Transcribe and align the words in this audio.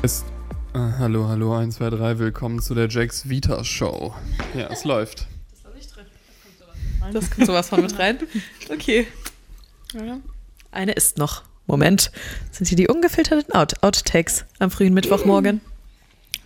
Ist, 0.00 0.24
äh, 0.74 0.78
hallo, 0.78 1.26
hallo, 1.26 1.56
1, 1.56 1.74
2, 1.74 1.90
3, 1.90 2.18
willkommen 2.20 2.62
zu 2.62 2.76
der 2.76 2.88
Jax 2.88 3.28
Vita 3.28 3.64
Show. 3.64 4.14
Ja, 4.54 4.68
es 4.68 4.84
läuft. 4.84 5.26
Das 7.12 7.28
kommt 7.30 7.46
sowas 7.46 7.68
von 7.68 7.80
mit 7.82 7.98
rein. 7.98 8.18
Okay. 8.70 9.08
Eine 10.70 10.92
ist 10.92 11.18
noch. 11.18 11.42
Moment. 11.66 12.12
Das 12.48 12.58
sind 12.58 12.68
hier 12.68 12.76
die 12.76 12.86
ungefilterten 12.86 13.52
Out 13.54 13.82
Outtakes 13.82 14.44
am 14.60 14.70
frühen 14.70 14.94
Mittwochmorgen. 14.94 15.62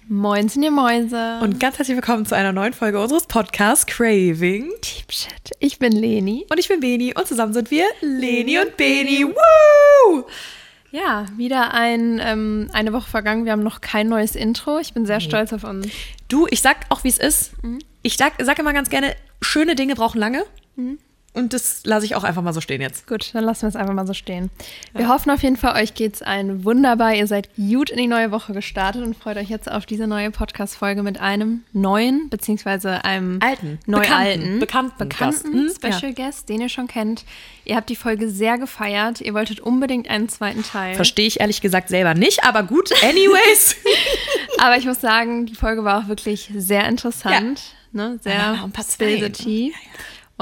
Moinsen, 0.08 0.62
ihr 0.62 0.70
Mäuse. 0.70 1.40
Und 1.42 1.60
ganz 1.60 1.76
herzlich 1.76 1.96
willkommen 1.96 2.24
zu 2.24 2.34
einer 2.34 2.52
neuen 2.52 2.72
Folge 2.72 3.00
unseres 3.00 3.26
Podcasts 3.26 3.84
Craving. 3.84 4.70
Deep 4.82 5.12
Shit. 5.12 5.50
Ich 5.58 5.78
bin 5.78 5.92
Leni. 5.92 6.46
Und 6.48 6.58
ich 6.58 6.68
bin 6.68 6.80
Beni 6.80 7.12
und 7.14 7.26
zusammen 7.26 7.52
sind 7.52 7.70
wir 7.70 7.84
Leni 8.00 8.58
und 8.58 8.78
Beni. 8.78 9.26
Woo! 9.26 10.24
Ja, 10.92 11.24
wieder 11.38 11.72
ein, 11.72 12.20
ähm, 12.22 12.68
eine 12.72 12.92
Woche 12.92 13.08
vergangen. 13.08 13.46
Wir 13.46 13.52
haben 13.52 13.62
noch 13.62 13.80
kein 13.80 14.08
neues 14.08 14.36
Intro. 14.36 14.78
Ich 14.78 14.92
bin 14.92 15.06
sehr 15.06 15.20
stolz 15.20 15.52
auf 15.54 15.64
uns. 15.64 15.88
Du, 16.28 16.46
ich 16.50 16.60
sag 16.60 16.76
auch, 16.90 17.02
wie 17.02 17.08
es 17.08 17.18
ist. 17.18 17.52
Ich 18.02 18.16
sag, 18.18 18.34
sag 18.42 18.58
immer 18.58 18.74
ganz 18.74 18.90
gerne, 18.90 19.14
schöne 19.40 19.74
Dinge 19.74 19.94
brauchen 19.94 20.18
lange. 20.18 20.44
Und 21.34 21.54
das 21.54 21.80
lasse 21.86 22.04
ich 22.04 22.14
auch 22.14 22.24
einfach 22.24 22.42
mal 22.42 22.52
so 22.52 22.60
stehen 22.60 22.82
jetzt. 22.82 23.06
Gut, 23.06 23.30
dann 23.32 23.44
lassen 23.44 23.62
wir 23.62 23.68
es 23.70 23.76
einfach 23.76 23.94
mal 23.94 24.06
so 24.06 24.12
stehen. 24.12 24.50
Wir 24.92 25.08
hoffen 25.08 25.30
auf 25.30 25.42
jeden 25.42 25.56
Fall, 25.56 25.82
euch 25.82 25.94
geht's 25.94 26.20
ein 26.20 26.64
wunderbar. 26.64 27.14
Ihr 27.14 27.26
seid 27.26 27.48
gut 27.56 27.88
in 27.88 27.96
die 27.96 28.06
neue 28.06 28.30
Woche 28.30 28.52
gestartet 28.52 29.02
und 29.02 29.16
freut 29.16 29.38
euch 29.38 29.48
jetzt 29.48 29.70
auf 29.70 29.86
diese 29.86 30.06
neue 30.06 30.30
Podcast-Folge 30.30 31.02
mit 31.02 31.18
einem 31.20 31.64
neuen, 31.72 32.28
beziehungsweise 32.28 33.04
einem 33.06 33.38
Alten, 33.42 33.78
neu-alten, 33.86 34.58
bekannten, 34.58 34.98
bekannten 34.98 35.08
Gast. 35.08 35.44
bekannten 35.44 35.70
Special 35.70 36.12
Guest, 36.12 36.50
den 36.50 36.60
ihr 36.60 36.68
schon 36.68 36.86
kennt. 36.86 37.24
Ihr 37.64 37.76
habt 37.76 37.88
die 37.88 37.96
Folge 37.96 38.28
sehr 38.28 38.58
gefeiert. 38.58 39.22
Ihr 39.22 39.32
wolltet 39.32 39.60
unbedingt 39.60 40.10
einen 40.10 40.28
zweiten 40.28 40.62
Teil. 40.62 40.94
Verstehe 40.96 41.26
ich 41.26 41.40
ehrlich 41.40 41.62
gesagt 41.62 41.88
selber 41.88 42.12
nicht, 42.12 42.44
aber 42.44 42.62
gut, 42.62 42.90
anyways. 43.02 43.76
Aber 44.58 44.76
ich 44.76 44.84
muss 44.84 45.00
sagen, 45.00 45.46
die 45.46 45.56
Folge 45.56 45.82
war 45.82 46.04
auch 46.04 46.08
wirklich 46.08 46.52
sehr 46.54 46.86
interessant. 46.86 47.60
Ne? 47.90 48.18
Sehr 48.22 48.34
Ja, 48.34 48.62
und 48.62 48.72
Part 48.72 48.88
zwei, 48.88 49.16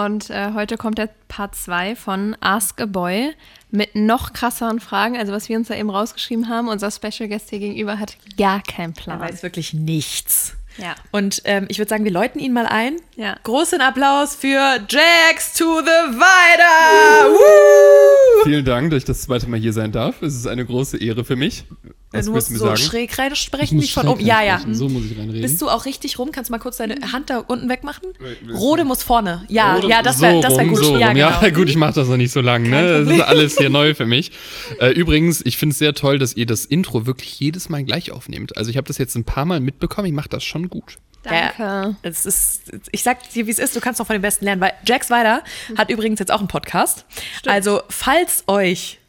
Und 0.05 0.31
äh, 0.31 0.53
heute 0.55 0.77
kommt 0.77 0.99
der 0.99 1.09
Part 1.29 1.55
2 1.55 1.97
von 1.97 2.37
Ask 2.41 2.81
a 2.81 2.87
Boy 2.87 3.33
mit 3.71 3.95
noch 3.95 4.33
krasseren 4.33 4.81
Fragen. 4.81 5.17
Also 5.17 5.33
was 5.33 5.49
wir 5.49 5.57
uns 5.57 5.69
da 5.69 5.75
eben 5.75 5.91
rausgeschrieben 5.91 6.49
haben. 6.49 6.69
Unser 6.69 6.91
Special 6.91 7.29
Guest 7.29 7.51
hier 7.51 7.59
gegenüber 7.59 7.99
hat 7.99 8.17
gar 8.39 8.63
keinen 8.63 8.95
Er 8.97 9.03
Plan. 9.03 9.21
weiß 9.21 9.43
wirklich 9.43 9.75
nichts. 9.75 10.55
Ja. 10.79 10.95
Und 11.11 11.43
ähm, 11.45 11.67
ich 11.69 11.79
würde 11.79 11.89
sagen, 11.89 12.05
wir 12.05 12.13
läuten 12.13 12.39
ihn 12.39 12.53
mal 12.53 12.67
ein. 12.67 12.97
Ja. 13.17 13.37
Großen 13.43 13.81
Applaus 13.81 14.35
für 14.35 14.79
Jax 14.89 15.53
to 15.55 15.81
the! 15.81 16.17
Woo! 16.17 18.45
Vielen 18.45 18.65
Dank, 18.65 18.91
dass 18.91 18.99
ich 18.99 19.05
das 19.05 19.23
zweite 19.23 19.49
Mal 19.49 19.61
hier 19.61 19.73
sein 19.73 19.93
darf. 19.93 20.23
Es 20.23 20.35
ist 20.35 20.47
eine 20.47 20.65
große 20.65 20.99
Ehre 20.99 21.25
für 21.25 21.37
mich. 21.37 21.65
Was 22.13 22.27
du 22.27 22.33
musst 22.33 22.49
du 22.49 22.53
mir 22.55 22.59
so 22.59 22.65
sagen? 22.67 22.77
schräg 22.79 23.19
rein 23.19 23.33
Ich 23.33 23.39
sprechen, 23.39 23.77
muss 23.77 23.85
nicht 23.85 23.95
von 23.95 24.09
oben. 24.09 24.21
Ja, 24.21 24.43
ja. 24.43 24.55
reinsprechen, 24.55 24.75
So 24.75 24.89
muss 24.89 25.05
ich 25.05 25.17
reinreden. 25.17 25.43
Bist 25.43 25.63
du 25.63 25.69
auch 25.69 25.85
richtig 25.85 26.19
rum? 26.19 26.33
Kannst 26.33 26.51
du 26.51 26.53
mal 26.53 26.59
kurz 26.59 26.79
deine 26.79 26.97
Hand 27.13 27.31
da 27.31 27.39
unten 27.39 27.69
wegmachen? 27.69 28.09
Rode 28.53 28.85
muss 28.85 29.03
vorne. 29.05 29.45
Ja, 29.49 29.77
Oder 29.77 29.89
ja, 29.89 30.03
das 30.03 30.21
wäre 30.21 30.37
so 30.37 30.43
das 30.43 30.57
wär 30.57 30.67
gut. 30.67 30.79
So 30.79 30.99
ja, 30.99 31.13
genau. 31.13 31.31
ja, 31.41 31.49
gut, 31.55 31.69
ich 31.69 31.77
mache 31.77 31.93
das 31.93 32.09
noch 32.09 32.17
nicht 32.17 32.33
so 32.33 32.41
lange. 32.41 32.69
Ne? 32.69 33.05
Das 33.05 33.15
ist 33.15 33.21
alles 33.23 33.57
hier 33.59 33.71
neu 33.71 33.95
für 33.95 34.07
mich. 34.07 34.33
Äh, 34.81 34.91
übrigens, 34.91 35.41
ich 35.45 35.57
finde 35.57 35.73
es 35.73 35.79
sehr 35.79 35.95
toll, 35.95 36.19
dass 36.19 36.35
ihr 36.37 36.47
das 36.47 36.65
Intro 36.65 37.07
wirklich 37.07 37.39
jedes 37.39 37.69
Mal 37.69 37.85
gleich 37.85 38.11
aufnehmt. 38.11 38.57
Also 38.57 38.71
ich 38.71 38.77
habe 38.77 38.89
das 38.89 38.99
jetzt 38.99 39.15
ein 39.15 39.25
paar 39.25 39.45
Mal 39.45 39.61
mitbekommen. 39.61 40.07
Ich 40.07 40.13
mache 40.15 40.29
das 40.29 40.43
schon 40.43 40.69
gut. 40.69 40.99
Danke. 41.23 41.97
Es 42.03 42.25
ist, 42.25 42.73
ich 42.93 43.03
sag 43.03 43.29
dir, 43.31 43.47
wie 43.47 43.51
es 43.51 43.59
ist, 43.59 43.77
du 43.77 43.81
kannst 43.81 43.99
noch 43.99 44.07
von 44.07 44.15
den 44.15 44.23
Besten 44.23 44.47
lernen, 44.47 44.61
weil 44.61 44.73
Jax 44.87 45.11
Weider 45.11 45.43
hat 45.77 45.91
übrigens 45.91 46.19
jetzt 46.19 46.33
auch 46.33 46.39
einen 46.39 46.49
Podcast. 46.49 47.05
Also, 47.47 47.83
falls 47.91 48.45
euch 48.47 49.00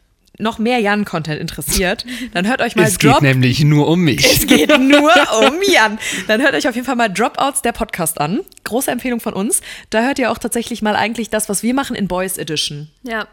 noch 0.42 0.60
mehr 0.60 0.80
Jan-Content 0.80 1.40
interessiert, 1.40 2.06
dann 2.34 2.48
hört 2.48 2.62
euch 2.62 2.76
mal 2.76 2.84
es 2.84 3.00
geht 3.00 3.12
Drop. 3.12 3.22
nämlich 3.22 3.64
nur 3.64 3.88
um 3.88 4.02
mich. 4.02 4.26
Es 4.26 4.48
geht 4.48 4.70
nur 4.80 5.12
um 5.48 5.56
Jan. 5.72 5.98
Dann 6.28 6.42
hört 6.42 6.54
euch 6.56 6.68
auf 6.68 6.76
jeden 6.76 6.86
Fall 6.86 6.96
mal 6.96 7.10
Dropouts, 7.10 7.62
der 7.62 7.72
Podcast 7.72 8.20
an. 8.20 8.42
Große 8.64 8.92
Empfehlung 8.92 9.20
von 9.20 9.34
uns. 9.34 9.62
Da 9.90 10.02
hört 10.04 10.20
ihr 10.20 10.32
auch 10.32 10.38
tatsächlich 10.38 10.82
mal 10.82 10.96
eigentlich 10.96 11.30
das, 11.30 11.48
was 11.50 11.64
wir 11.64 11.74
machen 11.74 11.96
in 11.96 12.08
Boys 12.08 12.38
Edition. 12.38 12.90
Ja. 13.04 13.28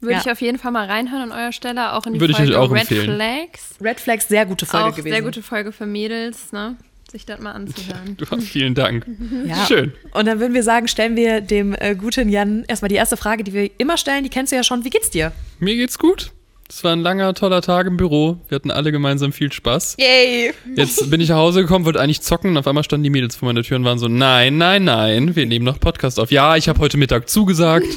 Würde 0.00 0.14
Ja. 0.14 0.20
ich 0.20 0.30
auf 0.30 0.40
jeden 0.42 0.58
Fall 0.58 0.72
mal 0.72 0.86
reinhören 0.86 1.30
an 1.30 1.38
eurer 1.38 1.52
Stelle, 1.52 1.92
auch 1.94 2.06
in 2.06 2.12
die 2.14 2.20
Würde 2.20 2.32
ich 2.32 2.36
Folge 2.36 2.52
euch 2.52 2.58
auch 2.58 2.70
Red 2.70 2.80
empfehlen. 2.82 3.14
Flags. 3.16 3.62
Red 3.82 4.00
Flags, 4.00 4.28
sehr 4.28 4.44
gute 4.46 4.66
Folge 4.66 4.88
auch 4.88 4.96
gewesen. 4.96 5.12
sehr 5.14 5.22
gute 5.22 5.42
Folge 5.42 5.72
für 5.72 5.86
Mädels, 5.86 6.52
ne? 6.52 6.76
Sich 7.10 7.24
das 7.24 7.40
mal 7.40 7.52
anzuhören. 7.52 8.16
Du, 8.18 8.26
vielen 8.40 8.74
Dank. 8.74 9.06
Ja. 9.46 9.64
Schön. 9.66 9.92
Und 10.12 10.26
dann 10.26 10.38
würden 10.40 10.52
wir 10.54 10.62
sagen, 10.64 10.86
stellen 10.88 11.16
wir 11.16 11.40
dem 11.40 11.74
äh, 11.78 11.94
guten 11.94 12.28
Jan 12.28 12.64
erstmal 12.68 12.88
die 12.88 12.96
erste 12.96 13.16
Frage, 13.16 13.42
die 13.44 13.52
wir 13.54 13.70
immer 13.78 13.96
stellen. 13.96 14.22
Die 14.24 14.28
kennst 14.28 14.52
du 14.52 14.56
ja 14.56 14.64
schon. 14.64 14.84
Wie 14.84 14.90
geht's 14.90 15.08
dir? 15.10 15.32
Mir 15.60 15.76
geht's 15.76 15.98
gut. 15.98 16.32
Es 16.68 16.82
war 16.82 16.92
ein 16.92 17.00
langer, 17.00 17.32
toller 17.34 17.62
Tag 17.62 17.86
im 17.86 17.96
Büro. 17.96 18.38
Wir 18.48 18.56
hatten 18.56 18.70
alle 18.70 18.90
gemeinsam 18.90 19.32
viel 19.32 19.52
Spaß. 19.52 19.96
Yay! 19.98 20.52
Jetzt 20.74 21.08
bin 21.10 21.20
ich 21.20 21.28
nach 21.28 21.36
Hause 21.36 21.62
gekommen, 21.62 21.84
wollte 21.84 22.00
eigentlich 22.00 22.22
zocken 22.22 22.50
und 22.50 22.56
auf 22.58 22.66
einmal 22.66 22.82
standen 22.84 23.04
die 23.04 23.10
Mädels 23.10 23.36
vor 23.36 23.46
meiner 23.46 23.62
Tür 23.62 23.76
und 23.76 23.84
waren 23.84 23.98
so, 23.98 24.08
nein, 24.08 24.58
nein, 24.58 24.84
nein, 24.84 25.36
wir 25.36 25.46
nehmen 25.46 25.64
noch 25.64 25.78
Podcast 25.78 26.18
auf. 26.18 26.30
Ja, 26.32 26.56
ich 26.56 26.68
habe 26.68 26.80
heute 26.80 26.96
Mittag 26.98 27.28
zugesagt. 27.28 27.86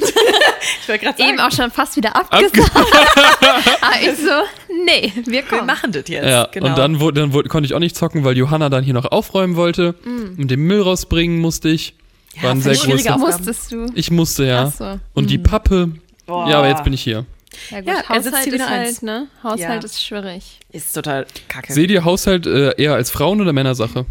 Ich 0.81 0.89
wollte 0.89 1.05
gerade 1.05 1.23
Eben 1.23 1.39
auch 1.39 1.51
schon 1.51 1.69
fast 1.69 1.95
wieder 1.97 2.15
abgesagt. 2.15 2.71
Aber 2.75 4.01
ich 4.01 4.17
so, 4.17 4.73
nee, 4.85 5.13
wir 5.23 5.31
wir 5.33 5.41
kommen. 5.43 5.67
machen 5.67 5.91
das 5.91 6.03
jetzt. 6.07 6.25
Ja, 6.27 6.47
genau. 6.51 6.67
und 6.67 6.77
dann, 6.79 6.99
wurde, 6.99 7.21
dann 7.21 7.31
wurde, 7.33 7.47
konnte 7.47 7.67
ich 7.67 7.75
auch 7.75 7.79
nicht 7.79 7.95
zocken, 7.95 8.23
weil 8.23 8.35
Johanna 8.35 8.69
dann 8.69 8.83
hier 8.83 8.95
noch 8.95 9.05
aufräumen 9.05 9.55
wollte 9.55 9.93
Mm. 10.03 10.41
und 10.41 10.49
den 10.51 10.59
Müll 10.61 10.81
rausbringen 10.81 11.39
musste 11.39 11.69
ich. 11.69 11.93
War 12.41 12.51
ein 12.51 12.61
voll 12.61 12.73
sehr. 12.75 12.95
Aufgaben. 12.95 13.21
Musstest 13.21 13.71
du. 13.71 13.85
Ich 13.93 14.09
musste, 14.09 14.45
ja. 14.45 14.65
Ach 14.67 14.73
so. 14.75 14.99
Und 15.13 15.29
die 15.29 15.37
Pappe. 15.37 15.91
Boah. 16.25 16.49
Ja, 16.49 16.57
aber 16.57 16.69
jetzt 16.69 16.83
bin 16.83 16.93
ich 16.93 17.01
hier. 17.03 17.25
Ja, 17.71 17.79
gut, 17.79 17.87
Ja, 17.87 18.03
er 18.09 18.21
sitzt 18.21 18.35
Haushalt 18.37 18.53
ist 18.53 18.69
halt, 18.69 18.87
eins. 18.87 19.01
ne? 19.01 19.27
Haushalt 19.43 19.59
Ja. 19.83 19.85
ist 19.89 20.03
schwierig. 20.03 20.59
Ist 20.71 20.93
total 20.93 21.25
kacke. 21.47 21.73
Seht 21.73 21.89
ihr 21.91 22.03
Haushalt 22.05 22.45
äh, 22.45 22.75
eher 22.81 22.93
als 22.93 23.09
Frauen- 23.11 23.41
oder 23.41 23.53
Männersache? 23.53 24.05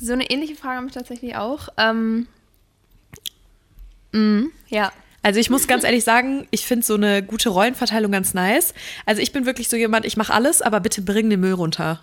So 0.00 0.12
eine 0.12 0.28
ähnliche 0.30 0.56
Frage 0.56 0.76
habe 0.78 0.86
ich 0.86 0.92
tatsächlich 0.94 1.36
auch. 1.36 1.68
Ähm, 1.76 2.26
mm, 4.12 4.46
ja. 4.68 4.92
Also 5.22 5.38
ich 5.38 5.50
muss 5.50 5.66
ganz 5.68 5.84
ehrlich 5.84 6.02
sagen, 6.04 6.46
ich 6.50 6.64
finde 6.64 6.84
so 6.86 6.94
eine 6.94 7.22
gute 7.22 7.50
Rollenverteilung 7.50 8.10
ganz 8.10 8.32
nice. 8.32 8.72
Also 9.04 9.20
ich 9.20 9.32
bin 9.32 9.44
wirklich 9.44 9.68
so 9.68 9.76
jemand, 9.76 10.06
ich 10.06 10.16
mache 10.16 10.32
alles, 10.32 10.62
aber 10.62 10.80
bitte 10.80 11.02
bring 11.02 11.28
den 11.28 11.40
Müll 11.40 11.52
runter. 11.52 12.00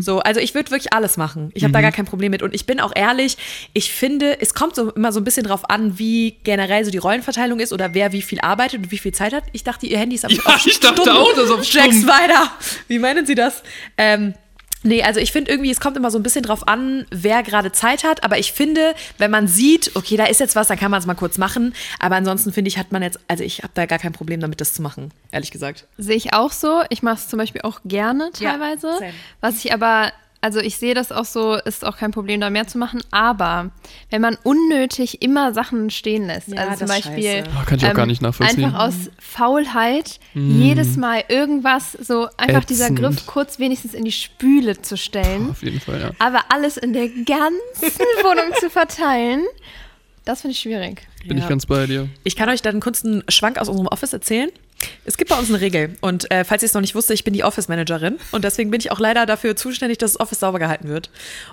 So, 0.00 0.20
also 0.20 0.40
ich 0.40 0.54
würde 0.54 0.70
wirklich 0.70 0.92
alles 0.92 1.16
machen. 1.16 1.50
Ich 1.54 1.62
habe 1.62 1.72
da 1.72 1.80
gar 1.80 1.92
kein 1.92 2.06
Problem 2.06 2.30
mit. 2.30 2.42
Und 2.42 2.54
ich 2.54 2.64
bin 2.66 2.80
auch 2.80 2.92
ehrlich, 2.94 3.36
ich 3.74 3.92
finde, 3.92 4.40
es 4.40 4.54
kommt 4.54 4.74
so 4.74 4.90
immer 4.92 5.12
so 5.12 5.20
ein 5.20 5.24
bisschen 5.24 5.44
drauf 5.44 5.68
an, 5.68 5.98
wie 5.98 6.36
generell 6.44 6.84
so 6.84 6.90
die 6.90 6.98
Rollenverteilung 6.98 7.60
ist 7.60 7.72
oder 7.72 7.92
wer 7.94 8.12
wie 8.12 8.22
viel 8.22 8.40
arbeitet 8.40 8.84
und 8.84 8.90
wie 8.90 8.98
viel 8.98 9.12
Zeit 9.12 9.32
hat. 9.34 9.44
Ich 9.52 9.64
dachte, 9.64 9.86
ihr 9.86 9.98
Handy 9.98 10.14
ist 10.16 10.24
auf, 10.24 10.32
Ja, 10.32 10.42
auf 10.44 10.66
ich 10.66 10.80
dachte 10.80 11.12
auch, 11.14 11.34
das 11.34 11.50
auf 11.50 11.64
stumm. 11.64 12.06
weiter. 12.06 12.50
Wie 12.88 12.98
meinen 12.98 13.26
Sie 13.26 13.34
das? 13.34 13.62
Ähm, 13.96 14.34
Nee, 14.82 15.02
also 15.02 15.18
ich 15.20 15.32
finde 15.32 15.50
irgendwie, 15.50 15.70
es 15.70 15.80
kommt 15.80 15.96
immer 15.96 16.10
so 16.10 16.18
ein 16.18 16.22
bisschen 16.22 16.42
drauf 16.44 16.68
an, 16.68 17.06
wer 17.10 17.42
gerade 17.42 17.72
Zeit 17.72 18.04
hat. 18.04 18.22
Aber 18.22 18.38
ich 18.38 18.52
finde, 18.52 18.94
wenn 19.18 19.30
man 19.30 19.48
sieht, 19.48 19.90
okay, 19.96 20.16
da 20.16 20.24
ist 20.26 20.38
jetzt 20.40 20.54
was, 20.56 20.68
dann 20.68 20.78
kann 20.78 20.90
man 20.90 21.00
es 21.00 21.06
mal 21.06 21.14
kurz 21.14 21.36
machen. 21.38 21.74
Aber 21.98 22.16
ansonsten 22.16 22.52
finde 22.52 22.68
ich, 22.68 22.78
hat 22.78 22.92
man 22.92 23.02
jetzt, 23.02 23.18
also 23.28 23.42
ich 23.42 23.58
habe 23.62 23.72
da 23.74 23.86
gar 23.86 23.98
kein 23.98 24.12
Problem 24.12 24.40
damit, 24.40 24.60
das 24.60 24.74
zu 24.74 24.82
machen, 24.82 25.10
ehrlich 25.32 25.50
gesagt. 25.50 25.86
Sehe 25.96 26.16
ich 26.16 26.32
auch 26.32 26.52
so. 26.52 26.82
Ich 26.90 27.02
mache 27.02 27.16
es 27.16 27.28
zum 27.28 27.38
Beispiel 27.38 27.62
auch 27.62 27.80
gerne 27.84 28.30
Ja, 28.38 28.52
teilweise. 28.52 28.92
same. 28.98 29.12
was 29.40 29.64
ich 29.64 29.72
aber, 29.72 30.12
also 30.40 30.60
ich 30.60 30.76
sehe 30.76 30.94
das 30.94 31.10
auch 31.10 31.24
so, 31.24 31.54
ist 31.54 31.84
auch 31.84 31.96
kein 31.96 32.12
Problem, 32.12 32.40
da 32.40 32.48
mehr 32.50 32.66
zu 32.66 32.78
machen. 32.78 33.00
Aber 33.10 33.70
wenn 34.10 34.20
man 34.20 34.36
unnötig 34.44 35.20
immer 35.22 35.52
Sachen 35.52 35.90
stehen 35.90 36.26
lässt, 36.26 36.48
Ja, 36.48 36.68
also 36.68 36.86
zum 36.86 36.88
Beispiel 36.88 37.24
ähm. 37.24 37.44
Oh, 37.60 37.64
kann 37.66 37.78
ich 37.78 37.86
auch 37.86 37.94
gar 37.94 38.06
nicht 38.06 38.22
nachvollziehen. 38.22 38.64
Einfach 38.64 38.78
aus 38.86 38.94
Faulheit 39.18 40.20
jedes 40.34 40.96
Mal 40.96 41.24
irgendwas, 41.28 41.92
so 41.92 42.28
einfach 42.36 42.64
dieser 42.64 42.86
Ätzend. 42.86 43.00
Griff 43.00 43.26
kurz 43.26 43.58
wenigstens 43.58 43.94
in 43.94 44.04
die 44.04 44.12
Spüle 44.12 44.80
zu 44.80 44.96
stellen. 44.96 45.50
Auf 45.50 45.62
jeden 45.62 45.80
Fall, 45.80 46.00
ja. 46.00 46.10
Aber 46.18 46.40
alles 46.50 46.76
in 46.76 46.92
der 46.92 47.08
ganzen 47.08 47.98
Wohnung 48.22 48.54
zu 48.60 48.70
verteilen, 48.70 49.42
das 50.24 50.42
finde 50.42 50.52
ich 50.52 50.60
schwierig. 50.60 51.08
Bin 51.28 51.38
Ja. 51.38 51.44
ich 51.44 51.48
ganz 51.48 51.66
bei 51.66 51.86
dir. 51.86 52.08
Ich 52.24 52.36
kann 52.36 52.48
euch 52.48 52.62
dann 52.62 52.72
einen 52.72 52.80
kurzen 52.80 53.22
Schwank 53.28 53.58
aus 53.58 53.68
unserem 53.68 53.86
Office 53.88 54.12
erzählen. 54.12 54.50
Es 55.04 55.16
gibt 55.16 55.30
bei 55.30 55.36
uns 55.36 55.48
eine 55.48 55.60
Regel. 55.60 55.96
Und 56.00 56.30
äh, 56.30 56.44
falls 56.44 56.62
ihr 56.62 56.66
es 56.66 56.74
noch 56.74 56.80
nicht 56.80 56.94
wusstet, 56.94 57.14
ich 57.14 57.24
bin 57.24 57.34
die 57.34 57.42
Office-Managerin. 57.42 58.16
Und 58.30 58.44
deswegen 58.44 58.70
bin 58.70 58.78
ich 58.78 58.92
auch 58.92 59.00
leider 59.00 59.26
dafür 59.26 59.56
zuständig, 59.56 59.98
dass 59.98 60.12
das 60.12 60.20
Office 60.20 60.38
sauber 60.38 60.60
gehalten 60.60 60.86
wird. 60.88 61.10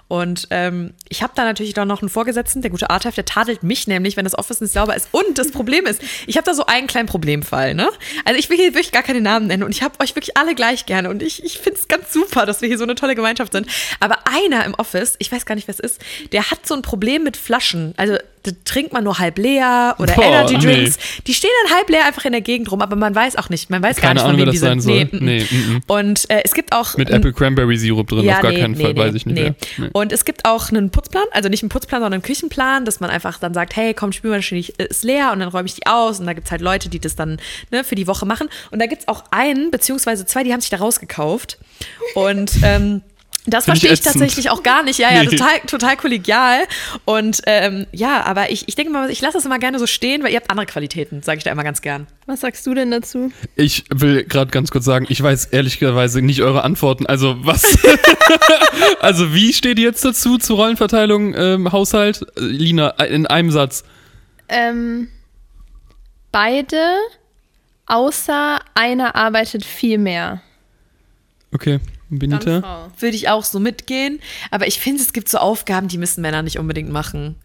Und 0.07 0.47
ähm, 0.51 0.93
ich 1.09 1.23
habe 1.23 1.33
da 1.35 1.43
natürlich 1.43 1.73
dann 1.73 1.87
noch 1.87 2.03
einen 2.03 2.09
Vorgesetzten, 2.09 2.61
der 2.61 2.69
gute 2.69 2.91
Artef, 2.91 3.15
der 3.15 3.25
tadelt 3.25 3.63
mich 3.63 3.87
nämlich, 3.87 4.15
wenn 4.15 4.25
das 4.25 4.37
Office 4.37 4.61
nicht 4.61 4.73
sauber 4.73 4.95
ist. 4.95 5.07
Und 5.11 5.39
das 5.39 5.51
Problem 5.51 5.87
ist, 5.87 6.01
ich 6.27 6.37
habe 6.37 6.45
da 6.45 6.53
so 6.53 6.67
einen 6.67 6.85
kleinen 6.85 7.07
Problemfall. 7.07 7.73
Ne? 7.73 7.89
Also 8.25 8.39
ich 8.39 8.51
will 8.51 8.57
hier 8.57 8.75
wirklich 8.75 8.91
gar 8.91 9.01
keine 9.03 9.21
Namen 9.21 9.47
nennen. 9.47 9.63
Und 9.63 9.71
ich 9.71 9.81
habe 9.81 9.99
euch 10.01 10.15
wirklich 10.15 10.37
alle 10.37 10.53
gleich 10.53 10.85
gerne. 10.85 11.09
Und 11.09 11.23
ich, 11.23 11.43
ich 11.43 11.57
finde 11.57 11.79
es 11.79 11.87
ganz 11.87 12.13
super, 12.13 12.45
dass 12.45 12.61
wir 12.61 12.67
hier 12.67 12.77
so 12.77 12.83
eine 12.83 12.93
tolle 12.93 13.15
Gemeinschaft 13.15 13.53
sind. 13.53 13.65
Aber 13.99 14.19
einer 14.27 14.63
im 14.65 14.75
Office, 14.75 15.15
ich 15.17 15.31
weiß 15.31 15.47
gar 15.47 15.55
nicht, 15.55 15.67
wer 15.67 15.73
es 15.73 15.79
ist, 15.79 15.99
der 16.31 16.51
hat 16.51 16.67
so 16.67 16.75
ein 16.75 16.83
Problem 16.83 17.23
mit 17.23 17.37
Flaschen. 17.37 17.95
Also 17.97 18.17
da 18.43 18.51
trinkt 18.63 18.93
man 18.93 19.03
nur 19.03 19.17
halb 19.17 19.39
leer 19.39 19.64
oder 19.97 20.13
Boah, 20.13 20.23
Energy 20.23 20.57
nee. 20.57 20.63
Drinks. 20.63 20.97
Die 21.27 21.33
stehen 21.33 21.51
dann 21.63 21.77
halb 21.77 21.89
leer 21.89 22.05
einfach 22.05 22.25
in 22.25 22.31
der 22.31 22.41
Gegend 22.41 22.71
rum, 22.71 22.81
aber 22.81 22.95
man 22.95 23.13
weiß 23.13 23.35
auch 23.37 23.49
nicht. 23.49 23.69
Man 23.69 23.81
weiß 23.83 23.97
Keine 23.97 24.19
gar 24.19 24.29
Ahnung, 24.29 24.45
nicht, 24.45 24.61
wer 24.61 24.69
von 24.69 24.79
wem 24.79 24.79
das 24.79 24.83
die 24.83 24.91
sein 24.91 25.09
sind. 25.09 25.11
soll. 25.11 25.19
Nee, 25.21 25.35
Nee, 25.35 25.43
mm. 25.49 25.55
mm, 25.55 25.75
mm. 25.75 25.81
Und 25.87 26.29
äh, 26.29 26.41
es 26.43 26.53
gibt 26.53 26.71
auch 26.73 26.97
Mit 26.97 27.09
Apple 27.09 27.33
Cranberry 27.33 27.77
Sirup 27.77 28.07
drin, 28.07 28.29
auf 28.29 28.41
gar 28.41 28.51
keinen 28.53 28.75
Fall, 28.75 28.95
weiß 28.95 29.15
ich 29.15 29.25
nicht. 29.25 29.55
Nee. 29.77 29.89
Und 29.93 30.11
es 30.11 30.25
gibt 30.25 30.45
auch 30.45 30.69
einen 30.69 30.89
Putzplan, 30.89 31.25
also 31.31 31.49
nicht 31.49 31.63
einen 31.63 31.69
Putzplan, 31.69 32.01
sondern 32.01 32.13
einen 32.13 32.23
Küchenplan, 32.23 32.85
dass 32.85 32.99
man 32.99 33.09
einfach 33.09 33.39
dann 33.39 33.53
sagt, 33.53 33.75
hey, 33.75 33.93
komm, 33.93 34.11
Spülmaschine 34.11 34.61
ist 34.77 35.03
leer 35.03 35.31
und 35.33 35.39
dann 35.39 35.49
räume 35.49 35.65
ich 35.67 35.75
die 35.75 35.85
aus 35.85 36.19
und 36.19 36.25
da 36.25 36.33
gibt 36.33 36.47
es 36.47 36.51
halt 36.51 36.61
Leute, 36.61 36.89
die 36.89 36.99
das 36.99 37.15
dann 37.15 37.39
ne, 37.71 37.83
für 37.83 37.95
die 37.95 38.07
Woche 38.07 38.25
machen. 38.25 38.49
Und 38.71 38.79
da 38.79 38.85
gibt 38.85 39.01
es 39.03 39.07
auch 39.07 39.23
einen, 39.31 39.71
beziehungsweise 39.71 40.25
zwei, 40.25 40.43
die 40.43 40.53
haben 40.53 40.61
sich 40.61 40.69
da 40.69 40.77
rausgekauft 40.77 41.57
und 42.13 42.51
ähm, 42.63 43.01
Das 43.47 43.65
Find 43.65 43.77
ich 43.77 43.81
verstehe 43.83 43.93
ich, 43.93 43.99
ätzend. 43.99 44.13
tatsächlich 44.21 44.49
auch 44.49 44.63
gar 44.63 44.81
nicht. 44.81 44.97
Ja, 44.97 45.13
ja, 45.13 45.21
Nee. 45.23 45.29
total, 45.29 45.59
total 45.67 45.97
kollegial. 45.97 46.59
Und 47.05 47.41
ähm, 47.45 47.85
ja, 47.91 48.23
aber 48.25 48.49
ich, 48.49 48.67
ich 48.67 48.73
denke 48.75 48.91
mal, 48.91 49.11
ich 49.11 49.21
lasse 49.21 49.37
das 49.37 49.45
immer 49.45 49.59
gerne 49.59 49.77
so 49.77 49.85
stehen, 49.85 50.23
weil 50.23 50.31
ihr 50.31 50.37
habt 50.37 50.49
andere 50.49 50.65
Qualitäten, 50.65 51.21
sage 51.21 51.37
ich 51.37 51.43
da 51.43 51.51
immer 51.51 51.63
ganz 51.63 51.81
gern. 51.81 52.07
Was 52.25 52.41
sagst 52.41 52.65
du 52.65 52.73
denn 52.73 52.89
dazu? 52.89 53.31
Ich 53.55 53.83
will 53.93 54.23
gerade 54.23 54.49
ganz 54.49 54.71
kurz 54.71 54.85
sagen, 54.85 55.05
ich 55.09 55.21
weiß 55.21 55.45
ehrlicherweise 55.45 56.23
nicht 56.23 56.41
eure 56.41 56.63
Antworten. 56.63 57.05
Also 57.05 57.35
was? 57.45 57.63
also 58.99 59.33
wie 59.33 59.53
steht 59.53 59.77
ihr 59.77 59.85
jetzt 59.85 60.03
dazu 60.03 60.37
zur 60.39 60.57
Rollenverteilung 60.57 61.33
im 61.35 61.71
Haushalt? 61.71 62.25
Äh, 62.37 62.41
Lina, 62.41 62.89
in 63.05 63.27
einem 63.27 63.51
Satz. 63.51 63.83
Ähm, 64.49 65.07
beide, 66.31 66.77
außer 67.85 68.59
einer 68.73 69.15
arbeitet 69.15 69.63
viel 69.65 69.97
mehr. 69.99 70.41
Okay, 71.53 71.79
Frau. 72.61 72.87
Würde 72.99 73.15
ich 73.15 73.29
auch 73.29 73.43
so 73.43 73.59
mitgehen. 73.59 74.19
Aber 74.51 74.67
ich 74.67 74.79
finde, 74.79 75.01
es 75.01 75.13
gibt 75.13 75.29
so 75.29 75.37
Aufgaben, 75.37 75.87
die 75.87 75.97
müssen 75.97 76.21
Männer 76.21 76.41
nicht 76.41 76.59
unbedingt 76.59 76.89
machen. 76.89 77.35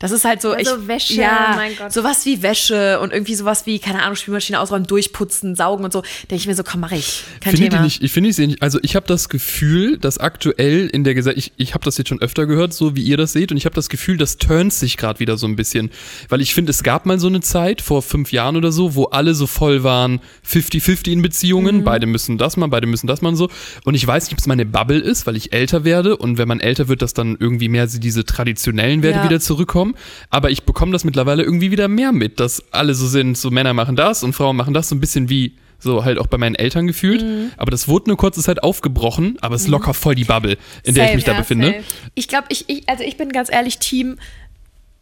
Das 0.00 0.10
ist 0.12 0.24
halt 0.24 0.40
so. 0.40 0.52
Also 0.52 0.78
ich, 0.78 0.88
Wäsche, 0.88 1.14
ja, 1.20 1.52
mein 1.56 1.76
Gott. 1.76 1.92
Sowas 1.92 2.24
wie 2.24 2.42
Wäsche 2.42 2.98
und 3.00 3.12
irgendwie 3.12 3.34
sowas 3.34 3.66
wie, 3.66 3.78
keine 3.78 4.02
Ahnung, 4.02 4.16
Spülmaschine 4.16 4.58
ausräumen, 4.58 4.86
durchputzen, 4.86 5.54
saugen 5.54 5.84
und 5.84 5.92
so. 5.92 6.00
Denke 6.22 6.36
ich 6.36 6.46
mir 6.46 6.54
so, 6.54 6.64
komm, 6.64 6.80
mach 6.80 6.92
ich. 6.92 7.22
Kein 7.40 7.52
Findet 7.52 7.72
Thema. 7.72 7.82
nicht, 7.84 8.02
ich 8.02 8.10
finde 8.10 8.30
ich 8.30 8.38
nicht, 8.38 8.62
also 8.62 8.78
ich 8.82 8.96
habe 8.96 9.06
das 9.06 9.28
Gefühl, 9.28 9.98
dass 9.98 10.16
aktuell 10.18 10.86
in 10.88 11.04
der 11.04 11.14
Gesellschaft, 11.14 11.52
ich, 11.58 11.68
ich 11.68 11.74
habe 11.74 11.84
das 11.84 11.98
jetzt 11.98 12.08
schon 12.08 12.20
öfter 12.22 12.46
gehört, 12.46 12.72
so 12.72 12.96
wie 12.96 13.02
ihr 13.02 13.18
das 13.18 13.32
seht, 13.32 13.50
und 13.52 13.58
ich 13.58 13.66
habe 13.66 13.74
das 13.74 13.90
Gefühl, 13.90 14.16
das 14.16 14.38
turnt 14.38 14.72
sich 14.72 14.96
gerade 14.96 15.20
wieder 15.20 15.36
so 15.36 15.46
ein 15.46 15.54
bisschen. 15.54 15.90
Weil 16.30 16.40
ich 16.40 16.54
finde, 16.54 16.70
es 16.70 16.82
gab 16.82 17.04
mal 17.04 17.18
so 17.20 17.26
eine 17.26 17.40
Zeit, 17.42 17.82
vor 17.82 18.00
fünf 18.00 18.32
Jahren 18.32 18.56
oder 18.56 18.72
so, 18.72 18.94
wo 18.94 19.04
alle 19.04 19.34
so 19.34 19.46
voll 19.46 19.82
waren, 19.82 20.20
50-50 20.48 21.12
in 21.12 21.20
Beziehungen, 21.22 21.84
beide 21.84 22.06
müssen 22.06 22.38
das 22.38 22.56
machen, 22.56 22.70
beide 22.70 22.86
müssen 22.86 23.06
das 23.06 23.20
machen 23.20 23.36
so. 23.36 23.50
Und 23.84 23.94
ich 23.94 24.06
weiß 24.06 24.24
nicht, 24.24 24.32
ob 24.32 24.38
es 24.38 24.46
meine 24.46 24.64
Bubble 24.64 24.98
ist, 24.98 25.26
weil 25.26 25.36
ich 25.36 25.52
älter 25.52 25.84
werde 25.84 26.16
und 26.16 26.38
wenn 26.38 26.48
man 26.48 26.60
älter 26.60 26.88
wird, 26.88 27.02
dass 27.02 27.12
dann 27.12 27.36
irgendwie 27.38 27.68
mehr 27.68 27.86
so 27.86 27.98
diese 27.98 28.24
traditionellen 28.24 29.02
Werte 29.02 29.18
Ja. 29.18 29.24
wieder 29.24 29.40
zurückkommen. 29.40 29.89
Aber 30.30 30.50
ich 30.50 30.64
bekomme 30.64 30.92
das 30.92 31.04
mittlerweile 31.04 31.42
irgendwie 31.42 31.70
wieder 31.70 31.88
mehr 31.88 32.12
mit, 32.12 32.40
dass 32.40 32.62
alle 32.72 32.94
so 32.94 33.06
sind, 33.06 33.36
so 33.36 33.50
Männer 33.50 33.74
machen 33.74 33.96
das 33.96 34.22
und 34.22 34.32
Frauen 34.32 34.56
machen 34.56 34.74
das, 34.74 34.88
so 34.88 34.94
ein 34.94 35.00
bisschen 35.00 35.28
wie 35.28 35.54
so 35.80 36.04
halt 36.04 36.18
auch 36.18 36.26
bei 36.26 36.38
meinen 36.38 36.54
Eltern 36.54 36.86
gefühlt. 36.86 37.22
Mhm. 37.22 37.52
Aber 37.56 37.70
das 37.70 37.88
wurde 37.88 38.06
eine 38.06 38.16
kurze 38.16 38.42
Zeit 38.42 38.62
aufgebrochen, 38.62 39.38
aber 39.40 39.54
es 39.54 39.62
ist 39.62 39.68
locker 39.68 39.94
voll 39.94 40.14
die 40.14 40.24
Bubble, 40.24 40.58
in 40.84 40.94
der 40.94 41.04
ich 41.04 41.08
Safe, 41.08 41.16
mich 41.16 41.24
da 41.24 41.32
ja, 41.32 41.38
befinde. 41.38 41.66
safe. 41.68 41.82
Ich 42.14 42.28
glaube, 42.28 42.46
ich, 42.50 42.68
ich, 42.68 42.88
also 42.88 43.02
ich 43.02 43.16
bin 43.16 43.30
ganz 43.30 43.50
ehrlich, 43.50 43.78
Team 43.78 44.18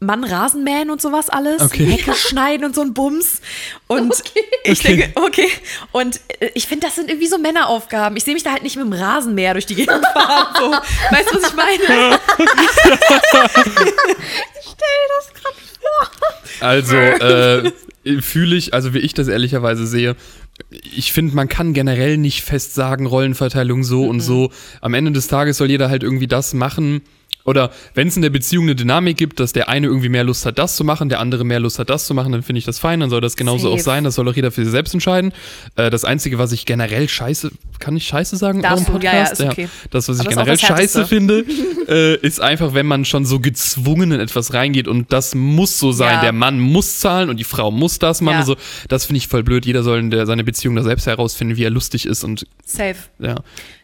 Mann 0.00 0.22
Rasenmähen 0.22 0.90
und 0.90 1.02
sowas 1.02 1.28
alles, 1.28 1.60
Okay. 1.60 1.84
Hecke 1.86 2.14
schneiden 2.14 2.64
und 2.64 2.74
so 2.74 2.82
ein 2.82 2.94
Bums. 2.94 3.40
Und 3.88 4.14
ich 4.64 4.78
Okay. 4.80 4.96
denke, 4.96 5.10
okay. 5.20 5.48
Und 5.90 6.20
äh, 6.40 6.50
ich 6.54 6.66
finde, 6.68 6.86
das 6.86 6.94
sind 6.94 7.08
irgendwie 7.10 7.26
so 7.26 7.36
Männeraufgaben. 7.38 8.16
Ich 8.16 8.22
sehe 8.24 8.34
mich 8.34 8.44
da 8.44 8.52
halt 8.52 8.62
nicht 8.62 8.76
mit 8.76 8.84
dem 8.84 8.92
Rasenmäher 8.92 9.54
durch 9.54 9.66
die 9.66 9.74
Gegend 9.74 10.04
fahren. 10.12 10.54
So. 10.56 10.70
Weißt 11.10 11.30
du, 11.32 11.42
was 11.42 11.50
ich 11.50 11.56
meine? 11.56 12.18
Also 16.60 16.96
äh, 16.96 17.72
fühle 18.20 18.56
ich, 18.56 18.74
also 18.74 18.94
wie 18.94 18.98
ich 18.98 19.14
das 19.14 19.28
ehrlicherweise 19.28 19.86
sehe, 19.86 20.16
ich 20.70 21.12
finde, 21.12 21.34
man 21.36 21.48
kann 21.48 21.72
generell 21.72 22.16
nicht 22.16 22.42
fest 22.42 22.74
sagen, 22.74 23.06
Rollenverteilung 23.06 23.84
so 23.84 24.02
Mhm. 24.04 24.08
und 24.10 24.20
so. 24.20 24.50
Am 24.80 24.94
Ende 24.94 25.12
des 25.12 25.28
Tages 25.28 25.56
soll 25.58 25.70
jeder 25.70 25.88
halt 25.88 26.02
irgendwie 26.02 26.26
das 26.26 26.52
machen. 26.54 27.02
Oder 27.48 27.70
wenn 27.94 28.08
es 28.08 28.16
in 28.16 28.20
der 28.20 28.28
Beziehung 28.28 28.64
eine 28.64 28.74
Dynamik 28.74 29.16
gibt, 29.16 29.40
dass 29.40 29.54
der 29.54 29.70
eine 29.70 29.86
irgendwie 29.86 30.10
mehr 30.10 30.22
Lust 30.22 30.44
hat, 30.44 30.58
das 30.58 30.76
zu 30.76 30.84
machen, 30.84 31.08
der 31.08 31.18
andere 31.18 31.44
mehr 31.44 31.60
Lust 31.60 31.78
hat, 31.78 31.88
das 31.88 32.04
zu 32.04 32.12
machen, 32.12 32.30
dann 32.30 32.42
finde 32.42 32.58
ich 32.58 32.66
das 32.66 32.78
fein, 32.78 33.00
dann 33.00 33.08
soll 33.08 33.22
das 33.22 33.36
genauso 33.36 33.70
Safe. 33.70 33.80
auch 33.80 33.82
sein, 33.82 34.04
das 34.04 34.16
soll 34.16 34.28
auch 34.28 34.36
jeder 34.36 34.50
für 34.50 34.64
sich 34.64 34.70
selbst 34.70 34.92
entscheiden. 34.92 35.32
Äh, 35.74 35.88
das 35.88 36.04
Einzige, 36.04 36.36
was 36.36 36.52
ich 36.52 36.66
generell 36.66 37.08
scheiße, 37.08 37.50
kann 37.78 37.96
ich 37.96 38.04
scheiße 38.04 38.36
sagen? 38.36 38.60
Darfst 38.60 38.88
du, 38.88 38.98
ja, 38.98 38.98
ja, 38.98 39.10
Podcast? 39.24 39.40
ist 39.40 39.46
okay. 39.46 39.68
Das, 39.90 40.10
was 40.10 40.20
ich 40.20 40.28
generell 40.28 40.58
scheiße 40.58 41.06
finde, 41.06 41.46
äh, 41.88 42.16
ist 42.16 42.38
einfach, 42.38 42.74
wenn 42.74 42.84
man 42.84 43.06
schon 43.06 43.24
so 43.24 43.40
gezwungen 43.40 44.12
in 44.12 44.20
etwas 44.20 44.52
reingeht 44.52 44.86
und 44.86 45.10
das 45.10 45.34
muss 45.34 45.78
so 45.78 45.92
sein. 45.92 46.16
Ja. 46.16 46.20
Der 46.20 46.32
Mann 46.32 46.60
muss 46.60 47.00
zahlen 47.00 47.30
und 47.30 47.38
die 47.38 47.44
Frau 47.44 47.70
muss 47.70 47.98
das 47.98 48.20
machen. 48.20 48.34
Ja. 48.34 48.40
und 48.40 48.46
So. 48.46 48.56
Das 48.88 49.06
finde 49.06 49.18
ich 49.18 49.28
voll 49.28 49.42
blöd. 49.42 49.64
Jeder 49.64 49.82
soll 49.82 50.00
in 50.00 50.10
der, 50.10 50.26
seine 50.26 50.44
Beziehung 50.44 50.76
da 50.76 50.82
selbst 50.82 51.06
herausfinden, 51.06 51.56
wie 51.56 51.64
er 51.64 51.70
lustig 51.70 52.04
ist 52.04 52.24
und 52.24 52.46
Safe. 52.66 52.96
ja. 53.18 53.36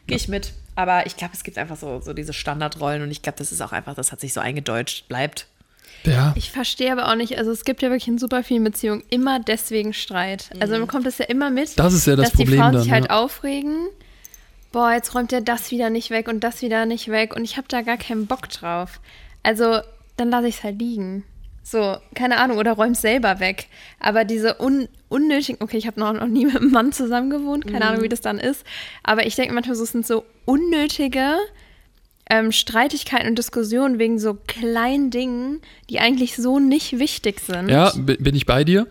Gehe 0.07 0.19
ich 0.19 0.29
mit. 0.29 0.53
Aber 0.77 1.07
ich 1.07 1.17
glaube, 1.17 1.35
es 1.35 1.45
gibt 1.45 1.59
einfach 1.59 1.77
so, 1.77 2.01
so 2.01 2.13
diese 2.13 2.33
Standardrollen 2.33 3.03
und 3.03 3.11
ich 3.11 3.23
glaube, 3.23 3.39
das 3.39 3.53
ist 3.53 3.61
auch 3.61 3.73
einfach, 3.73 3.95
das 3.95 4.13
hat 4.13 4.21
sich 4.21 4.33
so 4.33 4.41
eingedeutscht, 4.41 5.09
bleibt. 5.09 5.47
Ja. 6.05 6.33
Ich 6.37 6.51
verstehe 6.51 6.93
aber 6.93 7.09
auch 7.09 7.15
nicht, 7.15 7.39
also 7.39 7.51
es 7.51 7.65
gibt 7.65 7.81
ja 7.83 7.89
wirklich 7.89 8.09
in 8.09 8.19
super 8.19 8.43
vielen 8.43 8.65
Beziehungen 8.65 9.03
immer 9.09 9.41
deswegen 9.41 9.95
Streit. 9.95 10.51
Also 10.61 10.77
man 10.77 10.87
kommt 10.87 11.07
es 11.07 11.19
ja 11.19 11.25
immer 11.27 11.51
mit, 11.51 11.79
Das 11.79 11.95
ist 11.95 12.07
ja 12.07 12.17
das 12.17 12.31
dass 12.31 12.37
Problem 12.37 12.53
die 12.53 12.59
Frauen 12.59 12.73
dann, 12.73 12.83
sich 12.83 12.93
halt 12.93 13.07
ja. 13.07 13.23
aufregen. 13.23 13.87
Boah, 14.73 14.93
jetzt 14.93 15.15
räumt 15.15 15.33
er 15.33 15.41
das 15.41 15.71
wieder 15.71 15.89
nicht 15.89 16.11
weg 16.11 16.29
und 16.29 16.41
das 16.41 16.61
wieder 16.61 16.85
nicht 16.85 17.09
weg 17.09 17.35
und 17.35 17.45
ich 17.45 17.57
habe 17.57 17.69
da 17.69 17.83
gar 17.83 17.97
keinen 17.97 18.27
Bock 18.27 18.49
drauf. 18.49 19.01
Also 19.43 19.81
dann 20.17 20.31
lasse 20.31 20.49
ich 20.49 20.57
es 20.57 20.65
halt 20.65 20.79
liegen. 20.79 21.25
So, 21.67 21.97
keine 22.15 22.37
Ahnung, 22.37 22.59
oder 22.59 22.73
räum's 22.73 23.01
selber 23.01 23.41
weg. 23.41 23.69
Aber 23.99 24.25
diese 24.25 24.61
un 24.61 24.87
unnötigen, 25.09 25.63
okay, 25.63 25.79
ich 25.79 25.87
habe 25.87 25.99
noch, 25.99 26.13
noch 26.13 26.27
nie 26.27 26.45
mit 26.45 26.57
einem 26.57 26.71
Mann 26.71 26.93
zusammen 26.93 27.31
gewohnt, 27.31 27.67
keine 27.67 27.87
Ahnung, 27.87 28.03
wie 28.03 28.09
das 28.09 28.21
dann 28.21 28.39
ist. 28.39 28.65
Aber 29.03 29.27
ich 29.27 29.35
denke 29.35 29.55
manchmal, 29.55 29.75
so, 29.75 29.83
es 29.85 29.93
sind 29.93 30.07
so 30.07 30.25
unnötige 30.45 31.37
ähm, 32.29 32.53
Streitigkeiten 32.53 33.29
und 33.29 33.39
Diskussionen 33.39 33.99
wegen 33.99 34.19
so 34.19 34.35
kleinen 34.47 35.11
Dingen, 35.11 35.61
die 35.91 36.01
eigentlich 36.01 36.37
so 36.37 36.59
nicht 36.59 36.99
wichtig 36.99 37.41
sind. 37.41 37.69
Ja, 37.71 37.93
bi- 37.97 38.17
bin 38.17 38.35
ich 38.35 38.45
bei 38.47 38.65
dir. 38.65 38.87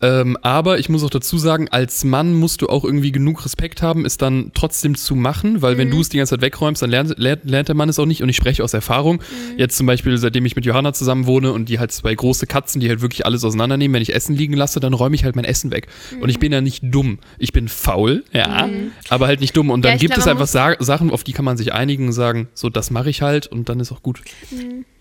Ähm, 0.00 0.36
aber 0.42 0.78
ich 0.78 0.88
muss 0.88 1.02
auch 1.04 1.08
dazu 1.10 1.38
sagen, 1.38 1.68
als 1.70 2.04
Mann 2.04 2.34
musst 2.34 2.60
du 2.60 2.66
auch 2.68 2.84
irgendwie 2.84 3.12
genug 3.12 3.44
Respekt 3.44 3.80
haben, 3.80 4.04
es 4.04 4.18
dann 4.18 4.50
trotzdem 4.52 4.96
zu 4.96 5.14
machen, 5.14 5.62
weil 5.62 5.74
Mhm. 5.74 5.78
wenn 5.78 5.90
du 5.90 6.00
es 6.00 6.08
die 6.10 6.18
ganze 6.18 6.30
Zeit 6.34 6.42
wegräumst, 6.42 6.82
dann 6.82 6.90
lernt, 6.90 7.16
lernt, 7.18 7.44
lernt 7.48 7.68
der 7.68 7.74
Mann 7.76 7.88
es 7.88 7.98
auch 7.98 8.04
nicht 8.04 8.22
und 8.22 8.28
ich 8.28 8.36
spreche 8.36 8.62
aus 8.64 8.74
Erfahrung. 8.74 9.16
Mhm. 9.16 9.58
Jetzt 9.58 9.76
zum 9.76 9.86
Beispiel, 9.86 10.18
seitdem 10.18 10.44
ich 10.44 10.56
mit 10.56 10.66
Johanna 10.66 10.92
zusammen 10.92 11.26
wohne 11.26 11.52
und 11.52 11.68
die 11.68 11.78
halt 11.78 11.92
zwei 11.92 12.14
große 12.14 12.46
Katzen, 12.46 12.80
die 12.80 12.88
halt 12.88 13.00
wirklich 13.02 13.24
alles 13.24 13.44
auseinandernehmen, 13.44 13.94
wenn 13.94 14.02
ich 14.02 14.14
Essen 14.14 14.34
liegen 14.36 14.54
lasse, 14.54 14.80
dann 14.80 14.92
räume 14.94 15.14
ich 15.14 15.24
halt 15.24 15.36
mein 15.36 15.44
Essen 15.46 15.70
weg. 15.70 15.86
Und 16.14 16.24
Mhm. 16.24 16.28
ich 16.28 16.38
bin 16.38 16.52
ja 16.52 16.60
nicht 16.60 16.82
dumm. 16.84 17.18
Ich 17.38 17.52
bin 17.52 17.68
faul, 17.68 18.24
ja, 18.32 18.68
aber 19.08 19.26
halt 19.28 19.40
nicht 19.40 19.56
dumm. 19.56 19.70
Und 19.70 19.84
dann 19.84 19.92
Ja, 19.92 19.98
gibt 19.98 20.14
glaub, 20.14 20.26
es 20.26 20.30
einfach 20.30 20.46
Sa 20.48 20.74
Sachen, 20.80 21.10
auf 21.10 21.24
die 21.24 21.32
kann 21.32 21.44
man 21.44 21.56
sich 21.56 21.72
einigen 21.72 22.08
und 22.08 22.12
sagen, 22.12 22.48
so, 22.52 22.68
das 22.68 22.90
mache 22.90 23.08
ich 23.10 23.22
halt 23.22 23.46
und 23.46 23.68
dann 23.68 23.80
ist 23.80 23.92
auch 23.92 24.02
gut. 24.02 24.20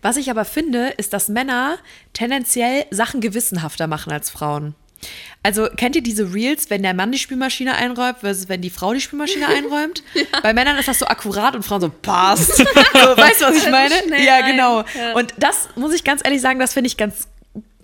Was 0.01 0.17
ich 0.17 0.29
aber 0.29 0.45
finde, 0.45 0.93
ist, 0.97 1.13
dass 1.13 1.29
Männer 1.29 1.77
tendenziell 2.13 2.85
Sachen 2.91 3.19
gewissenhafter 3.21 3.87
machen 3.87 4.11
als 4.13 4.29
Frauen. 4.29 4.75
Also 5.43 5.67
kennt 5.75 5.95
ihr 5.95 6.03
diese 6.03 6.33
Reels, 6.33 6.69
wenn 6.69 6.83
der 6.83 6.93
Mann 6.93 7.11
die 7.11 7.19
Spülmaschine 7.19 7.75
einräumt 7.75 8.19
versus 8.19 8.47
wenn 8.47 8.61
die 8.61 8.69
Frau 8.69 8.93
die 8.93 9.01
Spülmaschine 9.01 9.47
einräumt? 9.47 10.01
Bei 10.41 10.53
Männern 10.53 10.77
ist 10.77 10.87
das 10.87 10.99
so 10.99 11.05
akkurat 11.05 11.55
und 11.55 11.63
Frauen 11.63 11.81
so 11.81 11.89
passt. 11.89 12.55
so, 12.57 12.63
weißt 12.63 13.41
du, 13.41 13.45
was 13.45 13.57
ich 13.57 13.69
meine? 13.69 13.93
Ja, 14.23 14.41
genau. 14.47 14.85
Ja. 14.97 15.13
Und 15.15 15.33
das 15.37 15.67
muss 15.75 15.93
ich 15.93 16.03
ganz 16.03 16.21
ehrlich 16.23 16.41
sagen, 16.41 16.59
das 16.59 16.73
finde 16.73 16.87
ich 16.87 16.95
ganz 16.95 17.27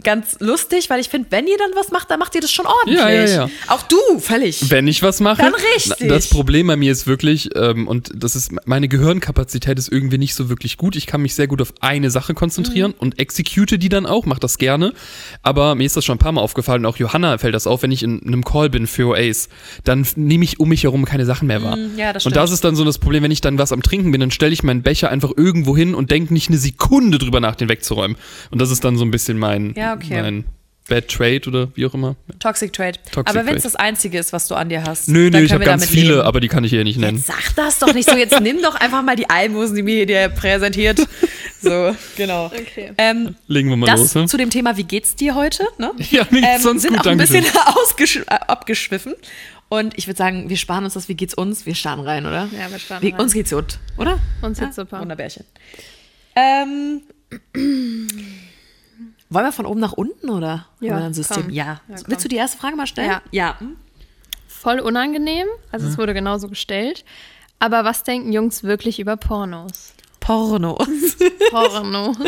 ganz 0.04 0.38
lustig, 0.40 0.90
weil 0.90 1.00
ich 1.00 1.10
finde, 1.10 1.28
wenn 1.32 1.48
ihr 1.48 1.58
dann 1.58 1.72
was 1.76 1.92
macht, 1.92 2.10
dann 2.10 2.20
macht 2.20 2.36
ihr 2.36 2.42
das 2.42 2.52
schon 2.52 2.66
ordentlich. 2.66 3.00
Ja, 3.00 3.10
ja, 3.10 3.26
ja. 3.26 3.50
Auch 3.68 3.82
du, 3.84 4.20
völlig. 4.20 4.70
Wenn 4.70 4.88
ich 4.88 5.04
was 5.04 5.20
mache. 5.20 5.42
Dann 5.42 5.54
richtig. 5.76 6.08
Das 6.08 6.30
Problem 6.30 6.68
bei 6.68 6.76
mir 6.76 6.92
ist 6.92 7.08
wirklich, 7.08 7.50
ähm, 7.56 7.88
und 7.88 8.12
das 8.16 8.36
ist, 8.36 8.52
meine 8.66 8.88
Gehirnkapazität 8.88 9.78
ist 9.78 9.92
irgendwie 9.92 10.18
nicht 10.18 10.36
so 10.36 10.50
wirklich 10.50 10.78
gut. 10.78 10.96
Ich 10.96 11.06
kann 11.08 11.22
mich 11.22 11.36
sehr 11.36 11.48
gut 11.48 11.62
auf 11.62 11.74
eine 11.82 12.10
Sache 12.12 12.34
konzentrieren 12.34 12.92
Mhm. 12.92 12.98
und 13.00 13.20
execute 13.20 13.78
die 13.82 13.90
dann 13.90 14.06
auch, 14.06 14.26
mache 14.26 14.40
das 14.40 14.58
gerne. 14.58 14.94
Aber 15.44 15.76
mir 15.76 15.86
ist 15.86 15.98
das 15.98 16.06
schon 16.06 16.16
ein 16.16 16.20
paar 16.20 16.32
Mal 16.32 16.42
aufgefallen, 16.42 16.86
und 16.86 16.92
auch 16.92 16.98
Johanna 16.98 17.38
fällt 17.38 17.54
das 17.56 17.68
auf, 17.68 17.84
wenn 17.84 17.92
ich 17.92 18.04
in 18.04 18.22
einem 18.26 18.44
Call 18.44 18.70
bin 18.70 18.88
für 18.88 19.08
OAs, 19.10 19.50
dann 19.84 20.06
nehme 20.16 20.44
ich 20.44 20.60
um 20.60 20.70
mich 20.70 20.84
herum 20.84 21.06
keine 21.06 21.26
Sachen 21.26 21.48
mehr 21.48 21.62
wahr. 21.64 21.76
Mm, 21.76 21.98
ja, 21.98 22.14
das 22.14 22.26
und 22.26 22.36
das 22.36 22.52
ist 22.52 22.64
dann 22.64 22.76
so 22.76 22.86
das 22.86 22.98
Problem, 23.00 23.24
wenn 23.24 23.32
ich 23.32 23.42
dann 23.42 23.58
was 23.58 23.72
am 23.72 23.82
Trinken 23.82 24.12
bin, 24.12 24.22
dann 24.22 24.32
stelle 24.32 24.54
ich 24.54 24.64
meinen 24.64 24.82
Becher 24.84 25.10
einfach 25.10 25.32
irgendwo 25.36 25.76
hin 25.76 25.94
und 25.96 26.12
denke 26.12 26.34
nicht 26.34 26.50
eine 26.50 26.58
Sekunde 26.58 27.18
drüber 27.18 27.40
nach, 27.40 27.56
den 27.56 27.70
wegzuräumen. 27.70 28.18
Und 28.52 28.62
das 28.62 28.72
ist 28.72 28.84
dann 28.84 28.98
so 28.98 29.04
ein 29.06 29.12
bisschen 29.12 29.38
mein, 29.38 29.74
Ja, 29.76 29.89
okay. 29.94 30.22
mein 30.22 30.46
Bad 30.90 31.08
Trade 31.08 31.42
oder 31.48 31.70
wie 31.76 31.86
auch 31.86 31.94
immer. 31.94 32.16
Toxic 32.40 32.74
Trade. 32.74 32.98
Toxic 33.12 33.30
aber 33.30 33.46
wenn 33.46 33.56
es 33.56 33.64
das 33.64 33.76
Einzige 33.76 34.18
ist, 34.18 34.34
was 34.34 34.48
du 34.48 34.56
an 34.56 34.70
dir 34.70 34.84
hast, 34.84 35.08
Nö, 35.08 35.30
dann 35.30 35.42
nö, 35.42 35.46
ich 35.46 35.52
können 35.52 35.62
habe 35.62 35.66
wir 35.66 35.72
ganz 35.72 35.84
damit 35.84 35.96
viele, 35.96 36.16
leben. 36.16 36.28
aber 36.28 36.40
die 36.40 36.48
kann 36.48 36.64
ich 36.64 36.72
hier 36.72 36.84
nicht 36.84 36.98
nennen. 36.98 37.18
Jetzt 37.18 37.28
sag 37.28 37.56
das 37.56 37.80
doch 37.80 37.94
nicht 37.94 38.10
so. 38.10 38.16
Jetzt 38.16 38.40
nimm 38.42 38.62
doch 38.62 38.76
einfach 38.76 39.04
mal 39.04 39.16
die 39.16 39.30
Almosen, 39.30 39.76
die 39.76 39.84
mir 39.84 40.06
hier 40.06 40.30
präsentiert. 40.30 41.00
So, 41.62 41.96
genau. 42.16 42.46
Okay. 42.48 42.92
Ähm, 42.98 43.36
Legen 43.48 43.70
wir 43.70 43.78
mal 43.78 43.86
das 43.86 44.00
los. 44.00 44.16
Ne? 44.16 44.26
zu 44.28 44.38
dem 44.38 44.50
Thema, 44.50 44.78
wie 44.78 44.84
geht's 44.84 45.16
dir 45.16 45.36
heute? 45.36 45.68
Ne? 45.78 45.92
Ja, 46.10 46.26
mir 46.30 46.42
geht's 46.42 46.64
sonst 46.64 46.82
sind 46.82 46.96
gut, 46.96 47.06
auch 47.06 47.12
ein 47.12 47.18
bisschen 47.18 47.46
ausgesch 47.66 48.18
äh, 48.18 48.24
abgeschwiffen. 48.28 49.14
Und 49.68 49.96
ich 49.98 50.08
würde 50.08 50.18
sagen, 50.18 50.50
wir 50.50 50.58
sparen 50.58 50.86
uns 50.86 50.96
das, 50.96 51.10
wie 51.10 51.16
geht's 51.16 51.36
uns? 51.36 51.66
Wir 51.66 51.76
starten 51.76 52.02
rein, 52.02 52.26
oder? 52.26 52.50
Ja, 52.58 52.72
wir 52.72 52.80
starten 52.80 53.06
wie, 53.06 53.12
rein. 53.12 53.20
Uns 53.20 53.34
geht's 53.34 53.52
gut, 53.52 53.78
oder? 53.98 54.20
Uns 54.42 54.60
geht's 54.60 54.78
super. 54.78 55.00
Wunderbärchen. 55.00 55.44
Ähm, 56.36 57.02
wollen 59.30 59.46
wir 59.46 59.52
von 59.52 59.66
oben 59.66 59.80
nach 59.80 59.94
unten, 59.94 60.30
oder? 60.30 60.66
Ja, 60.80 60.94
Haben 60.94 61.00
wir 61.02 61.06
ein 61.08 61.14
System? 61.14 61.44
komm. 61.44 61.50
Ja. 61.52 61.66
Ja, 61.66 61.82
komm. 61.96 62.04
Willst 62.08 62.26
du 62.26 62.30
die 62.30 62.36
erste 62.36 62.58
Frage 62.58 62.76
mal 62.76 62.88
stellen? 62.88 63.10
Ja. 63.10 63.22
Ja. 63.32 63.58
Voll 64.48 64.80
unangenehm, 64.80 65.48
also 65.72 65.88
es 65.88 65.98
wurde 65.98 66.14
genauso 66.14 66.50
gestellt. 66.50 67.06
Aber 67.60 67.84
was 67.86 68.04
denken 68.04 68.32
Jungs 68.34 68.64
wirklich 68.64 69.00
über 69.00 69.16
Pornos? 69.18 69.94
Pornos. 70.20 70.88
Pornos. 71.52 72.18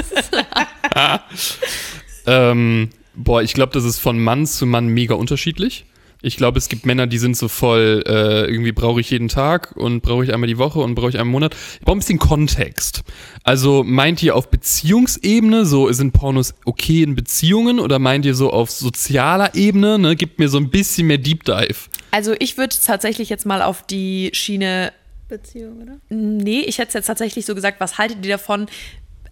Ähm, 2.28 2.90
boah, 3.16 3.42
ich 3.42 3.54
glaube, 3.54 3.74
das 3.74 3.84
ist 3.84 4.00
von 4.00 4.20
Mann 4.20 4.46
zu 4.46 4.66
Mann 4.66 4.88
mega 4.88 5.16
unterschiedlich. 5.16 5.86
Ich 6.22 6.38
glaube, 6.38 6.60
es 6.60 6.70
gibt 6.70 6.86
Männer, 6.86 7.08
die 7.08 7.18
sind 7.18 7.36
so 7.36 7.48
voll, 7.48 8.04
äh, 8.06 8.46
irgendwie 8.46 8.72
brauche 8.72 9.02
ich 9.02 9.10
jeden 9.10 9.28
Tag 9.28 9.76
und 9.76 10.02
brauche 10.02 10.24
ich 10.24 10.34
einmal 10.34 10.48
die 10.48 10.58
Woche 10.58 10.80
und 10.80 10.96
brauche 10.96 11.10
ich 11.10 11.16
einmal 11.16 11.28
im 11.28 11.32
Monat. 11.32 11.56
Ich 11.74 11.82
brauche 11.82 11.96
ein 11.96 12.00
bisschen 12.00 12.20
Kontext. 12.20 13.02
Also 13.44 13.84
meint 13.84 14.22
ihr 14.22 14.36
auf 14.36 14.50
Beziehungsebene, 14.50 15.66
so 15.66 15.92
sind 15.92 16.12
Pornos 16.12 16.54
okay 16.66 17.04
in 17.04 17.16
Beziehungen 17.16 17.80
oder 17.80 18.00
meint 18.00 18.26
ihr 18.26 18.36
so 18.36 18.52
auf 18.52 18.70
sozialer 18.70 19.56
Ebene? 19.56 19.98
Ne? 19.98 20.16
Gibt 20.16 20.40
mir 20.40 20.50
so 20.50 20.58
ein 20.58 20.70
bisschen 20.70 21.08
mehr 21.08 21.18
Deep 21.18 21.44
Dive. 21.44 21.90
Also 22.12 22.36
ich 22.40 22.58
würde 22.58 22.76
tatsächlich 22.84 23.30
jetzt 23.30 23.46
mal 23.46 23.62
auf 23.62 23.84
die 23.84 24.30
Schiene 24.34 24.92
Beziehung, 25.28 25.82
oder? 25.82 25.98
Nee, 26.10 26.60
ich 26.60 26.78
hätte 26.78 26.90
es 26.90 26.94
jetzt 26.94 27.08
tatsächlich 27.08 27.46
so 27.46 27.56
gesagt, 27.56 27.80
was 27.80 27.98
haltet 27.98 28.24
ihr 28.26 28.34
davon? 28.34 28.68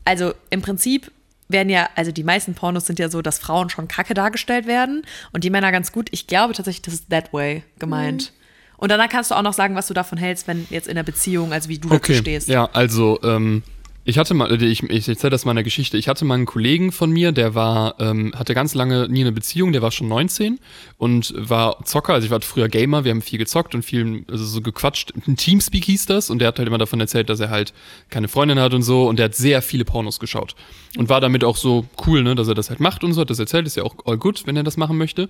Also 0.05 0.33
im 0.49 0.61
Prinzip 0.61 1.11
werden 1.49 1.69
ja, 1.69 1.89
also 1.95 2.11
die 2.11 2.23
meisten 2.23 2.53
Pornos 2.53 2.85
sind 2.85 2.99
ja 2.99 3.09
so, 3.09 3.21
dass 3.21 3.39
Frauen 3.39 3.69
schon 3.69 3.87
kacke 3.87 4.13
dargestellt 4.13 4.67
werden 4.67 5.03
und 5.33 5.43
die 5.43 5.49
Männer 5.49 5.71
ganz 5.71 5.91
gut. 5.91 6.07
Ich 6.11 6.27
glaube 6.27 6.53
tatsächlich, 6.53 6.83
das 6.83 6.93
ist 6.93 7.09
that 7.09 7.33
way 7.33 7.63
gemeint. 7.79 8.33
Und 8.77 8.91
danach 8.91 9.09
kannst 9.09 9.31
du 9.31 9.35
auch 9.35 9.41
noch 9.41 9.53
sagen, 9.53 9.75
was 9.75 9.87
du 9.87 9.93
davon 9.93 10.17
hältst, 10.17 10.47
wenn 10.47 10.65
jetzt 10.69 10.87
in 10.87 10.95
der 10.95 11.03
Beziehung, 11.03 11.51
also 11.51 11.67
wie 11.67 11.79
du 11.79 11.89
dazu 11.89 12.13
stehst. 12.13 12.47
Ja, 12.47 12.69
also 12.71 13.19
ähm, 13.23 13.63
ich 14.05 14.17
hatte 14.17 14.33
mal, 14.33 14.51
äh, 14.51 14.65
ich, 14.65 14.83
ich 14.83 15.07
erzähle 15.07 15.31
das 15.31 15.45
mal 15.45 15.51
eine 15.51 15.63
Geschichte. 15.63 15.97
Ich 15.97 16.07
hatte 16.07 16.25
mal 16.25 16.35
einen 16.35 16.45
Kollegen 16.45 16.91
von 16.91 17.11
mir, 17.11 17.31
der 17.31 17.55
war, 17.55 17.95
ähm, 17.99 18.33
hatte 18.35 18.53
ganz 18.53 18.73
lange 18.73 19.07
nie 19.09 19.21
eine 19.21 19.31
Beziehung, 19.31 19.71
der 19.71 19.81
war 19.81 19.91
schon 19.91 20.07
19 20.07 20.59
und 20.97 21.33
war 21.37 21.83
Zocker. 21.85 22.13
Also 22.13 22.25
ich 22.25 22.31
war 22.31 22.41
früher 22.41 22.69
Gamer, 22.69 23.03
wir 23.03 23.11
haben 23.11 23.21
viel 23.21 23.39
gezockt 23.39 23.75
und 23.75 23.83
viel 23.83 24.25
also 24.29 24.45
so 24.45 24.61
gequatscht. 24.61 25.13
Ein 25.27 25.37
Teamspeak 25.37 25.85
hieß 25.85 26.05
das 26.05 26.29
und 26.29 26.39
der 26.39 26.49
hat 26.49 26.59
halt 26.59 26.67
immer 26.67 26.77
davon 26.77 26.99
erzählt, 26.99 27.29
dass 27.29 27.39
er 27.39 27.49
halt 27.49 27.73
keine 28.09 28.27
Freundin 28.27 28.59
hat 28.59 28.73
und 28.73 28.83
so 28.83 29.07
und 29.07 29.19
der 29.19 29.25
hat 29.25 29.35
sehr 29.35 29.61
viele 29.61 29.85
Pornos 29.85 30.19
geschaut 30.19 30.55
und 30.97 31.09
war 31.09 31.21
damit 31.21 31.43
auch 31.43 31.57
so 31.57 31.85
cool, 32.05 32.23
ne, 32.23 32.35
dass 32.35 32.47
er 32.47 32.55
das 32.55 32.69
halt 32.69 32.79
macht 32.79 33.03
und 33.03 33.13
so, 33.13 33.21
hat 33.21 33.29
das 33.29 33.39
erzählt, 33.39 33.67
ist 33.67 33.77
ja 33.77 33.83
auch 33.83 33.95
all 34.05 34.17
good, 34.17 34.43
wenn 34.45 34.55
er 34.55 34.63
das 34.63 34.77
machen 34.77 34.97
möchte. 34.97 35.29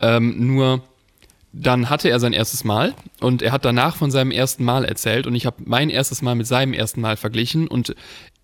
Ähm, 0.00 0.54
nur 0.54 0.82
dann 1.52 1.88
hatte 1.88 2.10
er 2.10 2.20
sein 2.20 2.32
erstes 2.32 2.62
Mal 2.64 2.94
und 3.20 3.40
er 3.42 3.52
hat 3.52 3.64
danach 3.64 3.96
von 3.96 4.10
seinem 4.10 4.30
ersten 4.30 4.64
Mal 4.64 4.84
erzählt 4.84 5.26
und 5.26 5.34
ich 5.34 5.46
habe 5.46 5.56
mein 5.64 5.88
erstes 5.88 6.20
Mal 6.20 6.34
mit 6.34 6.46
seinem 6.46 6.74
ersten 6.74 7.00
Mal 7.00 7.16
verglichen 7.16 7.68
und 7.68 7.94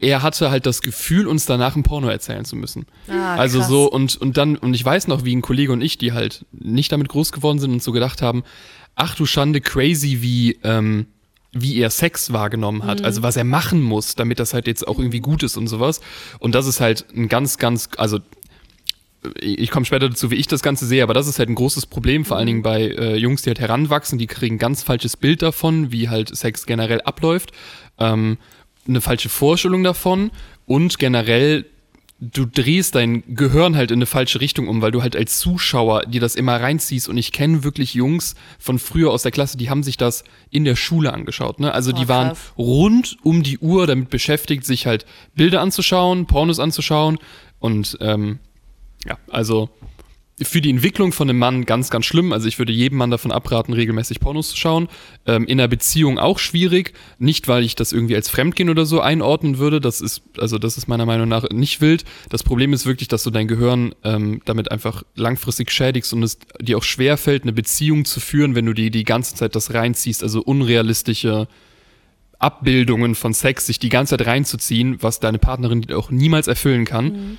er 0.00 0.22
hatte 0.22 0.50
halt 0.50 0.66
das 0.66 0.80
Gefühl, 0.80 1.26
uns 1.26 1.44
danach 1.46 1.76
ein 1.76 1.82
Porno 1.82 2.08
erzählen 2.08 2.44
zu 2.44 2.56
müssen. 2.56 2.86
Ah, 3.08 3.36
also 3.36 3.58
krass. 3.58 3.68
so 3.68 3.90
und, 3.90 4.16
und 4.16 4.36
dann, 4.36 4.56
und 4.56 4.74
ich 4.74 4.84
weiß 4.84 5.08
noch, 5.08 5.24
wie 5.24 5.36
ein 5.36 5.42
Kollege 5.42 5.72
und 5.72 5.82
ich, 5.82 5.98
die 5.98 6.12
halt 6.12 6.46
nicht 6.52 6.92
damit 6.92 7.08
groß 7.08 7.32
geworden 7.32 7.58
sind 7.58 7.72
und 7.72 7.82
so 7.82 7.92
gedacht 7.92 8.22
haben, 8.22 8.42
ach 8.96 9.14
du 9.14 9.26
Schande, 9.26 9.60
crazy, 9.60 10.22
wie, 10.22 10.58
ähm, 10.64 11.06
wie 11.52 11.78
er 11.78 11.90
Sex 11.90 12.32
wahrgenommen 12.32 12.84
hat, 12.84 13.04
also 13.04 13.22
was 13.22 13.36
er 13.36 13.44
machen 13.44 13.80
muss, 13.80 14.14
damit 14.14 14.40
das 14.40 14.54
halt 14.54 14.66
jetzt 14.66 14.86
auch 14.88 14.98
irgendwie 14.98 15.20
gut 15.20 15.42
ist 15.42 15.56
und 15.56 15.68
sowas. 15.68 16.00
Und 16.38 16.54
das 16.54 16.66
ist 16.66 16.80
halt 16.80 17.06
ein 17.14 17.28
ganz, 17.28 17.58
ganz, 17.58 17.90
also 17.96 18.18
ich 19.40 19.70
komme 19.70 19.86
später 19.86 20.08
dazu, 20.08 20.30
wie 20.30 20.36
ich 20.36 20.46
das 20.46 20.62
Ganze 20.62 20.86
sehe, 20.86 21.02
aber 21.02 21.14
das 21.14 21.26
ist 21.26 21.38
halt 21.38 21.48
ein 21.48 21.54
großes 21.54 21.86
Problem, 21.86 22.24
vor 22.24 22.36
allen 22.36 22.46
Dingen 22.46 22.62
bei 22.62 22.82
äh, 22.88 23.16
Jungs, 23.16 23.42
die 23.42 23.50
halt 23.50 23.60
heranwachsen, 23.60 24.18
die 24.18 24.26
kriegen 24.26 24.56
ein 24.56 24.58
ganz 24.58 24.82
falsches 24.82 25.16
Bild 25.16 25.42
davon, 25.42 25.92
wie 25.92 26.08
halt 26.08 26.34
Sex 26.34 26.66
generell 26.66 27.00
abläuft, 27.02 27.52
ähm, 27.98 28.38
eine 28.86 29.00
falsche 29.00 29.28
Vorstellung 29.28 29.82
davon 29.82 30.30
und 30.66 30.98
generell 30.98 31.64
du 32.20 32.46
drehst 32.46 32.94
dein 32.94 33.22
Gehirn 33.34 33.76
halt 33.76 33.90
in 33.90 33.98
eine 33.98 34.06
falsche 34.06 34.40
Richtung 34.40 34.68
um, 34.68 34.80
weil 34.80 34.92
du 34.92 35.02
halt 35.02 35.16
als 35.16 35.40
Zuschauer 35.40 36.02
dir 36.06 36.20
das 36.20 36.36
immer 36.36 36.58
reinziehst 36.58 37.08
und 37.08 37.18
ich 37.18 37.32
kenne 37.32 37.64
wirklich 37.64 37.92
Jungs 37.94 38.34
von 38.58 38.78
früher 38.78 39.10
aus 39.10 39.22
der 39.24 39.32
Klasse, 39.32 39.58
die 39.58 39.68
haben 39.68 39.82
sich 39.82 39.96
das 39.96 40.24
in 40.50 40.64
der 40.64 40.76
Schule 40.76 41.12
angeschaut, 41.12 41.60
ne? 41.60 41.72
Also 41.74 41.92
die 41.92 42.04
Oh, 42.04 42.08
waren 42.08 42.28
krass. 42.28 42.52
rund 42.56 43.16
um 43.24 43.42
die 43.42 43.58
Uhr 43.58 43.86
damit 43.86 44.10
beschäftigt, 44.10 44.64
sich 44.64 44.86
halt 44.86 45.06
Bilder 45.34 45.60
anzuschauen, 45.60 46.26
Pornos 46.26 46.60
anzuschauen 46.60 47.18
und 47.58 47.98
ähm, 48.00 48.38
ja, 49.04 49.18
also 49.28 49.70
für 50.42 50.60
die 50.60 50.70
Entwicklung 50.70 51.12
von 51.12 51.30
einem 51.30 51.38
Mann 51.38 51.64
ganz, 51.64 51.90
ganz 51.90 52.06
schlimm. 52.06 52.32
Also 52.32 52.48
ich 52.48 52.58
würde 52.58 52.72
jedem 52.72 52.98
Mann 52.98 53.10
davon 53.10 53.30
abraten, 53.30 53.72
regelmäßig 53.72 54.18
Pornos 54.18 54.50
zu 54.50 54.56
schauen. 54.56 54.88
Ähm, 55.26 55.46
in 55.46 55.60
einer 55.60 55.68
Beziehung 55.68 56.18
auch 56.18 56.40
schwierig. 56.40 56.92
Nicht, 57.18 57.46
weil 57.46 57.62
ich 57.62 57.76
das 57.76 57.92
irgendwie 57.92 58.16
als 58.16 58.28
Fremdgehen 58.28 58.68
oder 58.68 58.84
so 58.84 59.00
einordnen 59.00 59.58
würde. 59.58 59.80
Das 59.80 60.00
ist, 60.00 60.22
also 60.36 60.58
das 60.58 60.76
ist 60.76 60.88
meiner 60.88 61.06
Meinung 61.06 61.28
nach 61.28 61.48
nicht 61.50 61.80
wild. 61.80 62.04
Das 62.30 62.42
Problem 62.42 62.72
ist 62.72 62.84
wirklich, 62.84 63.06
dass 63.06 63.22
du 63.22 63.30
dein 63.30 63.46
Gehirn 63.46 63.94
ähm, 64.02 64.42
damit 64.44 64.72
einfach 64.72 65.04
langfristig 65.14 65.70
schädigst 65.70 66.12
und 66.12 66.24
es 66.24 66.38
dir 66.60 66.78
auch 66.78 66.82
schwerfällt, 66.82 67.44
eine 67.44 67.52
Beziehung 67.52 68.04
zu 68.04 68.18
führen, 68.18 68.56
wenn 68.56 68.66
du 68.66 68.72
dir 68.72 68.90
die 68.90 69.04
ganze 69.04 69.36
Zeit 69.36 69.54
das 69.54 69.72
reinziehst. 69.72 70.24
Also 70.24 70.42
unrealistische 70.42 71.46
Abbildungen 72.40 73.14
von 73.14 73.34
Sex, 73.34 73.66
sich 73.66 73.78
die 73.78 73.88
ganze 73.88 74.16
Zeit 74.16 74.26
reinzuziehen, 74.26 75.00
was 75.00 75.20
deine 75.20 75.38
Partnerin 75.38 75.92
auch 75.92 76.10
niemals 76.10 76.48
erfüllen 76.48 76.84
kann. 76.84 77.38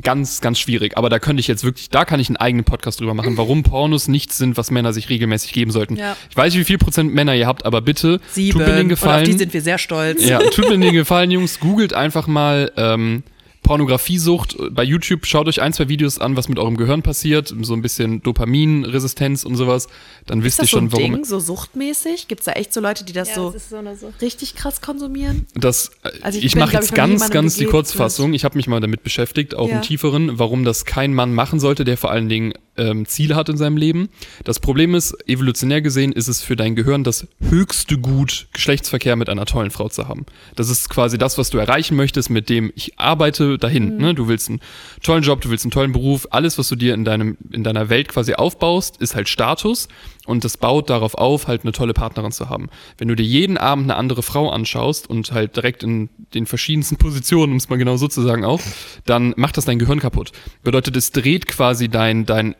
Ganz, 0.00 0.40
ganz 0.40 0.58
schwierig. 0.58 0.96
Aber 0.96 1.10
da 1.10 1.18
könnte 1.18 1.40
ich 1.40 1.48
jetzt 1.48 1.64
wirklich, 1.64 1.90
da 1.90 2.04
kann 2.04 2.18
ich 2.18 2.28
einen 2.28 2.36
eigenen 2.38 2.64
Podcast 2.64 3.00
drüber 3.00 3.12
machen, 3.14 3.36
warum 3.36 3.62
Pornos 3.62 4.08
nichts 4.08 4.38
sind, 4.38 4.56
was 4.56 4.70
Männer 4.70 4.92
sich 4.92 5.10
regelmäßig 5.10 5.52
geben 5.52 5.70
sollten. 5.70 5.96
Ja. 5.96 6.16
Ich 6.30 6.36
weiß 6.36 6.52
nicht, 6.54 6.60
wie 6.60 6.64
viel 6.64 6.78
Prozent 6.78 7.12
Männer 7.12 7.34
ihr 7.34 7.46
habt, 7.46 7.66
aber 7.66 7.82
bitte 7.82 8.20
Sieben. 8.30 8.58
tut 8.58 8.66
mir 8.66 8.74
den 8.74 8.74
Und 8.74 8.78
auf 8.78 8.82
die 8.84 8.88
Gefallen. 8.88 9.38
sind 9.38 9.52
wir 9.52 9.60
sehr 9.62 9.78
stolz. 9.78 10.24
Ja, 10.24 10.38
tut 10.38 10.68
mir 10.70 10.78
den 10.78 10.92
Gefallen, 10.94 11.30
Jungs. 11.30 11.60
Googelt 11.60 11.92
einfach 11.92 12.26
mal 12.26 12.72
ähm, 12.76 13.22
Pornografiesucht 13.62 14.56
bei 14.70 14.82
YouTube. 14.84 15.26
Schaut 15.26 15.46
euch 15.48 15.60
ein, 15.62 15.72
zwei 15.72 15.88
Videos 15.88 16.18
an, 16.18 16.36
was 16.36 16.48
mit 16.48 16.58
eurem 16.58 16.76
Gehirn 16.76 17.02
passiert. 17.02 17.54
So 17.62 17.74
ein 17.74 17.82
bisschen 17.82 18.22
Dopaminresistenz 18.22 19.44
und 19.44 19.56
sowas. 19.56 19.88
Dann 20.26 20.40
Ist 20.40 20.44
wisst 20.44 20.58
ihr 20.58 20.62
das 20.62 20.70
so 20.70 20.76
schon, 20.78 20.84
ein 20.86 20.92
warum. 20.92 21.12
Ding, 21.14 21.24
so 21.24 21.38
suchtmäßig? 21.40 22.28
Gibt 22.28 22.40
es 22.40 22.46
da 22.46 22.52
echt 22.52 22.72
so 22.72 22.80
Leute, 22.80 23.04
die 23.04 23.12
das 23.12 23.28
Ja, 23.30 23.34
so 23.36 23.50
das 23.50 23.62
ist 23.62 24.00
so 24.00 24.12
richtig 24.20 24.54
krass 24.54 24.80
konsumieren? 24.80 25.46
Das, 25.54 25.90
Also 26.22 26.38
ich 26.38 26.44
ich 26.46 26.56
mache 26.56 26.74
jetzt 26.74 26.90
ich, 26.90 26.94
ganz, 26.94 27.30
ganz 27.30 27.56
die. 27.56 27.64
Kurzfassung. 27.66 28.34
Ich 28.34 28.44
habe 28.44 28.56
mich 28.56 28.66
mal 28.66 28.80
damit 28.80 29.02
beschäftigt, 29.02 29.54
auch 29.54 29.68
Ja. 29.68 29.76
im 29.76 29.82
tieferen, 29.82 30.38
warum 30.38 30.64
das 30.64 30.84
kein 30.84 31.14
Mann 31.14 31.32
machen 31.34 31.60
sollte, 31.60 31.84
der 31.84 31.96
vor 31.96 32.10
allen 32.10 32.28
Dingen 32.28 32.52
ähm, 32.76 33.06
Ziele 33.06 33.36
hat 33.36 33.48
in 33.48 33.56
seinem 33.56 33.76
Leben. 33.76 34.08
Das 34.44 34.60
Problem 34.60 34.94
ist, 34.94 35.14
evolutionär 35.28 35.82
gesehen 35.82 36.12
ist 36.12 36.28
es 36.28 36.42
für 36.42 36.56
dein 36.56 36.74
Gehirn 36.74 37.04
das 37.04 37.26
höchste 37.40 37.98
Gut, 37.98 38.46
Geschlechtsverkehr 38.52 39.16
mit 39.16 39.28
einer 39.28 39.46
tollen 39.46 39.70
Frau 39.70 39.88
zu 39.88 40.08
haben. 40.08 40.26
Das 40.56 40.68
ist 40.68 40.88
quasi 40.88 41.18
das, 41.18 41.38
was 41.38 41.50
du 41.50 41.58
erreichen 41.58 41.96
möchtest, 41.96 42.30
mit 42.30 42.48
dem 42.48 42.72
ich 42.74 42.98
arbeite 42.98 43.58
dahin. 43.58 43.96
Ne? 43.98 44.14
Du 44.14 44.28
willst 44.28 44.48
einen 44.48 44.60
tollen 45.02 45.22
Job, 45.22 45.40
du 45.40 45.50
willst 45.50 45.64
einen 45.64 45.70
tollen 45.70 45.92
Beruf. 45.92 46.26
Alles, 46.30 46.58
was 46.58 46.68
du 46.68 46.76
dir 46.76 46.94
in, 46.94 47.04
deinem, 47.04 47.36
in 47.50 47.64
deiner 47.64 47.88
Welt 47.88 48.08
quasi 48.08 48.34
aufbaust, 48.34 48.96
ist 48.98 49.14
halt 49.14 49.28
Status. 49.28 49.88
Und 50.24 50.44
das 50.44 50.56
baut 50.56 50.88
darauf 50.88 51.14
auf, 51.14 51.48
halt 51.48 51.62
eine 51.62 51.72
tolle 51.72 51.94
Partnerin 51.94 52.30
zu 52.30 52.48
haben. 52.48 52.68
Wenn 52.96 53.08
du 53.08 53.16
dir 53.16 53.24
jeden 53.24 53.58
Abend 53.58 53.84
eine 53.84 53.96
andere 53.96 54.22
Frau 54.22 54.50
anschaust 54.50 55.10
und 55.10 55.32
halt 55.32 55.56
direkt 55.56 55.82
in 55.82 56.10
den 56.32 56.46
verschiedensten 56.46 56.96
Positionen, 56.96 57.52
um 57.52 57.56
es 57.56 57.68
mal 57.68 57.76
genau 57.76 57.96
so 57.96 58.06
zu 58.06 58.22
sagen 58.22 58.44
auch, 58.44 58.60
dann 59.04 59.34
macht 59.36 59.56
das 59.56 59.64
dein 59.64 59.80
Gehirn 59.80 59.98
kaputt. 59.98 60.30
Bedeutet, 60.62 60.96
es 60.96 61.10
dreht 61.10 61.48
quasi 61.48 61.88
dein, 61.88 62.24
dein, 62.24 62.54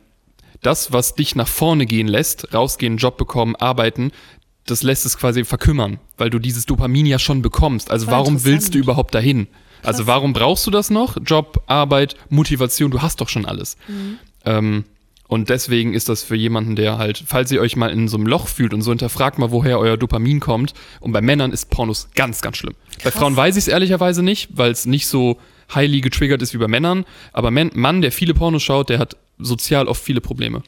das, 0.60 0.92
was 0.92 1.14
dich 1.14 1.36
nach 1.36 1.46
vorne 1.46 1.86
gehen 1.86 2.08
lässt, 2.08 2.52
rausgehen, 2.52 2.96
Job 2.96 3.16
bekommen, 3.16 3.54
arbeiten, 3.54 4.10
das 4.66 4.82
lässt 4.82 5.06
es 5.06 5.16
quasi 5.16 5.44
verkümmern, 5.44 5.98
weil 6.16 6.30
du 6.30 6.38
dieses 6.38 6.66
Dopamin 6.66 7.06
ja 7.06 7.18
schon 7.18 7.42
bekommst. 7.42 7.90
Also 7.90 8.06
Voll 8.06 8.14
warum 8.14 8.44
willst 8.44 8.74
du 8.74 8.78
überhaupt 8.78 9.14
dahin? 9.14 9.46
Also 9.82 10.06
warum 10.06 10.32
brauchst 10.32 10.66
du 10.66 10.70
das 10.70 10.90
noch? 10.90 11.16
Job, 11.24 11.62
Arbeit, 11.66 12.14
Motivation, 12.28 12.90
du 12.90 13.02
hast 13.02 13.20
doch 13.20 13.28
schon 13.28 13.44
alles. 13.44 13.76
Ähm, 14.44 14.84
und 15.32 15.48
deswegen 15.48 15.94
ist 15.94 16.10
das 16.10 16.22
für 16.22 16.36
jemanden, 16.36 16.76
der 16.76 16.98
halt, 16.98 17.24
falls 17.26 17.50
ihr 17.50 17.62
euch 17.62 17.74
mal 17.74 17.88
in 17.88 18.06
so 18.06 18.18
einem 18.18 18.26
Loch 18.26 18.48
fühlt 18.48 18.74
und 18.74 18.82
so 18.82 18.90
hinterfragt 18.90 19.38
mal, 19.38 19.50
woher 19.50 19.78
euer 19.78 19.96
Dopamin 19.96 20.40
kommt. 20.40 20.74
Und 21.00 21.12
bei 21.12 21.22
Männern 21.22 21.52
ist 21.52 21.70
Pornos 21.70 22.10
ganz, 22.14 22.42
ganz 22.42 22.58
schlimm. 22.58 22.74
Bei 23.02 23.10
Frauen 23.10 23.34
weiß 23.34 23.56
ich 23.56 23.62
es 23.62 23.68
ehrlicherweise 23.68 24.22
nicht, 24.22 24.50
weil 24.58 24.70
es 24.70 24.84
nicht 24.84 25.06
so 25.06 25.40
highly 25.74 26.02
getriggert 26.02 26.42
ist 26.42 26.52
wie 26.52 26.58
bei 26.58 26.68
Männern. 26.68 27.06
Aber 27.32 27.50
Man, 27.50 27.70
Mann, 27.72 28.02
der 28.02 28.12
viele 28.12 28.34
Pornos 28.34 28.62
schaut, 28.62 28.90
der 28.90 28.98
hat 28.98 29.16
sozial 29.38 29.88
oft 29.88 30.04
viele 30.04 30.20
Probleme. 30.20 30.62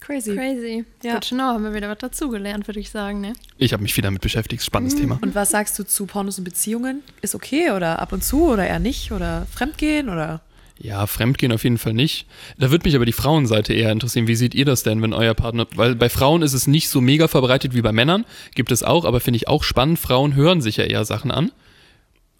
Crazy. 0.00 0.36
Crazy. 0.36 0.84
Ja. 1.02 1.14
Good 1.14 1.30
to 1.30 1.34
know. 1.34 1.44
Haben 1.44 1.64
wir 1.64 1.72
wieder 1.72 1.88
was 1.88 1.96
dazugelernt, 1.96 2.68
würde 2.68 2.80
ich 2.80 2.90
sagen, 2.90 3.22
ne? 3.22 3.32
Ich 3.56 3.72
habe 3.72 3.82
mich 3.82 3.94
viel 3.94 4.04
damit 4.04 4.20
beschäftigt, 4.20 4.62
spannendes 4.62 4.98
Thema. 4.98 5.18
Und 5.22 5.34
was 5.34 5.48
sagst 5.48 5.78
du 5.78 5.84
zu 5.84 6.04
Pornos 6.04 6.36
und 6.36 6.44
Beziehungen? 6.44 7.02
Ist 7.22 7.34
okay 7.34 7.70
oder 7.70 8.00
ab 8.00 8.12
und 8.12 8.22
zu 8.22 8.50
oder 8.50 8.66
eher 8.66 8.80
nicht? 8.80 9.12
Oder 9.12 9.46
Fremdgehen 9.50 10.10
oder? 10.10 10.42
Ja, 10.82 11.06
Fremdgehen 11.06 11.52
auf 11.52 11.62
jeden 11.62 11.78
Fall 11.78 11.94
nicht. 11.94 12.26
Da 12.58 12.72
würde 12.72 12.88
mich 12.88 12.96
aber 12.96 13.06
die 13.06 13.12
Frauenseite 13.12 13.72
eher 13.72 13.92
interessieren. 13.92 14.26
Wie 14.26 14.34
seht 14.34 14.52
ihr 14.52 14.64
das 14.64 14.82
denn, 14.82 15.00
wenn 15.00 15.12
euer 15.12 15.32
Partner, 15.32 15.68
weil 15.76 15.94
bei 15.94 16.08
Frauen 16.08 16.42
ist 16.42 16.54
es 16.54 16.66
nicht 16.66 16.88
so 16.88 17.00
mega 17.00 17.28
verbreitet 17.28 17.72
wie 17.72 17.82
bei 17.82 17.92
Männern, 17.92 18.26
gibt 18.56 18.72
es 18.72 18.82
auch, 18.82 19.04
aber 19.04 19.20
finde 19.20 19.36
ich 19.36 19.46
auch 19.46 19.62
spannend, 19.62 20.00
Frauen 20.00 20.34
hören 20.34 20.60
sich 20.60 20.78
ja 20.78 20.84
eher 20.84 21.04
Sachen 21.04 21.30
an. 21.30 21.52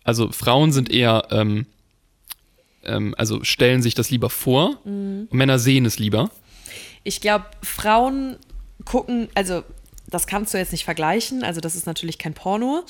Also 0.03 0.33
Frauen 0.33 0.73
sind 0.73 0.91
eher, 0.91 1.29
ähm, 1.31 1.67
ähm, 2.83 3.15
also 3.17 3.45
stellen 3.45 3.81
sich 3.81 3.95
das 3.95 4.11
lieber 4.11 4.29
vor 4.29 4.81
und 4.85 5.33
Männer 5.33 5.61
sehen 5.61 5.87
es 5.87 6.01
lieber. 6.01 6.29
Ich 7.05 7.21
glaube, 7.21 7.45
Frauen 7.63 8.39
gucken, 8.85 9.29
also 9.37 9.63
das 10.09 10.27
kannst 10.27 10.53
du 10.53 10.59
jetzt 10.59 10.73
nicht 10.73 10.85
vergleichen, 10.85 11.45
also 11.45 11.61
das 11.61 11.77
ist 11.77 11.87
natürlich 11.87 12.19
kein 12.19 12.35
Porno, 12.35 12.83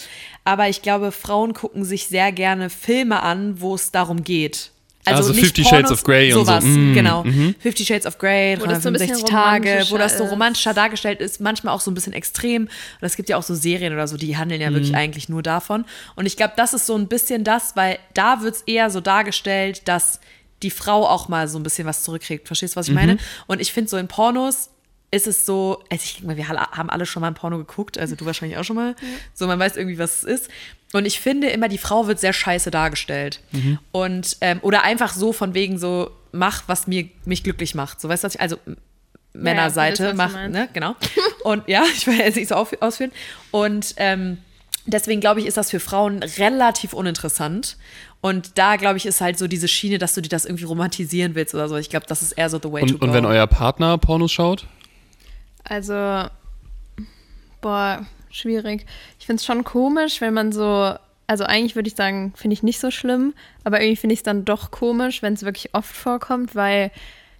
aber 0.44 0.70
ich 0.70 0.80
glaube, 0.80 1.12
Frauen 1.12 1.52
gucken 1.52 1.84
sich 1.84 2.08
sehr 2.08 2.32
gerne 2.32 2.70
Filme 2.70 3.22
an, 3.22 3.60
wo 3.60 3.74
es 3.74 3.90
darum 3.90 4.24
geht. 4.24 4.71
Also 5.04 5.32
nicht 5.32 5.40
Fifty 5.40 5.64
Shades 5.64 5.90
of 5.90 6.04
Grey 6.04 6.32
und 6.32 6.38
so. 6.40 6.44
sowas, 6.44 6.64
Mm, 6.64 6.94
genau. 6.94 7.24
Fifty 7.58 7.84
Shades 7.84 8.06
of 8.06 8.18
Grey, 8.18 8.56
Wo 8.60 8.66
das 8.66 8.82
so 8.82 8.88
ein 8.88 8.92
bisschen 8.92 9.08
365 9.08 9.24
Tage, 9.30 9.64
wo 9.64 9.96
romantischer 9.96 9.98
das 9.98 10.18
so 10.18 10.24
ist. 10.24 10.30
romantischer 10.30 10.74
dargestellt 10.74 11.20
ist, 11.20 11.40
manchmal 11.40 11.74
auch 11.74 11.80
so 11.80 11.90
ein 11.90 11.94
bisschen 11.94 12.12
extrem. 12.12 12.62
Und 12.64 12.70
es 13.00 13.16
gibt 13.16 13.28
ja 13.28 13.36
auch 13.36 13.42
so 13.42 13.54
Serien 13.54 13.92
oder 13.92 14.06
so, 14.06 14.16
die 14.16 14.36
handeln 14.36 14.60
ja 14.60 14.70
Mhm. 14.70 14.74
wirklich 14.74 14.94
eigentlich 14.94 15.28
nur 15.28 15.42
davon. 15.42 15.84
Und 16.14 16.26
ich 16.26 16.36
glaube, 16.36 16.54
das 16.56 16.72
ist 16.72 16.86
so 16.86 16.94
ein 16.96 17.08
bisschen 17.08 17.42
das, 17.44 17.74
weil 17.74 17.98
da 18.14 18.42
wird 18.42 18.54
es 18.54 18.62
eher 18.62 18.90
so 18.90 19.00
dargestellt, 19.00 19.88
dass 19.88 20.20
die 20.62 20.70
Frau 20.70 21.06
auch 21.08 21.28
mal 21.28 21.48
so 21.48 21.58
ein 21.58 21.64
bisschen 21.64 21.86
was 21.86 22.04
zurückkriegt. 22.04 22.46
Verstehst 22.46 22.76
du, 22.76 22.76
was 22.78 22.86
ich 22.86 22.94
Mhm. 22.94 23.00
meine? 23.00 23.16
Und 23.48 23.60
ich 23.60 23.72
finde 23.72 23.90
so 23.90 23.96
in 23.96 24.06
Pornos 24.06 24.68
ist 25.10 25.26
es 25.26 25.44
so, 25.44 25.82
also 25.90 26.02
ich 26.04 26.12
denke 26.14 26.26
mal, 26.28 26.36
wir 26.38 26.48
haben 26.48 26.88
alle 26.88 27.04
schon 27.04 27.20
mal 27.20 27.26
ein 27.26 27.34
Porno 27.34 27.58
geguckt, 27.58 27.98
also 27.98 28.14
du 28.16 28.24
wahrscheinlich 28.24 28.56
auch 28.56 28.64
schon 28.64 28.76
mal. 28.76 28.96
So, 29.34 29.46
man 29.46 29.58
weiß 29.58 29.76
irgendwie, 29.76 29.98
was 29.98 30.22
es 30.22 30.24
ist. 30.24 30.48
Und 30.92 31.06
ich 31.06 31.20
finde 31.20 31.48
immer, 31.48 31.68
die 31.68 31.78
Frau 31.78 32.06
wird 32.06 32.20
sehr 32.20 32.32
scheiße 32.32 32.70
dargestellt. 32.70 33.40
Und, 33.92 34.36
ähm, 34.40 34.58
oder 34.62 34.84
einfach 34.84 35.14
so 35.14 35.32
von 35.32 35.54
wegen 35.54 35.78
so, 35.78 36.10
mach, 36.32 36.64
was 36.66 36.86
mir, 36.86 37.08
mich 37.24 37.42
glücklich 37.42 37.74
macht. 37.74 38.00
So, 38.00 38.08
weißt 38.08 38.24
du, 38.24 38.26
was 38.26 38.34
ich, 38.34 38.40
also 38.40 38.58
Männerseite 39.34 40.08
Ja, 40.08 40.14
macht, 40.14 40.36
ne, 40.50 40.68
genau. 40.72 40.94
Und 41.44 41.66
ja, 41.68 41.82
ich 41.94 42.06
will 42.06 42.18
jetzt 42.18 42.36
nicht 42.36 42.48
so 42.48 42.54
auf, 42.56 42.72
ausführen. 42.80 43.12
Und 43.50 43.94
ähm, 43.96 44.38
deswegen 44.86 45.20
glaube 45.20 45.40
ich, 45.40 45.46
ist 45.46 45.56
das 45.56 45.70
für 45.70 45.80
Frauen 45.80 46.22
relativ 46.22 46.92
uninteressant. 46.92 47.76
Und 48.20 48.56
da, 48.58 48.76
glaube 48.76 48.98
ich, 48.98 49.06
ist 49.06 49.20
halt 49.20 49.38
so 49.38 49.48
diese 49.48 49.68
Schiene, 49.68 49.98
dass 49.98 50.14
du 50.14 50.20
dir 50.20 50.28
das 50.28 50.44
irgendwie 50.44 50.64
romantisieren 50.64 51.34
willst 51.34 51.54
oder 51.54 51.68
so. 51.68 51.76
Ich 51.76 51.90
glaube, 51.90 52.06
das 52.06 52.22
ist 52.22 52.32
eher 52.32 52.48
so 52.50 52.60
the 52.62 52.70
way 52.70 52.82
to 52.82 52.94
Und, 52.94 53.00
go. 53.00 53.06
und 53.06 53.12
wenn 53.14 53.24
euer 53.24 53.46
Partner 53.46 53.98
Pornos 53.98 54.30
schaut? 54.30 54.66
Also, 55.64 56.28
boah, 57.60 58.06
schwierig. 58.30 58.86
Ich 59.22 59.26
finde 59.26 59.38
es 59.38 59.46
schon 59.46 59.62
komisch, 59.62 60.20
wenn 60.20 60.34
man 60.34 60.50
so, 60.50 60.96
also 61.28 61.44
eigentlich 61.44 61.76
würde 61.76 61.86
ich 61.86 61.94
sagen, 61.94 62.32
finde 62.34 62.54
ich 62.54 62.64
nicht 62.64 62.80
so 62.80 62.90
schlimm, 62.90 63.34
aber 63.62 63.80
irgendwie 63.80 63.94
finde 63.94 64.14
ich 64.14 64.18
es 64.18 64.24
dann 64.24 64.44
doch 64.44 64.72
komisch, 64.72 65.22
wenn 65.22 65.34
es 65.34 65.44
wirklich 65.44 65.76
oft 65.76 65.94
vorkommt, 65.94 66.56
weil 66.56 66.90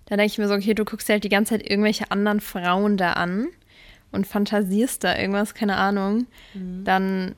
dann 0.06 0.18
denke 0.18 0.30
ich 0.30 0.38
mir 0.38 0.46
so, 0.46 0.54
okay, 0.54 0.74
du 0.74 0.84
guckst 0.84 1.08
dir 1.08 1.14
halt 1.14 1.24
die 1.24 1.28
ganze 1.28 1.54
Zeit 1.54 1.68
irgendwelche 1.68 2.12
anderen 2.12 2.40
Frauen 2.40 2.98
da 2.98 3.14
an 3.14 3.48
und 4.12 4.28
fantasierst 4.28 5.02
da 5.02 5.18
irgendwas, 5.18 5.54
keine 5.54 5.74
Ahnung, 5.74 6.28
dann 6.84 7.34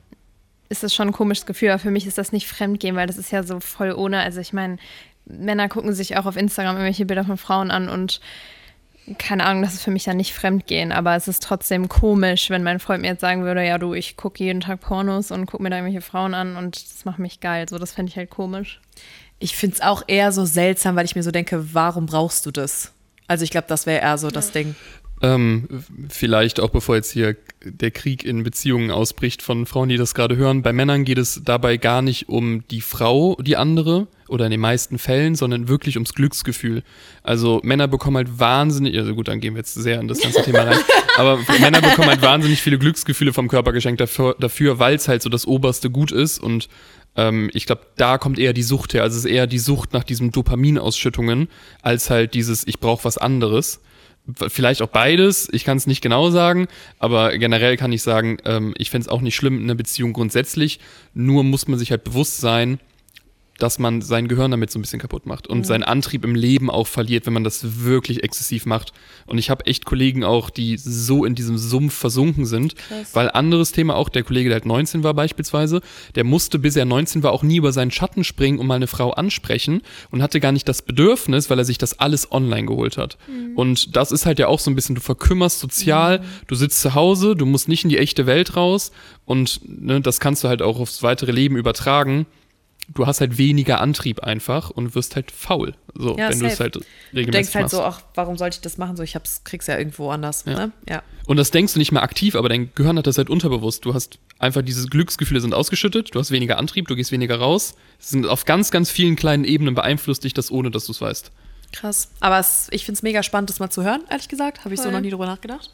ist 0.69 0.83
das 0.83 0.93
schon 0.93 1.07
ein 1.07 1.13
komisches 1.13 1.47
Gefühl. 1.47 1.71
Aber 1.71 1.79
für 1.79 1.89
mich 1.89 2.05
ist 2.05 2.19
das 2.19 2.31
nicht 2.31 2.47
Fremdgehen, 2.47 2.95
weil 2.95 3.07
das 3.07 3.17
ist 3.17 3.31
ja 3.31 3.41
so 3.41 3.59
voll 3.59 3.93
ohne. 3.93 4.19
Also 4.19 4.41
ich 4.41 4.53
meine, 4.53 4.77
Männer 5.25 5.69
gucken 5.69 5.91
sich 5.95 6.17
auch 6.17 6.27
auf 6.27 6.37
Instagram 6.37 6.75
irgendwelche 6.75 7.07
Bilder 7.07 7.25
von 7.25 7.37
Frauen 7.37 7.71
an 7.71 7.89
und 7.89 8.21
keine 9.19 9.45
Ahnung, 9.45 9.61
das 9.61 9.75
ist 9.75 9.83
für 9.83 9.91
mich 9.91 10.03
dann 10.03 10.17
nicht 10.17 10.33
Fremdgehen, 10.33 10.91
aber 10.91 11.15
es 11.15 11.27
ist 11.27 11.43
trotzdem 11.43 11.89
komisch, 11.89 12.49
wenn 12.49 12.63
mein 12.63 12.79
Freund 12.79 13.01
mir 13.01 13.09
jetzt 13.09 13.21
sagen 13.21 13.43
würde, 13.43 13.65
ja 13.65 13.77
du, 13.77 13.93
ich 13.93 14.17
gucke 14.17 14.43
jeden 14.43 14.61
Tag 14.61 14.81
Pornos 14.81 15.31
und 15.31 15.45
gucke 15.45 15.61
mir 15.61 15.69
da 15.69 15.77
irgendwelche 15.77 16.01
Frauen 16.01 16.33
an 16.33 16.57
und 16.57 16.75
das 16.75 17.05
macht 17.05 17.19
mich 17.19 17.39
geil. 17.39 17.67
So, 17.69 17.77
das 17.77 17.93
fände 17.93 18.09
ich 18.09 18.17
halt 18.17 18.29
komisch. 18.29 18.81
Ich 19.37 19.55
finde 19.55 19.75
es 19.75 19.81
auch 19.81 20.03
eher 20.07 20.31
so 20.31 20.45
seltsam, 20.45 20.95
weil 20.95 21.05
ich 21.05 21.15
mir 21.15 21.23
so 21.23 21.31
denke, 21.31 21.73
warum 21.73 22.05
brauchst 22.07 22.45
du 22.45 22.51
das? 22.51 22.93
Also 23.27 23.43
ich 23.43 23.51
glaube, 23.51 23.67
das 23.67 23.85
wäre 23.85 24.01
eher 24.01 24.17
so 24.17 24.31
das 24.31 24.51
Ding. 24.51 24.75
Ähm, 25.21 25.67
vielleicht 26.09 26.59
auch 26.59 26.69
bevor 26.69 26.95
jetzt 26.95 27.11
hier 27.11 27.37
der 27.63 27.91
Krieg 27.91 28.23
in 28.23 28.43
Beziehungen 28.43 28.91
ausbricht 28.91 29.41
von 29.41 29.65
Frauen, 29.65 29.89
die 29.89 29.97
das 29.97 30.13
gerade 30.13 30.35
hören. 30.35 30.61
Bei 30.61 30.73
Männern 30.73 31.05
geht 31.05 31.17
es 31.17 31.41
dabei 31.43 31.77
gar 31.77 32.01
nicht 32.01 32.27
um 32.27 32.67
die 32.67 32.81
Frau, 32.81 33.37
die 33.41 33.55
andere, 33.55 34.07
oder 34.27 34.45
in 34.45 34.51
den 34.51 34.59
meisten 34.59 34.97
Fällen, 34.97 35.35
sondern 35.35 35.67
wirklich 35.67 35.97
ums 35.97 36.13
Glücksgefühl. 36.13 36.83
Also 37.23 37.61
Männer 37.63 37.87
bekommen 37.87 38.17
halt 38.17 38.39
wahnsinnig, 38.39 38.97
also 38.97 39.13
gut, 39.13 39.27
dann 39.27 39.39
gehen 39.39 39.53
wir 39.53 39.59
jetzt 39.59 39.75
sehr 39.75 39.99
in 39.99 40.07
das 40.07 40.19
ganze 40.19 40.41
Thema 40.43 40.63
rein, 40.63 40.79
aber 41.17 41.39
Männer 41.59 41.81
bekommen 41.81 42.09
halt 42.09 42.21
wahnsinnig 42.21 42.61
viele 42.61 42.79
Glücksgefühle 42.79 43.33
vom 43.33 43.47
Körper 43.47 43.71
geschenkt 43.71 44.01
dafür, 44.01 44.35
dafür 44.39 44.79
weil 44.79 44.95
es 44.95 45.07
halt 45.07 45.21
so 45.21 45.29
das 45.29 45.45
oberste 45.45 45.89
Gut 45.89 46.11
ist 46.11 46.39
und 46.39 46.69
ähm, 47.15 47.49
ich 47.53 47.65
glaube, 47.65 47.81
da 47.97 48.17
kommt 48.17 48.39
eher 48.39 48.53
die 48.53 48.63
Sucht 48.63 48.93
her. 48.93 49.03
Also 49.03 49.17
es 49.17 49.25
ist 49.25 49.31
eher 49.31 49.47
die 49.47 49.59
Sucht 49.59 49.93
nach 49.93 50.03
diesen 50.03 50.31
Dopaminausschüttungen, 50.31 51.47
als 51.81 52.09
halt 52.09 52.33
dieses, 52.33 52.67
ich 52.67 52.79
brauche 52.79 53.05
was 53.05 53.17
anderes. 53.17 53.79
Vielleicht 54.47 54.81
auch 54.81 54.89
beides, 54.89 55.47
ich 55.51 55.63
kann 55.63 55.77
es 55.77 55.85
nicht 55.85 56.01
genau 56.01 56.31
sagen, 56.31 56.67
aber 56.97 57.37
generell 57.37 57.77
kann 57.77 57.91
ich 57.91 58.01
sagen, 58.01 58.37
ähm, 58.45 58.73
ich 58.77 58.89
fände 58.89 59.05
es 59.05 59.09
auch 59.09 59.21
nicht 59.21 59.35
schlimm 59.35 59.57
in 59.57 59.63
einer 59.65 59.75
Beziehung 59.75 60.13
grundsätzlich, 60.13 60.79
nur 61.13 61.43
muss 61.43 61.67
man 61.67 61.77
sich 61.77 61.91
halt 61.91 62.03
bewusst 62.03 62.39
sein, 62.39 62.79
dass 63.57 63.79
man 63.79 64.01
sein 64.01 64.27
Gehirn 64.27 64.51
damit 64.51 64.69
so 64.69 64.79
ein 64.79 64.81
bisschen 64.81 64.99
kaputt 64.99 65.25
macht 65.25 65.47
und 65.47 65.65
seinen 65.65 65.83
Antrieb 65.83 66.25
im 66.25 66.35
Leben 66.35 66.69
auch 66.69 66.87
verliert, 66.87 67.25
wenn 67.25 67.33
man 67.33 67.43
das 67.43 67.83
wirklich 67.83 68.23
exzessiv 68.23 68.65
macht. 68.65 68.91
Und 69.27 69.37
ich 69.37 69.49
habe 69.49 69.65
echt 69.65 69.85
Kollegen 69.85 70.23
auch, 70.23 70.49
die 70.49 70.77
so 70.77 71.23
in 71.23 71.35
diesem 71.35 71.57
Sumpf 71.57 71.93
versunken 71.93 72.45
sind, 72.45 72.75
weil 73.13 73.29
anderes 73.31 73.71
Thema 73.71 73.95
auch, 73.95 74.09
der 74.09 74.23
Kollege, 74.23 74.49
der 74.49 74.55
halt 74.55 74.65
19 74.65 75.03
war 75.03 75.13
beispielsweise, 75.13 75.81
der 76.15 76.25
musste, 76.25 76.59
bis 76.59 76.75
er 76.75 76.85
19 76.85 77.23
war, 77.23 77.31
auch 77.31 77.43
nie 77.43 77.57
über 77.57 77.71
seinen 77.71 77.91
Schatten 77.91 78.23
springen 78.23 78.59
und 78.59 78.67
mal 78.67 78.75
eine 78.75 78.87
Frau 78.87 79.11
ansprechen 79.11 79.81
und 80.11 80.21
hatte 80.21 80.39
gar 80.39 80.51
nicht 80.51 80.67
das 80.67 80.81
Bedürfnis, 80.81 81.49
weil 81.49 81.59
er 81.59 81.65
sich 81.65 81.77
das 81.77 81.99
alles 81.99 82.31
online 82.31 82.67
geholt 82.67 82.97
hat. 82.97 83.17
Und 83.55 83.95
das 83.95 84.11
ist 84.11 84.25
halt 84.25 84.39
ja 84.39 84.47
auch 84.47 84.59
so 84.59 84.69
ein 84.69 84.75
bisschen, 84.75 84.95
du 84.95 85.01
verkümmerst 85.01 85.59
sozial, 85.59 86.21
du 86.47 86.55
sitzt 86.55 86.81
zu 86.81 86.93
Hause, 86.93 87.35
du 87.35 87.45
musst 87.45 87.69
nicht 87.69 87.83
in 87.83 87.89
die 87.89 87.97
echte 87.97 88.25
Welt 88.25 88.57
raus 88.57 88.91
und 89.25 89.61
ne, 89.63 90.01
das 90.01 90.19
kannst 90.19 90.43
du 90.43 90.49
halt 90.49 90.61
auch 90.61 90.79
aufs 90.79 91.03
weitere 91.03 91.31
Leben 91.31 91.55
übertragen 91.55 92.25
du 92.93 93.07
hast 93.07 93.21
halt 93.21 93.37
weniger 93.37 93.81
Antrieb 93.81 94.21
einfach 94.21 94.69
und 94.69 94.95
wirst 94.95 95.15
halt 95.15 95.31
faul, 95.31 95.75
so, 95.93 96.17
Ja, 96.17 96.29
wenn 96.29 96.39
du 96.39 96.45
es 96.45 96.59
halt 96.59 96.75
Du 96.75 96.81
regelmäßig 97.13 97.31
denkst 97.31 97.55
halt 97.55 97.63
machst. 97.63 97.75
so, 97.75 97.81
ach, 97.81 98.01
warum 98.13 98.37
sollte 98.37 98.57
ich 98.57 98.61
das 98.61 98.77
machen? 98.77 98.95
So, 98.95 99.03
ich 99.03 99.15
hab's, 99.15 99.43
krieg's 99.43 99.67
ja 99.67 99.77
irgendwo 99.77 100.09
anders. 100.11 100.43
Ja. 100.45 100.53
Ne? 100.53 100.71
ja. 100.87 101.03
Und 101.25 101.37
das 101.37 101.51
denkst 101.51 101.73
du 101.73 101.79
nicht 101.79 101.91
mehr 101.91 102.03
aktiv, 102.03 102.35
aber 102.35 102.49
dein 102.49 102.73
Gehirn 102.75 102.97
hat 102.97 103.07
das 103.07 103.17
halt 103.17 103.29
unterbewusst. 103.29 103.85
Du 103.85 103.93
hast 103.93 104.19
einfach 104.37 104.61
diese 104.61 104.87
Glücksgefühle 104.87 105.41
sind 105.41 105.53
ausgeschüttet, 105.53 106.13
du 106.13 106.19
hast 106.19 106.31
weniger 106.31 106.57
Antrieb, 106.57 106.87
du 106.87 106.95
gehst 106.95 107.11
weniger 107.11 107.39
raus. 107.39 107.75
Es 107.99 108.09
sind 108.09 108.27
auf 108.27 108.45
ganz, 108.45 108.71
ganz 108.71 108.91
vielen 108.91 109.15
kleinen 109.15 109.45
Ebenen 109.45 109.73
beeinflusst 109.73 110.23
dich 110.23 110.33
das, 110.33 110.51
ohne 110.51 110.69
dass 110.69 110.85
du 110.85 110.91
es 110.91 111.01
weißt. 111.01 111.31
Krass. 111.71 112.09
Aber 112.19 112.39
es, 112.39 112.67
ich 112.71 112.85
finde 112.85 112.99
es 112.99 113.03
mega 113.03 113.23
spannend, 113.23 113.49
das 113.49 113.59
mal 113.59 113.69
zu 113.69 113.83
hören, 113.83 114.03
ehrlich 114.09 114.29
gesagt. 114.29 114.63
Habe 114.63 114.75
ich 114.75 114.79
so 114.79 114.85
Voll. 114.85 114.93
noch 114.93 115.01
nie 115.01 115.09
drüber 115.09 115.25
nachgedacht. 115.25 115.71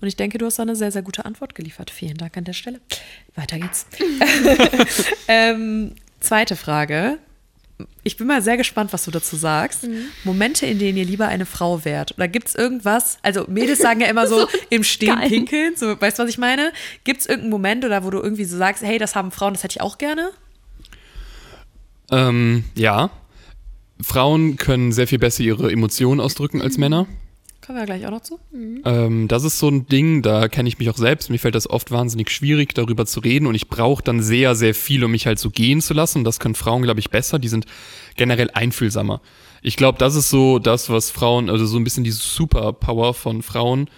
Und 0.00 0.06
ich 0.06 0.16
denke, 0.16 0.38
du 0.38 0.46
hast 0.46 0.58
da 0.58 0.62
eine 0.62 0.76
sehr, 0.76 0.92
sehr 0.92 1.02
gute 1.02 1.24
Antwort 1.24 1.54
geliefert. 1.54 1.90
Vielen 1.90 2.18
Dank 2.18 2.36
an 2.36 2.44
der 2.44 2.52
Stelle. 2.52 2.80
Weiter 3.34 3.58
geht's. 3.58 3.86
ähm, 5.28 5.94
zweite 6.20 6.56
Frage. 6.56 7.18
Ich 8.02 8.16
bin 8.16 8.26
mal 8.26 8.42
sehr 8.42 8.56
gespannt, 8.56 8.92
was 8.92 9.04
du 9.04 9.10
dazu 9.10 9.36
sagst. 9.36 9.88
Momente, 10.24 10.66
in 10.66 10.78
denen 10.78 10.98
ihr 10.98 11.04
lieber 11.04 11.28
eine 11.28 11.46
Frau 11.46 11.84
wärt. 11.84 12.12
Oder 12.16 12.28
gibt 12.28 12.48
es 12.48 12.54
irgendwas? 12.54 13.18
Also, 13.22 13.46
Mädels 13.48 13.78
sagen 13.78 14.00
ja 14.00 14.08
immer 14.08 14.26
so, 14.28 14.46
im 14.68 14.84
Stehen 14.84 15.16
geil. 15.16 15.28
pinkeln. 15.28 15.76
So, 15.76 15.98
weißt 15.98 16.18
du, 16.18 16.24
was 16.24 16.30
ich 16.30 16.38
meine? 16.38 16.72
Gibt 17.04 17.20
es 17.20 17.26
irgendeinen 17.26 17.50
Moment 17.50 17.84
oder 17.84 18.04
wo 18.04 18.10
du 18.10 18.18
irgendwie 18.18 18.44
so 18.44 18.56
sagst, 18.56 18.82
hey, 18.82 18.98
das 18.98 19.14
haben 19.14 19.30
Frauen, 19.30 19.54
das 19.54 19.62
hätte 19.62 19.76
ich 19.76 19.80
auch 19.80 19.98
gerne? 19.98 20.30
Ähm, 22.10 22.64
ja. 22.74 23.10
Frauen 24.02 24.56
können 24.56 24.92
sehr 24.92 25.06
viel 25.06 25.18
besser 25.18 25.42
ihre 25.42 25.70
Emotionen 25.70 26.20
ausdrücken 26.20 26.60
als 26.62 26.78
Männer. 26.78 27.06
Kommen 27.70 27.82
wir 27.82 27.86
gleich 27.86 28.04
auch 28.04 28.10
noch 28.10 28.22
zu. 28.22 28.40
Ähm, 28.52 29.28
das 29.28 29.44
ist 29.44 29.60
so 29.60 29.68
ein 29.68 29.86
Ding, 29.86 30.22
da 30.22 30.48
kenne 30.48 30.68
ich 30.68 30.80
mich 30.80 30.90
auch 30.90 30.96
selbst. 30.96 31.30
Mir 31.30 31.38
fällt 31.38 31.54
das 31.54 31.70
oft 31.70 31.92
wahnsinnig 31.92 32.28
schwierig, 32.32 32.74
darüber 32.74 33.06
zu 33.06 33.20
reden. 33.20 33.46
Und 33.46 33.54
ich 33.54 33.68
brauche 33.68 34.02
dann 34.02 34.20
sehr, 34.20 34.56
sehr 34.56 34.74
viel, 34.74 35.04
um 35.04 35.12
mich 35.12 35.28
halt 35.28 35.38
so 35.38 35.50
gehen 35.50 35.80
zu 35.80 35.94
lassen. 35.94 36.18
Und 36.18 36.24
das 36.24 36.40
können 36.40 36.56
Frauen, 36.56 36.82
glaube 36.82 36.98
ich, 36.98 37.10
besser. 37.10 37.38
Die 37.38 37.46
sind 37.46 37.66
generell 38.16 38.50
einfühlsamer. 38.50 39.20
Ich 39.62 39.76
glaube, 39.76 39.98
das 39.98 40.16
ist 40.16 40.30
so 40.30 40.58
das, 40.58 40.90
was 40.90 41.12
Frauen, 41.12 41.48
also 41.48 41.64
so 41.64 41.78
ein 41.78 41.84
bisschen 41.84 42.02
die 42.02 42.10
Superpower 42.10 43.14
von 43.14 43.40
Frauen, 43.40 43.88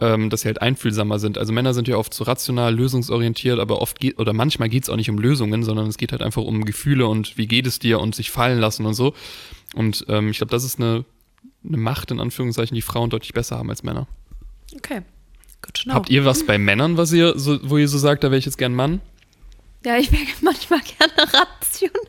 ähm, 0.00 0.28
dass 0.28 0.40
sie 0.40 0.48
halt 0.48 0.60
einfühlsamer 0.60 1.20
sind. 1.20 1.38
Also 1.38 1.52
Männer 1.52 1.74
sind 1.74 1.86
ja 1.86 1.98
oft 1.98 2.12
so 2.12 2.24
rational, 2.24 2.74
lösungsorientiert, 2.74 3.60
aber 3.60 3.80
oft 3.80 4.00
geht, 4.00 4.18
oder 4.18 4.32
manchmal 4.32 4.68
geht 4.68 4.82
es 4.82 4.90
auch 4.90 4.96
nicht 4.96 5.10
um 5.10 5.18
Lösungen, 5.20 5.62
sondern 5.62 5.86
es 5.86 5.96
geht 5.96 6.10
halt 6.10 6.22
einfach 6.22 6.42
um 6.42 6.64
Gefühle 6.64 7.06
und 7.06 7.38
wie 7.38 7.46
geht 7.46 7.68
es 7.68 7.78
dir 7.78 8.00
und 8.00 8.16
sich 8.16 8.32
fallen 8.32 8.58
lassen 8.58 8.84
und 8.84 8.94
so. 8.94 9.14
Und 9.76 10.06
ähm, 10.08 10.30
ich 10.30 10.38
glaube, 10.38 10.50
das 10.50 10.64
ist 10.64 10.80
eine, 10.80 11.04
eine 11.66 11.76
Macht, 11.76 12.10
in 12.10 12.20
Anführungszeichen, 12.20 12.74
die 12.74 12.82
Frauen 12.82 13.10
deutlich 13.10 13.32
besser 13.32 13.58
haben 13.58 13.70
als 13.70 13.82
Männer. 13.82 14.06
Okay. 14.74 15.02
To 15.72 15.84
know. 15.84 15.94
Habt 15.94 16.10
ihr 16.10 16.24
was 16.24 16.44
bei 16.44 16.58
Männern, 16.58 16.96
was 16.96 17.12
ihr 17.12 17.38
so, 17.38 17.58
wo 17.62 17.78
ihr 17.78 17.86
so 17.86 17.96
sagt, 17.96 18.24
da 18.24 18.30
wäre 18.30 18.38
ich 18.38 18.46
jetzt 18.46 18.58
gern 18.58 18.74
Mann? 18.74 19.00
Ja, 19.84 19.96
ich 19.96 20.10
wäre 20.10 20.22
manchmal 20.40 20.80
gerne 20.80 21.32
rational. 21.32 22.06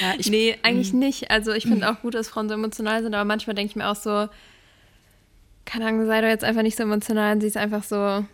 ja, 0.00 0.14
ich, 0.18 0.30
nee, 0.30 0.56
eigentlich 0.62 0.92
nicht. 0.92 1.30
Also 1.30 1.52
ich 1.52 1.64
finde 1.64 1.90
auch 1.90 2.00
gut, 2.02 2.14
dass 2.14 2.28
Frauen 2.28 2.48
so 2.48 2.54
emotional 2.54 3.02
sind, 3.02 3.14
aber 3.14 3.24
manchmal 3.24 3.56
denke 3.56 3.70
ich 3.70 3.76
mir 3.76 3.88
auch 3.88 3.96
so, 3.96 4.28
keine 5.64 5.86
Ahnung, 5.86 6.06
sei 6.06 6.20
doch 6.20 6.28
jetzt 6.28 6.44
einfach 6.44 6.62
nicht 6.62 6.76
so 6.76 6.84
emotional, 6.84 7.40
sie 7.40 7.48
ist 7.48 7.56
einfach 7.56 7.82
so 7.82 8.24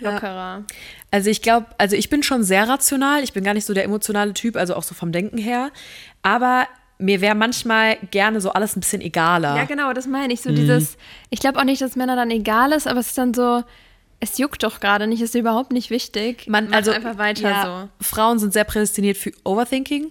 lockerer. 0.00 0.64
Also 1.10 1.30
ich 1.30 1.42
glaube, 1.42 1.66
also 1.78 1.96
ich 1.96 2.10
bin 2.10 2.22
schon 2.22 2.42
sehr 2.42 2.68
rational. 2.68 3.22
Ich 3.22 3.32
bin 3.32 3.44
gar 3.44 3.54
nicht 3.54 3.64
so 3.64 3.74
der 3.74 3.84
emotionale 3.84 4.34
Typ, 4.34 4.56
also 4.56 4.74
auch 4.74 4.82
so 4.82 4.94
vom 4.94 5.12
Denken 5.12 5.38
her. 5.38 5.70
Aber 6.22 6.66
mir 6.98 7.20
wäre 7.20 7.34
manchmal 7.34 7.96
gerne 8.10 8.40
so 8.40 8.50
alles 8.52 8.76
ein 8.76 8.80
bisschen 8.80 9.02
egaler. 9.02 9.56
Ja, 9.56 9.64
genau, 9.64 9.92
das 9.92 10.06
meine 10.06 10.32
ich. 10.32 10.40
So 10.40 10.50
dieses, 10.50 10.96
ich 11.30 11.40
glaube 11.40 11.58
auch 11.58 11.64
nicht, 11.64 11.82
dass 11.82 11.96
Männer 11.96 12.16
dann 12.16 12.30
egal 12.30 12.72
ist, 12.72 12.86
aber 12.86 13.00
es 13.00 13.08
ist 13.08 13.18
dann 13.18 13.34
so, 13.34 13.62
es 14.18 14.38
juckt 14.38 14.62
doch 14.62 14.80
gerade 14.80 15.06
nicht, 15.06 15.20
ist 15.20 15.34
überhaupt 15.34 15.72
nicht 15.72 15.90
wichtig. 15.90 16.46
Man, 16.48 16.68
Mach 16.68 16.76
also 16.76 16.90
einfach 16.90 17.18
weiter 17.18 17.50
ja, 17.50 17.88
Frauen 18.00 18.38
sind 18.38 18.54
sehr 18.54 18.64
prädestiniert 18.64 19.18
für 19.18 19.30
Overthinking 19.44 20.10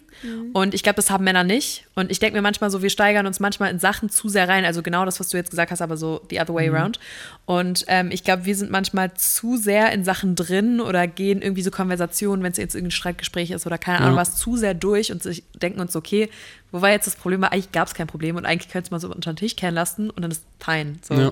und 0.53 0.75
ich 0.75 0.83
glaube, 0.83 0.97
das 0.97 1.09
haben 1.09 1.23
Männer 1.23 1.43
nicht. 1.43 1.87
Und 1.95 2.11
ich 2.11 2.19
denke 2.19 2.35
mir 2.35 2.41
manchmal 2.41 2.69
so, 2.69 2.81
wir 2.81 2.89
steigern 2.89 3.25
uns 3.25 3.39
manchmal 3.39 3.71
in 3.71 3.79
Sachen 3.79 4.09
zu 4.09 4.29
sehr 4.29 4.47
rein. 4.47 4.63
Also 4.63 4.83
genau 4.83 5.05
das, 5.05 5.19
was 5.19 5.29
du 5.29 5.37
jetzt 5.37 5.49
gesagt 5.49 5.71
hast, 5.71 5.81
aber 5.81 5.97
so 5.97 6.21
the 6.29 6.39
other 6.39 6.53
way 6.53 6.69
around. 6.69 6.99
Und 7.45 7.85
ähm, 7.87 8.11
ich 8.11 8.23
glaube, 8.23 8.45
wir 8.45 8.55
sind 8.55 8.69
manchmal 8.69 9.13
zu 9.15 9.57
sehr 9.57 9.91
in 9.91 10.03
Sachen 10.03 10.35
drin 10.35 10.81
oder 10.81 11.07
gehen 11.07 11.41
irgendwie 11.41 11.63
so 11.63 11.71
Konversationen, 11.71 12.43
wenn 12.43 12.51
es 12.51 12.57
jetzt 12.57 12.75
irgendein 12.75 12.91
Streitgespräch 12.91 13.51
ist 13.51 13.65
oder 13.65 13.77
keine 13.77 13.99
Ahnung 13.99 14.15
Ja. 14.15 14.21
was, 14.21 14.37
zu 14.37 14.55
sehr 14.55 14.73
durch 14.75 15.11
und 15.11 15.23
sich, 15.23 15.43
denken 15.55 15.79
uns, 15.79 15.95
okay, 15.95 16.29
wo 16.71 16.81
war 16.81 16.91
jetzt 16.91 17.07
das 17.07 17.15
Problem? 17.15 17.41
Weil 17.41 17.49
eigentlich 17.49 17.71
gab 17.71 17.87
es 17.87 17.93
kein 17.93 18.07
Problem 18.07 18.35
und 18.35 18.45
eigentlich 18.45 18.71
könnte 18.71 18.91
man 18.91 18.99
so 18.99 19.09
unter 19.09 19.33
den 19.33 19.37
Tisch 19.37 19.55
kehren 19.55 19.73
lassen 19.75 20.09
und 20.11 20.21
dann 20.21 20.31
ist 20.31 20.43
fein. 20.59 20.99
So. 21.01 21.15
Ja. 21.15 21.31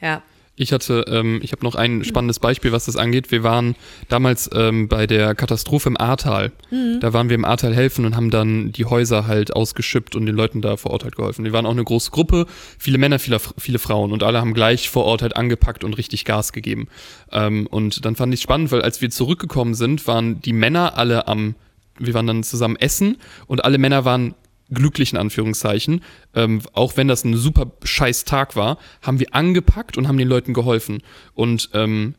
ja. 0.00 0.22
Ich 0.60 0.74
hatte, 0.74 1.06
ähm, 1.08 1.40
ich 1.42 1.52
habe 1.52 1.64
noch 1.64 1.74
ein 1.74 2.04
spannendes 2.04 2.38
Beispiel, 2.38 2.70
was 2.70 2.84
das 2.84 2.96
angeht. 2.96 3.30
Wir 3.30 3.42
waren 3.42 3.76
damals 4.10 4.50
ähm, 4.52 4.88
bei 4.88 5.06
der 5.06 5.34
Katastrophe 5.34 5.88
im 5.88 5.98
Ahrtal. 5.98 6.52
Da 7.00 7.14
waren 7.14 7.30
wir 7.30 7.34
im 7.34 7.46
Ahrtal 7.46 7.74
helfen 7.74 8.04
und 8.04 8.14
haben 8.14 8.30
dann 8.30 8.70
die 8.70 8.84
Häuser 8.84 9.26
halt 9.26 9.56
ausgeschippt 9.56 10.16
und 10.16 10.26
den 10.26 10.36
Leuten 10.36 10.60
da 10.60 10.76
vor 10.76 10.90
Ort 10.90 11.04
halt 11.04 11.16
geholfen. 11.16 11.46
Wir 11.46 11.54
waren 11.54 11.64
auch 11.64 11.70
eine 11.70 11.82
große 11.82 12.10
Gruppe, 12.10 12.44
viele 12.78 12.98
Männer, 12.98 13.18
viele, 13.18 13.38
viele 13.56 13.78
Frauen 13.78 14.12
und 14.12 14.22
alle 14.22 14.38
haben 14.38 14.52
gleich 14.52 14.90
vor 14.90 15.06
Ort 15.06 15.22
halt 15.22 15.34
angepackt 15.34 15.82
und 15.82 15.94
richtig 15.94 16.26
Gas 16.26 16.52
gegeben. 16.52 16.88
Ähm, 17.32 17.66
und 17.66 18.04
dann 18.04 18.14
fand 18.14 18.34
ich 18.34 18.42
spannend, 18.42 18.70
weil 18.70 18.82
als 18.82 19.00
wir 19.00 19.08
zurückgekommen 19.08 19.72
sind, 19.72 20.06
waren 20.06 20.42
die 20.42 20.52
Männer 20.52 20.98
alle 20.98 21.26
am, 21.26 21.54
wir 21.98 22.12
waren 22.12 22.26
dann 22.26 22.42
zusammen 22.42 22.76
essen 22.76 23.16
und 23.46 23.64
alle 23.64 23.78
Männer 23.78 24.04
waren 24.04 24.34
glücklichen 24.72 25.18
Anführungszeichen, 25.18 26.02
ähm, 26.34 26.62
auch 26.72 26.96
wenn 26.96 27.08
das 27.08 27.24
ein 27.24 27.36
super 27.36 27.72
scheiß 27.82 28.24
Tag 28.24 28.56
war, 28.56 28.78
haben 29.02 29.20
wir 29.20 29.34
angepackt 29.34 29.98
und 29.98 30.08
haben 30.08 30.18
den 30.18 30.28
Leuten 30.28 30.54
geholfen. 30.54 31.02
Und 31.34 31.70
ähm, 31.74 32.14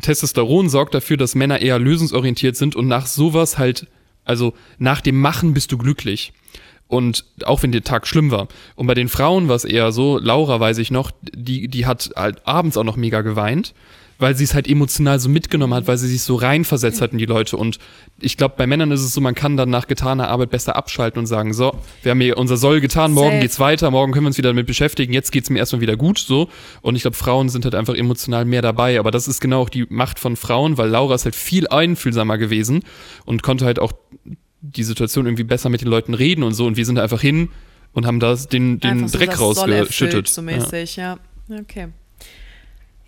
Testosteron 0.00 0.68
sorgt 0.68 0.94
dafür, 0.94 1.16
dass 1.16 1.34
Männer 1.34 1.60
eher 1.60 1.78
lösungsorientiert 1.78 2.56
sind 2.56 2.76
und 2.76 2.88
nach 2.88 3.06
sowas 3.06 3.58
halt, 3.58 3.86
also 4.24 4.54
nach 4.78 5.00
dem 5.00 5.20
Machen 5.20 5.54
bist 5.54 5.72
du 5.72 5.78
glücklich. 5.78 6.32
Und 6.88 7.24
auch 7.44 7.62
wenn 7.62 7.70
der 7.70 7.84
Tag 7.84 8.08
schlimm 8.08 8.32
war. 8.32 8.48
Und 8.74 8.88
bei 8.88 8.94
den 8.94 9.08
Frauen 9.08 9.46
war 9.48 9.54
es 9.54 9.64
eher 9.64 9.92
so, 9.92 10.18
Laura 10.18 10.58
weiß 10.58 10.78
ich 10.78 10.90
noch, 10.90 11.12
die, 11.22 11.68
die 11.68 11.86
hat 11.86 12.10
halt 12.16 12.44
abends 12.48 12.76
auch 12.76 12.82
noch 12.82 12.96
mega 12.96 13.20
geweint, 13.20 13.74
weil 14.20 14.36
sie 14.36 14.44
es 14.44 14.54
halt 14.54 14.68
emotional 14.68 15.18
so 15.18 15.28
mitgenommen 15.28 15.74
hat, 15.74 15.86
weil 15.86 15.96
sie 15.98 16.08
sich 16.08 16.22
so 16.22 16.36
reinversetzt 16.36 17.00
hat 17.00 17.12
in 17.12 17.18
die 17.18 17.26
Leute. 17.26 17.56
Und 17.56 17.78
ich 18.20 18.36
glaube, 18.36 18.54
bei 18.56 18.66
Männern 18.66 18.90
ist 18.92 19.00
es 19.00 19.14
so, 19.14 19.20
man 19.20 19.34
kann 19.34 19.56
dann 19.56 19.70
nach 19.70 19.86
getaner 19.86 20.28
Arbeit 20.28 20.50
besser 20.50 20.76
abschalten 20.76 21.18
und 21.18 21.26
sagen, 21.26 21.52
so, 21.54 21.74
wir 22.02 22.10
haben 22.10 22.20
hier 22.20 22.36
unser 22.36 22.56
Soll 22.56 22.80
getan, 22.80 23.12
morgen 23.12 23.30
Safe. 23.30 23.40
geht's 23.40 23.58
weiter, 23.58 23.90
morgen 23.90 24.12
können 24.12 24.24
wir 24.24 24.28
uns 24.28 24.38
wieder 24.38 24.50
damit 24.50 24.66
beschäftigen, 24.66 25.12
jetzt 25.12 25.32
geht's 25.32 25.50
mir 25.50 25.58
erstmal 25.58 25.80
wieder 25.80 25.96
gut, 25.96 26.18
so. 26.18 26.48
Und 26.82 26.96
ich 26.96 27.02
glaube, 27.02 27.16
Frauen 27.16 27.48
sind 27.48 27.64
halt 27.64 27.74
einfach 27.74 27.94
emotional 27.94 28.44
mehr 28.44 28.62
dabei. 28.62 28.98
Aber 28.98 29.10
das 29.10 29.26
ist 29.26 29.40
genau 29.40 29.62
auch 29.62 29.70
die 29.70 29.86
Macht 29.88 30.18
von 30.18 30.36
Frauen, 30.36 30.76
weil 30.78 30.90
Laura 30.90 31.14
ist 31.14 31.24
halt 31.24 31.34
viel 31.34 31.66
einfühlsamer 31.68 32.38
gewesen 32.38 32.82
und 33.24 33.42
konnte 33.42 33.64
halt 33.64 33.78
auch 33.78 33.92
die 34.60 34.84
Situation 34.84 35.26
irgendwie 35.26 35.44
besser 35.44 35.70
mit 35.70 35.80
den 35.80 35.88
Leuten 35.88 36.14
reden 36.14 36.42
und 36.42 36.52
so. 36.52 36.66
Und 36.66 36.76
wir 36.76 36.84
sind 36.84 36.96
da 36.96 37.02
einfach 37.02 37.20
hin 37.20 37.48
und 37.92 38.06
haben 38.06 38.20
das, 38.20 38.48
den, 38.48 38.80
den 38.80 38.90
Einfach 38.90 39.08
so 39.08 39.18
Dreck 39.18 39.32
Soll 39.34 39.72
rausgeschüttet. 39.72 40.28
So 40.28 40.42
mäßig, 40.42 40.96
ja. 40.96 41.18
Okay. 41.48 41.88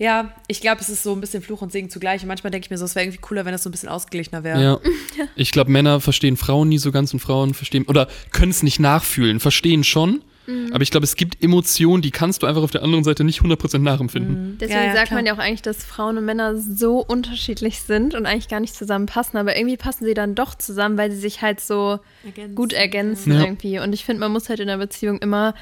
Ja, 0.03 0.33
ich 0.49 0.61
glaube, 0.61 0.81
es 0.81 0.89
ist 0.89 1.03
so 1.05 1.13
ein 1.13 1.21
bisschen 1.21 1.43
Fluch 1.43 1.63
und 1.63 1.71
Segen 1.71 1.89
zugleich. 1.89 2.23
Und 2.23 2.29
manchmal 2.29 2.51
denke 2.51 2.67
ich 2.67 2.71
mir 2.71 2.79
so, 2.79 2.85
es 2.85 2.95
wäre 2.97 3.05
irgendwie 3.05 3.21
cooler, 3.21 3.45
wenn 3.45 3.53
das 3.53 3.63
so 3.63 3.69
ein 3.69 3.73
bisschen 3.73 3.89
ausgeglichener 3.89 4.43
wäre. 4.43 4.61
Ja. 5.17 5.25
Ich 5.37 5.53
glaube, 5.53 5.71
Männer 5.71 6.01
verstehen 6.01 6.37
Frauen 6.37 6.69
nie 6.69 6.79
so 6.79 6.91
ganz 6.91 7.13
und 7.13 7.21
Frauen 7.21 7.55
verstehen 7.55 7.85
oder 7.87 8.09
können 8.33 8.51
es 8.51 8.63
nicht 8.63 8.81
nachfühlen, 8.81 9.39
verstehen 9.41 9.85
schon. 9.85 10.23
Mhm. 10.47 10.71
Aber 10.73 10.83
ich 10.83 10.91
glaube, 10.91 11.05
es 11.05 11.15
gibt 11.15 11.43
Emotionen, 11.43 12.03
die 12.03 12.11
kannst 12.11 12.43
du 12.43 12.47
einfach 12.47 12.63
auf 12.63 12.71
der 12.73 12.83
anderen 12.83 13.05
Seite 13.05 13.23
nicht 13.23 13.43
100% 13.43 13.79
nachempfinden. 13.79 14.59
Deswegen 14.61 14.79
Ja, 14.81 14.87
ja, 14.87 14.93
sagt 14.95 15.09
klar. 15.09 15.19
man 15.19 15.27
ja 15.27 15.35
auch 15.35 15.39
eigentlich, 15.39 15.63
dass 15.63 15.85
Frauen 15.85 16.19
und 16.19 16.25
Männer 16.25 16.57
so 16.57 16.99
unterschiedlich 16.99 17.81
sind 17.81 18.15
und 18.15 18.27
eigentlich 18.27 18.49
gar 18.49 18.59
nicht 18.61 18.75
zusammenpassen, 18.75 19.39
aber 19.39 19.57
irgendwie 19.57 19.77
passen 19.77 20.05
sie 20.05 20.15
dann 20.15 20.35
doch 20.35 20.55
zusammen, 20.57 20.99
weil 20.99 21.11
sie 21.13 21.19
sich 21.19 21.43
halt 21.43 21.61
so 21.61 22.01
Ergänzen, 22.25 22.55
gut 22.57 22.73
ergänzen 22.73 23.33
Ja. 23.35 23.41
irgendwie. 23.45 23.79
Und 23.79 23.93
ich 23.93 24.05
finde, 24.05 24.19
man 24.21 24.33
muss 24.33 24.49
halt 24.49 24.59
in 24.59 24.69
einer 24.69 24.79
Beziehung 24.85 25.19
immer 25.19 25.55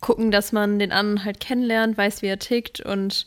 gucken, 0.00 0.30
dass 0.30 0.52
man 0.52 0.78
den 0.78 0.92
anderen 0.92 1.24
halt 1.24 1.40
kennenlernt, 1.40 1.96
weiß, 1.96 2.20
wie 2.20 2.26
er 2.26 2.38
tickt 2.38 2.80
und 2.80 3.26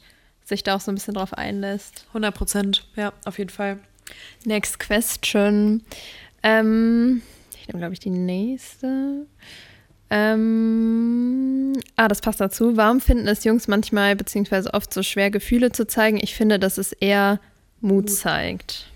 sich 0.50 0.64
da 0.64 0.76
auch 0.76 0.82
so 0.82 0.92
ein 0.92 0.96
bisschen 0.96 1.14
drauf 1.14 1.34
einlässt. 1.34 2.06
100 2.10 2.36
Prozent, 2.36 2.88
ja, 2.96 3.14
auf 3.26 3.38
jeden 3.38 3.50
Fall. 3.50 3.80
Next 4.44 4.80
question. 4.80 5.84
Ähm, 6.44 7.22
ich 7.60 7.68
nehme, 7.68 7.80
glaube 7.80 7.94
ich, 7.94 8.00
die 8.00 8.10
nächste. 8.10 9.26
Ähm, 10.10 11.74
ah, 11.96 12.08
das 12.08 12.22
passt 12.22 12.42
dazu. 12.42 12.76
Warum 12.76 13.00
finden 13.00 13.28
es 13.28 13.44
Jungs 13.44 13.68
manchmal 13.68 14.16
beziehungsweise 14.16 14.74
oft 14.74 14.94
so 14.94 15.04
schwer, 15.04 15.30
Gefühle 15.30 15.72
zu 15.72 15.86
zeigen? 15.86 16.20
Ich 16.22 16.36
finde, 16.36 16.58
dass 16.58 16.78
es 16.78 16.92
eher 16.92 17.40
Mut 17.82 18.10
zeigt. 18.10 18.88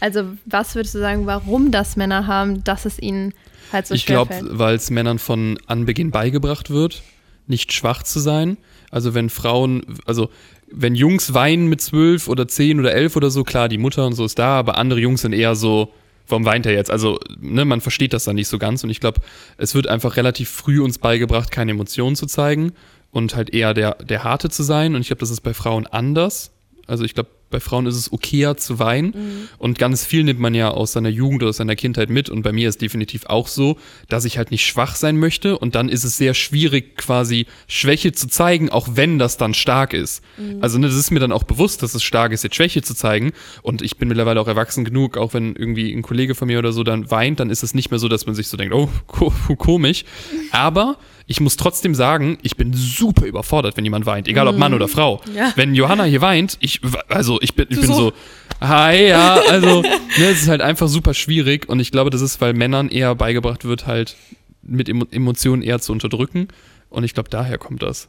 Also, 0.00 0.24
was 0.44 0.74
würdest 0.74 0.94
du 0.94 0.98
sagen, 0.98 1.26
warum 1.26 1.70
das 1.70 1.96
Männer 1.96 2.26
haben, 2.26 2.64
dass 2.64 2.84
es 2.84 2.98
ihnen 2.98 3.34
halt 3.72 3.86
so 3.86 3.94
ich 3.94 4.02
schwer 4.02 4.16
glaube, 4.16 4.34
fällt? 4.34 4.58
weil 4.58 4.74
es 4.74 4.90
Männern 4.90 5.18
von 5.18 5.58
Anbeginn 5.66 6.10
beigebracht 6.10 6.70
wird, 6.70 7.02
nicht 7.46 7.72
schwach 7.72 8.02
zu 8.02 8.20
sein. 8.20 8.56
Also 8.96 9.12
wenn 9.12 9.28
Frauen, 9.28 9.82
also 10.06 10.30
wenn 10.72 10.94
Jungs 10.94 11.34
weinen 11.34 11.66
mit 11.66 11.82
zwölf 11.82 12.28
oder 12.28 12.48
zehn 12.48 12.80
oder 12.80 12.94
elf 12.94 13.14
oder 13.14 13.28
so, 13.28 13.44
klar, 13.44 13.68
die 13.68 13.76
Mutter 13.76 14.06
und 14.06 14.14
so 14.14 14.24
ist 14.24 14.38
da, 14.38 14.58
aber 14.58 14.78
andere 14.78 15.00
Jungs 15.00 15.20
sind 15.20 15.34
eher 15.34 15.54
so, 15.54 15.92
warum 16.26 16.46
weint 16.46 16.64
er 16.64 16.72
jetzt? 16.72 16.90
Also, 16.90 17.20
ne, 17.38 17.66
man 17.66 17.82
versteht 17.82 18.14
das 18.14 18.24
dann 18.24 18.36
nicht 18.36 18.48
so 18.48 18.56
ganz 18.56 18.84
und 18.84 18.88
ich 18.88 18.98
glaube, 18.98 19.20
es 19.58 19.74
wird 19.74 19.86
einfach 19.86 20.16
relativ 20.16 20.48
früh 20.48 20.80
uns 20.80 20.96
beigebracht, 20.96 21.50
keine 21.50 21.72
Emotionen 21.72 22.16
zu 22.16 22.24
zeigen 22.24 22.72
und 23.10 23.36
halt 23.36 23.52
eher 23.52 23.74
der, 23.74 23.96
der 23.96 24.24
Harte 24.24 24.48
zu 24.48 24.62
sein 24.62 24.94
und 24.94 25.02
ich 25.02 25.08
glaube, 25.08 25.20
das 25.20 25.30
ist 25.30 25.42
bei 25.42 25.52
Frauen 25.52 25.86
anders. 25.86 26.52
Also 26.86 27.04
ich 27.04 27.12
glaube, 27.12 27.28
bei 27.56 27.60
Frauen 27.60 27.86
ist 27.86 27.96
es 27.96 28.12
okayer 28.12 28.58
zu 28.58 28.78
weinen. 28.78 29.48
Und 29.56 29.78
ganz 29.78 30.04
viel 30.04 30.24
nimmt 30.24 30.40
man 30.40 30.52
ja 30.52 30.72
aus 30.72 30.92
seiner 30.92 31.08
Jugend 31.08 31.42
oder 31.42 31.48
aus 31.48 31.56
seiner 31.56 31.74
Kindheit 31.74 32.10
mit. 32.10 32.28
Und 32.28 32.42
bei 32.42 32.52
mir 32.52 32.68
ist 32.68 32.82
definitiv 32.82 33.24
auch 33.24 33.48
so, 33.48 33.78
dass 34.10 34.26
ich 34.26 34.36
halt 34.36 34.50
nicht 34.50 34.66
schwach 34.66 34.94
sein 34.94 35.16
möchte. 35.16 35.58
Und 35.58 35.74
dann 35.74 35.88
ist 35.88 36.04
es 36.04 36.18
sehr 36.18 36.34
schwierig 36.34 36.98
quasi 36.98 37.46
Schwäche 37.66 38.12
zu 38.12 38.28
zeigen, 38.28 38.68
auch 38.68 38.88
wenn 38.92 39.18
das 39.18 39.38
dann 39.38 39.54
stark 39.54 39.94
ist. 39.94 40.22
Also 40.60 40.76
ne, 40.76 40.86
das 40.88 40.96
ist 40.96 41.10
mir 41.10 41.18
dann 41.18 41.32
auch 41.32 41.44
bewusst, 41.44 41.82
dass 41.82 41.94
es 41.94 42.02
stark 42.02 42.32
ist, 42.32 42.44
jetzt 42.44 42.56
Schwäche 42.56 42.82
zu 42.82 42.94
zeigen. 42.94 43.32
Und 43.62 43.80
ich 43.80 43.96
bin 43.96 44.08
mittlerweile 44.08 44.38
auch 44.38 44.48
erwachsen 44.48 44.84
genug, 44.84 45.16
auch 45.16 45.32
wenn 45.32 45.56
irgendwie 45.56 45.94
ein 45.94 46.02
Kollege 46.02 46.34
von 46.34 46.48
mir 46.48 46.58
oder 46.58 46.72
so 46.72 46.84
dann 46.84 47.10
weint, 47.10 47.40
dann 47.40 47.48
ist 47.48 47.62
es 47.62 47.72
nicht 47.72 47.90
mehr 47.90 47.98
so, 47.98 48.08
dass 48.08 48.26
man 48.26 48.34
sich 48.34 48.48
so 48.48 48.58
denkt, 48.58 48.74
oh, 48.74 48.90
ko 49.06 49.32
komisch, 49.56 50.04
aber 50.50 50.98
ich 51.26 51.40
muss 51.40 51.56
trotzdem 51.56 51.94
sagen, 51.94 52.38
ich 52.42 52.56
bin 52.56 52.72
super 52.72 53.26
überfordert, 53.26 53.76
wenn 53.76 53.84
jemand 53.84 54.06
weint, 54.06 54.28
egal 54.28 54.46
ob 54.46 54.56
Mann 54.56 54.74
oder 54.74 54.86
Frau. 54.86 55.20
Ja. 55.34 55.52
Wenn 55.56 55.74
Johanna 55.74 56.04
hier 56.04 56.20
weint, 56.20 56.56
ich, 56.60 56.80
also 57.08 57.40
ich 57.42 57.54
bin, 57.54 57.66
ich 57.68 57.80
bin 57.80 57.92
so. 57.92 58.12
hi, 58.60 59.08
ja, 59.08 59.34
also, 59.48 59.82
ne, 60.18 60.24
es 60.30 60.42
ist 60.42 60.48
halt 60.48 60.60
einfach 60.60 60.86
super 60.88 61.14
schwierig 61.14 61.68
und 61.68 61.80
ich 61.80 61.90
glaube, 61.90 62.10
das 62.10 62.20
ist, 62.20 62.40
weil 62.40 62.52
Männern 62.52 62.88
eher 62.88 63.14
beigebracht 63.16 63.64
wird, 63.64 63.86
halt 63.86 64.16
mit 64.62 64.88
Emo 64.88 65.04
Emotionen 65.10 65.62
eher 65.62 65.80
zu 65.80 65.92
unterdrücken 65.92 66.48
und 66.90 67.02
ich 67.02 67.12
glaube, 67.12 67.28
daher 67.28 67.58
kommt 67.58 67.82
das. 67.82 68.08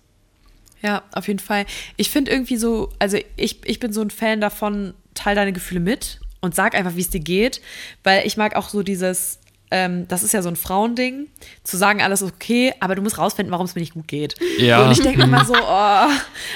Ja, 0.83 1.01
auf 1.11 1.27
jeden 1.27 1.39
Fall. 1.39 1.65
Ich 1.95 2.11
finde 2.11 2.29
irgendwie 2.29 2.57
so, 2.57 2.91
also 2.99 3.17
ich, 3.35 3.61
ich 3.65 3.79
bin 3.79 3.93
so 3.93 4.01
ein 4.01 4.11
Fan 4.11 4.41
davon, 4.41 4.93
teil 5.15 5.35
deine 5.35 5.53
Gefühle 5.53 5.79
mit 5.79 6.19
und 6.41 6.53
sag 6.53 6.75
einfach, 6.75 6.95
wie 6.95 7.01
es 7.01 7.09
dir 7.09 7.19
geht, 7.19 7.61
weil 8.03 8.27
ich 8.27 8.37
mag 8.37 8.55
auch 8.55 8.69
so 8.69 8.83
dieses, 8.83 9.39
ähm, 9.69 10.07
das 10.07 10.23
ist 10.23 10.33
ja 10.33 10.41
so 10.41 10.49
ein 10.49 10.55
Frauending, 10.55 11.27
zu 11.63 11.75
sagen, 11.77 12.01
alles 12.01 12.21
ist 12.21 12.31
okay, 12.33 12.73
aber 12.79 12.95
du 12.95 13.01
musst 13.01 13.17
rausfinden, 13.17 13.51
warum 13.51 13.65
es 13.65 13.75
mir 13.75 13.81
nicht 13.81 13.93
gut 13.93 14.07
geht. 14.07 14.35
Ja. 14.57 14.83
Und 14.85 14.91
ich 14.91 15.01
denke 15.01 15.21
immer 15.23 15.43
so, 15.45 15.53
oh, 15.53 16.09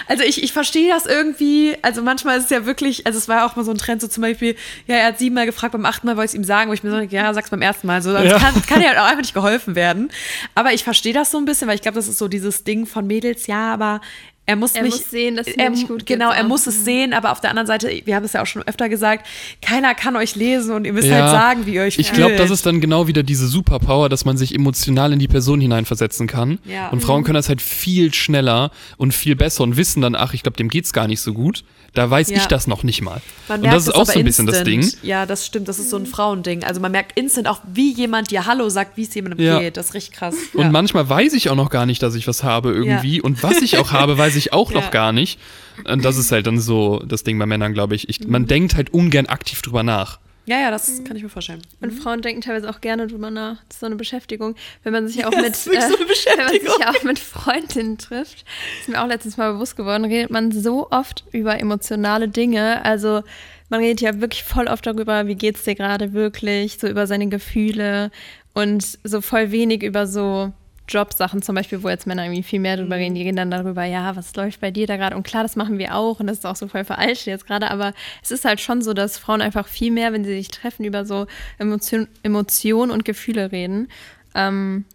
also 0.08 0.24
ich, 0.24 0.42
ich 0.44 0.54
verstehe 0.54 0.90
das 0.90 1.06
irgendwie, 1.06 1.76
also 1.82 2.02
manchmal 2.02 2.38
ist 2.38 2.46
es 2.46 2.50
ja 2.50 2.66
wirklich, 2.66 3.06
also 3.06 3.18
es 3.18 3.28
war 3.28 3.38
ja 3.38 3.46
auch 3.46 3.56
mal 3.56 3.66
so 3.66 3.72
ein 3.72 3.78
Trend, 3.78 4.02
so 4.02 4.08
zum 4.08 4.22
Beispiel, 4.22 4.56
ja, 4.88 4.96
er 4.96 5.08
hat 5.08 5.20
siebenmal 5.20 5.46
gefragt, 5.46 5.74
beim 5.74 5.86
achten 5.86 6.08
Mal 6.08 6.16
wollte 6.16 6.28
ich 6.28 6.32
es 6.32 6.36
ihm 6.36 6.44
sagen, 6.46 6.70
wo 6.70 6.74
ich 6.74 6.84
mir 6.84 6.92
so, 6.92 6.98
denke, 6.98 7.16
ja, 7.16 7.34
sag's 7.34 7.50
beim 7.50 7.62
ersten 7.62 7.88
Mal, 7.88 8.02
so, 8.02 8.14
das 8.14 8.24
Ja. 8.26 8.40
kann, 8.40 8.62
kann 8.66 8.82
ja 8.82 8.90
halt 8.90 8.98
auch 8.98 9.06
einfach 9.06 9.22
nicht 9.22 9.34
geholfen 9.34 9.76
werden. 9.76 10.10
Aber 10.56 10.72
ich 10.74 10.84
verstehe 10.84 11.14
das 11.14 11.32
so 11.32 11.38
ein 11.38 11.46
bisschen, 11.46 11.68
weil 11.68 11.76
ich 11.76 11.82
glaube, 11.82 11.96
das 11.96 12.08
ist 12.08 12.18
so 12.18 12.28
dieses 12.30 12.64
Ding 12.64 12.86
von 12.86 13.08
Mädels, 13.08 13.48
ja, 13.48 13.74
aber 13.74 14.00
er 14.46 14.56
muss 14.56 14.74
Er 14.74 14.84
nicht, 14.84 14.94
muss 14.94 15.10
sehen, 15.12 15.36
dass 15.38 15.48
es 15.48 15.54
er, 15.56 15.70
nicht 15.70 15.88
gut 15.88 16.00
geht, 16.06 16.08
Genau, 16.20 16.32
er 16.32 16.44
muss 16.44 16.68
es 16.68 16.84
sehen, 16.84 17.14
aber 17.14 17.32
auf 17.32 17.40
der 17.42 17.52
anderen 17.52 17.68
Seite, 17.68 17.90
wir 18.06 18.16
haben 18.16 18.26
es 18.26 18.34
ja 18.34 18.42
auch 18.42 18.46
schon 18.48 18.64
öfter 18.64 18.90
gesagt, 18.90 19.26
keiner 19.62 19.94
kann 19.96 20.16
euch 20.16 20.36
lesen 20.36 20.74
und 20.76 20.86
ihr 20.86 20.94
müsst 20.94 21.08
Ja. 21.08 21.22
halt 21.22 21.32
sagen, 21.32 21.66
wie 21.68 21.76
ihr 21.76 21.84
euch 21.84 21.98
Ich 22.00 22.08
fühlt. 22.08 22.18
glaube, 22.18 22.36
das 22.36 22.50
ist 22.50 22.66
dann 22.66 22.82
genau 22.82 23.08
wieder 23.08 23.24
diese 23.24 23.48
Superpower, 23.48 24.10
dass 24.10 24.26
man 24.26 24.38
sich 24.38 24.54
emotional 24.56 25.14
in 25.14 25.20
die 25.20 25.28
Person 25.28 25.62
hineinversetzen 25.62 26.28
kann. 26.28 26.60
Ja. 26.66 26.90
Und 26.90 27.02
Frauen 27.02 27.24
können 27.24 27.36
das 27.36 27.50
halt 27.50 27.62
viel 27.62 28.14
schneller 28.14 28.72
und 28.98 29.14
viel 29.14 29.36
besser 29.36 29.64
und 29.64 29.78
wissen 29.78 30.02
dann, 30.02 30.16
ach, 30.16 30.34
ich 30.34 30.44
glaube, 30.44 30.58
dem 30.58 30.70
geht's 30.70 30.92
gar 30.92 31.08
nicht 31.08 31.22
so 31.22 31.34
gut. 31.34 31.64
Da 31.94 32.10
weiß 32.10 32.30
Ja. 32.30 32.38
ich 32.38 32.46
das 32.46 32.68
noch 32.68 32.84
nicht 32.84 33.02
mal. 33.02 33.22
Man 33.50 33.58
und 33.58 33.62
merkt 33.64 33.76
das 33.76 33.84
ist 33.84 33.90
es 33.90 33.96
auch 33.96 34.06
so 34.06 34.18
ein 34.18 34.24
bisschen 34.24 34.46
das 34.48 34.60
instant. 34.60 34.94
Ding. 34.94 35.00
Ja, 35.10 35.26
das 35.26 35.46
stimmt. 35.46 35.68
Das 35.68 35.78
ist 35.78 35.90
so 35.90 35.98
ein 35.98 36.06
Frauending. 36.06 36.64
Also 36.64 36.80
man 36.80 36.94
merkt 36.94 37.20
instant 37.20 37.48
auch, 37.50 37.60
wie 37.74 37.92
jemand 37.92 38.32
dir 38.32 38.46
Hallo 38.46 38.70
sagt, 38.70 38.96
wie 38.96 39.04
es 39.04 39.14
jemandem 39.14 39.46
Ja. 39.46 39.60
geht. 39.60 39.76
Das 39.76 39.88
ist 39.88 39.94
richtig 39.94 40.16
krass. 40.16 40.36
Und 40.54 40.64
ja. 40.64 40.70
manchmal 40.72 41.10
weiß 41.10 41.34
ich 41.34 41.50
auch 41.50 41.56
noch 41.56 41.70
gar 41.70 41.86
nicht, 41.86 42.02
dass 42.02 42.16
ich 42.16 42.28
was 42.30 42.44
habe 42.44 42.72
irgendwie. 42.72 43.18
Ja. 43.18 43.24
Und 43.24 43.44
was 43.44 43.62
ich 43.62 43.78
auch 43.78 43.92
habe, 43.92 44.18
weiß 44.18 44.31
ich 44.36 44.54
auch 44.54 44.72
Ja. 44.72 44.80
noch 44.82 44.92
gar 44.92 45.12
nicht. 45.14 45.40
Und 45.86 46.06
das 46.06 46.18
ist 46.18 46.32
halt 46.32 46.48
dann 46.48 46.60
so 46.60 47.00
das 47.06 47.24
Ding 47.24 47.40
bei 47.40 47.46
Männern, 47.46 47.74
glaube 47.74 47.96
ich. 47.96 48.10
ich. 48.10 48.28
Man 48.28 48.46
denkt 48.48 48.76
halt 48.76 48.94
ungern 48.94 49.26
aktiv 49.28 49.62
drüber 49.62 49.84
nach. 49.84 50.20
ja, 50.46 50.60
ja, 50.60 50.72
das 50.72 51.04
kann 51.06 51.16
ich 51.16 51.24
mir 51.24 51.30
vorstellen. 51.30 51.62
Und 51.82 51.92
Frauen 51.92 52.22
denken 52.22 52.42
teilweise 52.42 52.70
auch 52.70 52.82
gerne 52.82 53.08
drüber 53.08 53.32
nach. 53.32 53.58
Das 53.68 53.76
ist 53.78 53.80
so 53.80 53.86
eine 53.86 53.96
Beschäftigung. 53.96 54.56
Wenn 54.84 54.92
man 54.94 55.08
sich 55.08 55.18
ja 55.18 55.28
auch 55.28 55.36
mit, 55.36 55.56
so 55.56 55.72
wenn 55.72 55.80
man 55.80 56.50
sich 56.50 56.64
ja 56.80 56.90
auch 56.92 57.04
mit 57.04 57.20
Freundinnen 57.20 57.98
trifft, 57.98 58.44
ist 58.82 58.90
mir 58.90 59.02
auch 59.02 59.08
letztens 59.08 59.38
mal 59.38 59.54
bewusst 59.54 59.76
geworden, 59.78 60.04
redet 60.06 60.30
man 60.32 60.52
so 60.52 60.90
oft 60.92 61.24
über 61.32 61.60
emotionale 61.60 62.28
Dinge. 62.28 62.84
Also 62.84 63.24
man 63.70 63.80
redet 63.80 64.02
ja 64.02 64.20
wirklich 64.20 64.44
voll 64.44 64.68
oft 64.68 64.86
darüber, 64.86 65.28
wie 65.28 65.36
geht's 65.36 65.64
dir 65.64 65.76
gerade 65.76 66.12
wirklich, 66.14 66.78
so 66.80 66.88
über 66.88 67.08
seine 67.08 67.30
Gefühle 67.30 68.12
und 68.54 68.84
so 69.04 69.22
voll 69.22 69.52
wenig 69.52 69.82
über 69.84 70.06
so 70.08 70.52
Jobsachen 70.92 71.42
zum 71.42 71.56
Beispiel, 71.56 71.84
wo 71.84 71.90
jetzt 71.90 72.08
Männer 72.08 72.26
irgendwie 72.26 72.44
viel 72.44 72.60
mehr 72.60 72.78
drüber 72.78 72.96
reden, 72.96 73.16
die 73.16 73.24
reden 73.24 73.38
dann 73.38 73.52
darüber, 73.52 73.84
ja, 73.84 74.16
was 74.16 74.36
läuft 74.36 74.62
bei 74.62 74.72
dir 74.72 74.88
da 74.88 74.98
gerade? 74.98 75.16
Und 75.16 75.24
klar, 75.24 75.44
das 75.44 75.56
machen 75.56 75.78
wir 75.78 75.96
auch 75.96 76.20
und 76.20 76.28
das 76.28 76.40
ist 76.40 76.46
auch 76.46 76.56
so 76.56 76.68
voll 76.68 76.84
veraltet 76.84 77.26
jetzt 77.26 77.48
gerade, 77.48 77.72
aber 77.72 77.94
es 78.22 78.32
ist 78.32 78.46
halt 78.46 78.60
schon 78.60 78.82
so, 78.82 78.94
dass 78.94 79.18
Frauen 79.18 79.42
einfach 79.42 79.68
viel 79.68 79.92
mehr, 79.92 80.14
wenn 80.14 80.24
sie 80.24 80.36
sich 80.36 80.50
treffen, 80.50 80.86
über 80.86 81.06
so 81.06 81.28
Emotion, 81.58 82.08
Emotionen 82.24 82.92
und 82.92 83.06
Gefühle 83.06 83.52
reden. 83.52 83.88
Ähm, 84.36 84.86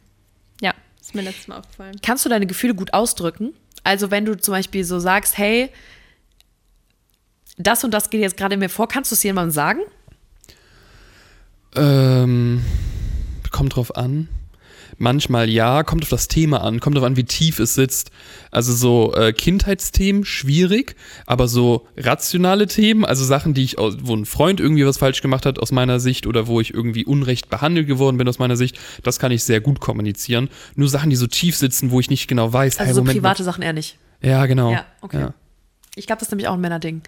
ja, 0.61 0.73
ist 1.01 1.15
mir 1.15 1.23
letztes 1.23 1.49
Mal 1.49 1.59
aufgefallen. 1.59 1.97
Kannst 2.03 2.25
du 2.25 2.29
deine 2.29 2.47
Gefühle 2.47 2.75
gut 2.75 2.95
ausdrücken? 2.95 3.55
Also 3.85 4.11
wenn 4.11 4.25
du 4.25 4.37
zum 4.37 4.53
Beispiel 4.53 4.85
so 4.85 4.99
sagst, 4.99 5.39
hey, 5.39 5.71
das 7.57 7.85
und 7.85 7.93
das 7.93 8.11
geht 8.11 8.21
jetzt 8.21 8.37
gerade 8.37 8.55
in 8.55 8.61
mir 8.61 8.69
vor, 8.69 8.89
kannst 8.89 9.11
du 9.11 9.15
es 9.15 9.23
jemandem 9.23 9.53
sagen? 9.53 9.81
Ähm, 11.75 12.63
kommt 13.51 13.77
drauf 13.77 13.97
an. 13.97 14.29
Manchmal 14.99 15.49
ja, 15.51 15.83
kommt 15.83 16.03
auf 16.05 16.09
das 16.09 16.29
Thema 16.29 16.63
an, 16.63 16.81
kommt 16.81 16.97
drauf 16.97 17.05
an, 17.05 17.17
wie 17.17 17.25
tief 17.25 17.59
es 17.59 17.75
sitzt. 17.75 18.11
Also 18.51 18.73
so 18.73 19.15
äh, 19.15 19.33
Kindheitsthemen 19.33 20.25
schwierig, 20.25 20.97
aber 21.27 21.49
so 21.49 21.87
rationale 21.97 22.67
Themen, 22.67 23.05
also 23.05 23.25
Sachen, 23.25 23.53
die 23.53 23.63
ich, 23.65 23.79
aus- 23.79 23.99
wo 24.01 24.17
ein 24.17 24.25
Freund 24.25 24.59
irgendwie 24.61 24.87
was 24.87 24.97
falsch 24.99 25.21
gemacht 25.21 25.45
hat 25.45 25.59
aus 25.59 25.71
meiner 25.73 26.01
Sicht 26.01 26.27
oder 26.27 26.47
wo 26.47 26.61
ich 26.61 26.73
irgendwie 26.73 27.05
unrecht 27.05 27.51
behandelt 27.51 27.87
geworden 27.87 28.17
bin 28.17 28.27
aus 28.29 28.39
meiner 28.39 28.57
Sicht, 28.57 28.79
das 29.03 29.19
kann 29.19 29.33
ich 29.33 29.45
sehr 29.45 29.61
gut 29.61 29.81
kommunizieren. 29.81 30.49
Nur 30.77 30.89
Sachen, 30.89 31.11
die 31.11 31.17
so 31.17 31.27
tief 31.27 31.57
sitzen, 31.57 31.91
wo 31.91 32.01
ich 32.01 32.09
nicht 32.09 32.27
genau 32.29 32.53
weiß, 32.53 32.79
Also 32.79 32.87
hey, 32.87 32.95
so 32.95 33.01
Moment, 33.03 33.19
private 33.19 33.45
Sachen 33.45 33.63
eher 33.63 33.73
nicht. 33.75 33.99
Ja, 34.23 34.47
genau. 34.47 34.73
Ja, 34.73 34.87
okay. 35.03 35.21
Ja. 35.21 35.35
Ich 35.95 36.07
glaube, 36.07 36.21
das 36.21 36.29
ist 36.29 36.33
nämlich 36.33 36.49
auch 36.49 36.55
ein 36.55 36.61
Männerding. 36.61 37.03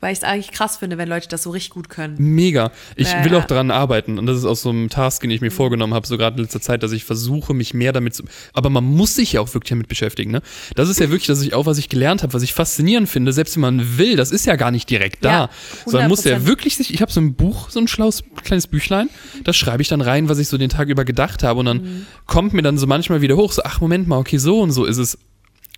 Weil 0.00 0.12
ich 0.12 0.18
es 0.18 0.24
eigentlich 0.24 0.52
krass 0.52 0.76
finde, 0.76 0.96
wenn 0.96 1.08
Leute 1.08 1.26
das 1.28 1.42
so 1.42 1.50
richtig 1.50 1.70
gut 1.70 1.88
können. 1.88 2.14
Mega. 2.18 2.70
Ich 2.94 3.10
Ja, 3.10 3.24
will 3.24 3.34
auch 3.34 3.46
daran 3.46 3.72
arbeiten. 3.72 4.16
Und 4.20 4.26
das 4.26 4.38
ist 4.38 4.44
auch 4.44 4.54
so 4.54 4.70
ein 4.70 4.88
Task, 4.90 5.22
den 5.22 5.30
ich 5.30 5.40
mir 5.40 5.50
vorgenommen 5.50 5.92
habe, 5.92 6.06
so 6.06 6.16
gerade 6.16 6.36
in 6.36 6.42
letzter 6.44 6.60
Zeit, 6.60 6.84
dass 6.84 6.92
ich 6.92 7.04
versuche, 7.04 7.52
mich 7.52 7.74
mehr 7.74 7.92
damit 7.92 8.14
zu. 8.14 8.22
Aber 8.52 8.70
man 8.70 8.84
muss 8.84 9.16
sich 9.16 9.32
ja 9.32 9.40
auch 9.40 9.52
wirklich 9.54 9.70
damit 9.70 9.88
beschäftigen, 9.88 10.30
ne? 10.30 10.40
Das 10.76 10.88
ist 10.88 11.00
ja 11.00 11.10
wirklich, 11.10 11.26
dass 11.26 11.42
ich 11.42 11.52
auch, 11.52 11.66
was 11.66 11.78
ich 11.78 11.88
gelernt 11.88 12.22
habe, 12.22 12.32
was 12.32 12.42
ich 12.42 12.54
faszinierend 12.54 13.08
finde, 13.08 13.32
selbst 13.32 13.56
wenn 13.56 13.62
man 13.62 13.98
will, 13.98 14.14
das 14.14 14.30
ist 14.30 14.46
ja 14.46 14.54
gar 14.54 14.70
nicht 14.70 14.88
direkt 14.88 15.24
da. 15.24 15.30
Ja, 15.30 15.50
sondern 15.84 16.08
muss 16.10 16.22
ja 16.22 16.36
100%. 16.36 16.46
wirklich 16.46 16.76
sich. 16.76 16.94
Ich 16.94 17.02
habe 17.02 17.10
so 17.10 17.20
ein 17.20 17.34
Buch, 17.34 17.70
so 17.70 17.80
ein 17.80 17.88
schlaues 17.88 18.22
kleines 18.44 18.68
Büchlein, 18.68 19.10
da 19.42 19.52
schreibe 19.52 19.82
ich 19.82 19.88
dann 19.88 20.00
rein, 20.00 20.28
was 20.28 20.38
ich 20.38 20.46
so 20.46 20.58
den 20.58 20.68
Tag 20.70 20.88
über 20.88 21.04
gedacht 21.04 21.42
habe. 21.42 21.58
Und 21.58 21.66
dann 21.66 21.78
Mhm. 21.78 22.06
kommt 22.26 22.52
mir 22.52 22.62
dann 22.62 22.78
so 22.78 22.86
manchmal 22.86 23.20
wieder 23.20 23.36
hoch, 23.36 23.50
so, 23.50 23.62
ach, 23.64 23.80
Moment 23.80 24.06
mal, 24.06 24.18
okay, 24.18 24.38
so 24.38 24.60
und 24.60 24.70
so 24.70 24.84
ist 24.84 24.98
es. 24.98 25.18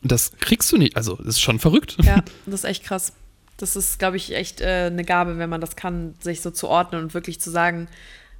Das 0.03 0.33
kriegst 0.41 0.71
du 0.73 0.77
nicht. 0.77 0.97
Also, 0.97 1.17
das 1.17 1.27
ist 1.37 1.41
schon 1.41 1.59
verrückt. 1.59 1.97
Ja, 2.03 2.23
das 2.47 2.57
ist 2.57 2.65
echt 2.65 2.85
krass. 2.85 3.13
Das 3.63 3.77
ist, 3.77 3.99
glaube 3.99 4.17
ich, 4.17 4.35
echt 4.35 4.61
äh, 4.61 4.87
eine 4.91 5.05
Gabe, 5.05 5.39
wenn 5.39 5.51
man 5.51 5.61
das 5.61 5.77
kann, 5.77 6.15
sich 6.21 6.41
so 6.41 6.51
zu 6.51 6.69
ordnen 6.69 7.03
und 7.03 7.15
wirklich 7.15 7.41
zu 7.41 7.51
sagen, 7.51 7.89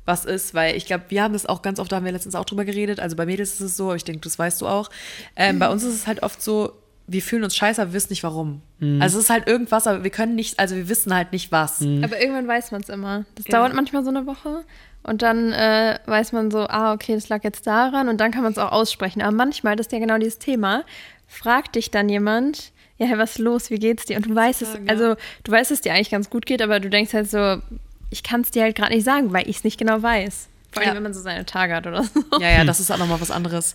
was 0.07 0.25
ist, 0.25 0.55
weil 0.55 0.77
ich 0.77 0.87
glaube, 0.87 1.05
wir 1.09 1.23
haben 1.23 1.35
das 1.35 1.47
auch 1.47 1.63
ganz 1.63 1.79
oft, 1.79 1.93
da 1.93 1.97
haben 1.97 2.05
wir 2.07 2.13
letztens 2.13 2.35
auch 2.35 2.45
drüber 2.47 2.65
geredet, 2.65 2.99
also 3.01 3.17
bei 3.17 3.27
Mädels 3.27 3.55
ist 3.55 3.61
es 3.61 3.77
so, 3.77 3.85
aber 3.87 3.97
ich 3.97 4.05
denke, 4.05 4.23
das 4.23 4.39
weißt 4.39 4.61
du 4.63 4.67
auch. 4.67 4.89
Ähm, 5.37 5.59
Bei 5.59 5.69
uns 5.69 5.83
ist 5.85 5.95
es 5.95 6.07
halt 6.07 6.23
oft 6.23 6.41
so, 6.43 6.73
wir 7.07 7.23
fühlen 7.23 7.45
uns 7.45 7.55
scheiße, 7.57 7.83
aber 7.83 7.91
wir 7.91 7.95
wissen 7.97 8.13
nicht 8.13 8.23
warum. 8.23 8.63
Also 9.01 9.19
es 9.19 9.25
ist 9.25 9.31
halt 9.31 9.47
irgendwas, 9.49 9.87
aber 9.87 10.05
wir 10.05 10.11
können 10.11 10.37
nicht, 10.37 10.59
also 10.59 10.75
wir 10.77 10.89
wissen 10.89 11.15
halt 11.15 11.33
nicht 11.33 11.53
was. 11.53 11.83
Aber 11.83 12.19
irgendwann 12.21 12.49
weiß 12.49 12.71
man 12.71 12.81
es 12.83 12.89
immer. 12.89 13.25
Das 13.35 13.45
Genau. 13.45 13.59
dauert 13.59 13.75
manchmal 13.75 14.03
so 14.05 14.11
eine 14.11 14.27
Woche. 14.27 14.65
Und 15.03 15.21
dann 15.23 15.53
äh, 15.53 15.99
weiß 16.07 16.33
man 16.33 16.51
so, 16.51 16.61
ah, 16.61 16.93
okay, 16.95 17.15
das 17.15 17.29
lag 17.29 17.43
jetzt 17.45 17.67
daran. 17.67 18.09
Und 18.09 18.19
dann 18.23 18.31
kann 18.31 18.43
man 18.43 18.53
es 18.53 18.59
auch 18.59 18.71
aussprechen. 18.73 19.21
Aber 19.23 19.33
manchmal, 19.37 19.75
das 19.77 19.87
ist 19.89 19.93
ja 19.93 19.99
genau 19.99 20.19
dieses 20.19 20.39
Thema, 20.39 20.85
fragt 21.27 21.75
dich 21.75 21.91
dann 21.91 22.09
jemand, 22.09 22.73
ja, 23.01 23.07
hey, 23.07 23.17
was 23.19 23.31
ist 23.33 23.39
los, 23.39 23.71
wie 23.71 23.79
geht's 23.79 24.05
dir? 24.05 24.17
Und 24.19 24.27
du 24.27 24.35
weißt 24.35 24.61
es, 24.63 24.69
also 24.87 25.17
du 25.45 25.53
weißt, 25.53 25.71
dass 25.71 25.79
es 25.79 25.81
dir 25.81 25.95
eigentlich 25.95 26.11
ganz 26.11 26.29
gut 26.29 26.45
geht, 26.45 26.61
aber 26.61 26.81
du 26.81 26.91
denkst 26.91 27.15
halt 27.15 27.31
so, 27.31 27.63
ich 28.11 28.23
kann 28.23 28.43
es 28.43 28.51
dir 28.51 28.63
halt 28.63 28.77
gerade 28.77 28.93
nicht 28.95 29.05
sagen, 29.05 29.33
weil 29.33 29.49
ich 29.49 29.57
es 29.57 29.65
nicht 29.65 29.79
genau 29.79 30.03
weiß. 30.03 30.49
Vor 30.73 30.83
allem, 30.83 30.89
Ja. 30.91 30.95
wenn 30.97 31.03
man 31.05 31.15
so 31.15 31.21
seine 31.21 31.47
Tage 31.47 31.75
hat 31.75 31.87
oder 31.87 32.05
so. 32.05 32.23
Ja, 32.41 32.51
ja, 32.51 32.65
das 32.65 32.79
ist 32.81 32.91
auch 32.93 32.99
nochmal 32.99 33.21
was 33.21 33.31
anderes. 33.31 33.75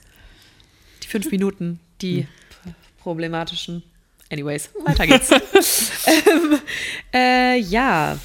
Die 1.04 1.08
fünf 1.08 1.32
Minuten, 1.32 1.80
die 2.02 2.28
problematischen. 3.00 3.82
Anyways, 4.32 4.70
weiter 4.86 5.06
geht's. 5.08 5.30
ähm, 6.08 6.60
äh, 7.14 7.58
ja, 7.60 8.18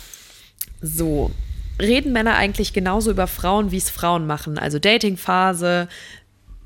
so. 0.82 1.30
Reden 1.80 2.12
Männer 2.12 2.36
eigentlich 2.36 2.72
genauso 2.74 3.10
über 3.10 3.26
Frauen, 3.26 3.70
wie 3.70 3.78
es 3.78 3.88
Frauen 3.88 4.26
machen? 4.26 4.58
Also 4.58 4.78
Datingphase, 4.78 5.88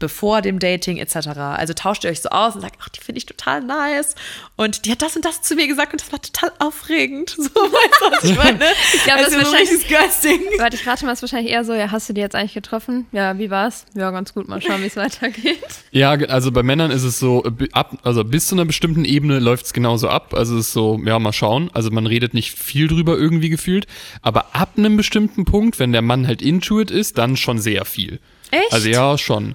bevor 0.05 0.43
dem 0.43 0.59
Dating 0.59 0.99
etc. 0.99 1.29
Also 1.39 1.73
tauscht 1.73 2.05
ihr 2.05 2.11
euch 2.11 2.21
so 2.21 2.29
aus 2.29 2.55
und 2.55 2.61
sagt, 2.61 2.77
ach, 2.83 2.91
die 2.91 3.01
finde 3.01 3.17
ich 3.21 3.25
total 3.25 3.63
nice. 3.63 4.17
Und 4.57 4.85
die 4.85 4.93
hat 4.93 5.01
das 5.01 5.17
und 5.17 5.25
das 5.25 5.41
zu 5.41 5.55
mir 5.55 5.67
gesagt 5.67 5.93
und 5.95 6.03
das 6.03 6.13
war 6.13 6.21
total 6.21 6.53
aufregend. 6.59 7.31
So, 7.45 7.49
weißt 7.49 8.01
du, 8.01 8.11
was 8.13 8.25
ich 8.25 8.37
meine? 8.37 8.59
Ich 8.95 9.05
glaub, 9.05 9.17
das 9.19 9.29
ist 9.29 9.33
so 9.33 9.39
ein 9.39 9.45
wahrscheinlich- 9.47 9.89
Girls-Ding. 9.89 10.41
Warte, 10.59 10.77
ich 10.77 10.87
rate 10.87 11.07
mal, 11.07 11.13
es 11.13 11.19
ist 11.19 11.23
wahrscheinlich 11.23 11.53
eher 11.53 11.65
so, 11.65 11.73
ja, 11.73 11.91
hast 11.91 12.07
du 12.09 12.13
die 12.13 12.21
jetzt 12.21 12.35
eigentlich 12.35 12.53
getroffen? 12.53 13.07
Ja, 13.13 13.39
wie 13.39 13.51
war's? 13.51 13.87
Ja, 13.95 14.11
ganz 14.11 14.35
gut, 14.35 14.47
mal 14.47 14.61
schauen, 14.61 14.83
wie 14.83 14.87
es 14.87 14.97
weitergeht. 14.97 15.59
Ja, 15.91 16.11
also 16.13 16.53
bei 16.53 16.63
Männern 16.63 16.91
ist 16.91 17.03
es 17.05 17.19
so, 17.19 17.45
ab, 17.73 17.97
also 18.03 18.25
bis 18.25 18.49
zu 18.49 18.55
einer 18.57 18.67
bestimmten 18.67 19.05
Ebene 19.07 19.39
läuft 19.39 19.65
es 19.67 19.73
genauso 19.73 20.09
ab. 20.09 20.35
Also 20.35 20.59
es 20.59 20.67
ist 20.69 20.73
so, 20.75 21.01
ja, 21.05 21.19
mal 21.19 21.33
schauen. 21.33 21.71
Also 21.73 21.91
man 21.91 22.07
redet 22.07 22.35
nicht 22.35 22.59
viel 22.59 22.89
drüber 22.89 23.17
irgendwie 23.17 23.49
gefühlt. 23.49 23.87
Aber 24.21 24.55
ab 24.55 24.73
einem 24.77 24.97
bestimmten 24.99 25.45
Punkt, 25.47 25.79
wenn 25.79 25.93
der 25.93 26.03
Mann 26.03 26.27
halt 26.27 26.43
into 26.43 26.81
it 26.81 26.91
ist, 26.91 27.17
dann 27.19 27.37
schon 27.37 27.59
sehr 27.59 27.85
viel. 27.85 28.21
Echt? 28.51 28.73
Also 28.73 28.89
ja, 28.89 29.19
schon. 29.19 29.55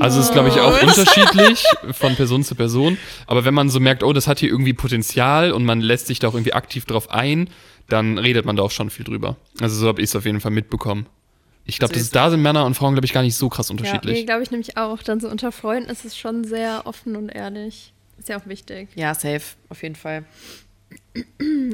Also 0.00 0.20
es 0.20 0.26
ist, 0.26 0.32
glaube 0.32 0.48
ich, 0.48 0.58
auch 0.58 0.82
unterschiedlich 0.82 1.64
von 1.92 2.16
Person 2.16 2.42
zu 2.42 2.54
Person. 2.54 2.98
Aber 3.26 3.44
wenn 3.44 3.54
man 3.54 3.68
so 3.70 3.78
merkt, 3.80 4.02
oh, 4.02 4.12
das 4.12 4.26
hat 4.26 4.38
hier 4.40 4.48
irgendwie 4.48 4.72
Potenzial 4.72 5.52
und 5.52 5.64
man 5.64 5.80
lässt 5.80 6.06
sich 6.06 6.18
da 6.18 6.28
auch 6.28 6.34
irgendwie 6.34 6.52
aktiv 6.54 6.84
drauf 6.84 7.10
ein, 7.10 7.48
dann 7.88 8.18
redet 8.18 8.44
man 8.46 8.56
da 8.56 8.62
auch 8.62 8.70
schon 8.70 8.90
viel 8.90 9.04
drüber. 9.04 9.36
Also 9.60 9.76
so 9.76 9.88
habe 9.88 10.00
ich 10.00 10.10
es 10.10 10.16
auf 10.16 10.24
jeden 10.24 10.40
Fall 10.40 10.50
mitbekommen. 10.52 11.06
Ich 11.64 11.78
glaube, 11.78 11.94
Also 11.94 12.10
da 12.12 12.30
sind 12.30 12.42
Männer 12.42 12.64
und 12.64 12.74
Frauen, 12.74 12.94
glaube 12.94 13.06
ich, 13.06 13.12
gar 13.12 13.22
nicht 13.22 13.36
so 13.36 13.48
krass 13.48 13.68
Ja, 13.68 13.72
unterschiedlich. 13.72 14.18
nee, 14.20 14.24
glaube 14.24 14.42
ich 14.42 14.50
nämlich 14.50 14.76
auch. 14.76 15.02
Dann 15.02 15.20
so 15.20 15.28
unter 15.28 15.52
Freunden 15.52 15.88
ist 15.90 16.04
es 16.04 16.16
schon 16.16 16.42
sehr 16.44 16.82
offen 16.86 17.14
und 17.16 17.28
ehrlich. 17.28 17.92
Ist 18.18 18.28
ja 18.28 18.38
auch 18.40 18.46
wichtig. 18.46 18.88
Ja, 18.96 19.14
safe, 19.14 19.42
auf 19.68 19.82
jeden 19.82 19.94
Fall. 19.94 20.24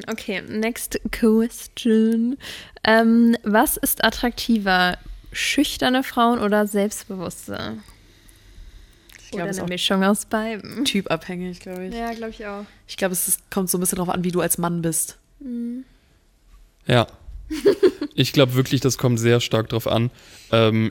Okay, 0.09 0.43
next 0.49 0.99
question. 1.13 2.37
Ähm, 2.85 3.37
was 3.45 3.77
ist 3.77 4.05
attraktiver? 4.05 4.99
Schüchterne 5.37 6.03
Frauen 6.03 6.39
oder 6.39 6.67
selbstbewusste? 6.67 7.77
Ich 9.23 9.31
glaube, 9.31 9.43
Oder 9.43 9.51
es 9.51 9.57
ist 9.57 9.61
eine 9.61 9.65
auch 9.65 9.69
Mischung 9.69 10.05
aus 10.05 10.25
beiden. 10.27 10.85
typabhängig, 10.85 11.61
glaube 11.61 11.87
ich. 11.87 11.95
Ja, 11.95 12.13
glaube 12.13 12.31
ich 12.31 12.47
auch. 12.47 12.65
Ich 12.87 12.97
glaube, 12.97 13.13
es 13.13 13.29
ist, 13.29 13.51
kommt 13.51 13.69
so 13.69 13.77
ein 13.77 13.81
bisschen 13.81 13.99
drauf 13.99 14.09
an, 14.09 14.25
wie 14.25 14.31
du 14.31 14.41
als 14.41 14.57
Mann 14.59 14.83
bist. 14.83 15.19
Ja. 16.87 17.07
Ich 18.19 18.33
glaube 18.33 18.55
wirklich, 18.55 18.81
das 18.81 18.97
kommt 18.97 19.21
sehr 19.21 19.41
stark 19.41 19.69
drauf 19.69 19.87
an. 19.87 20.11
Ähm, 20.51 20.91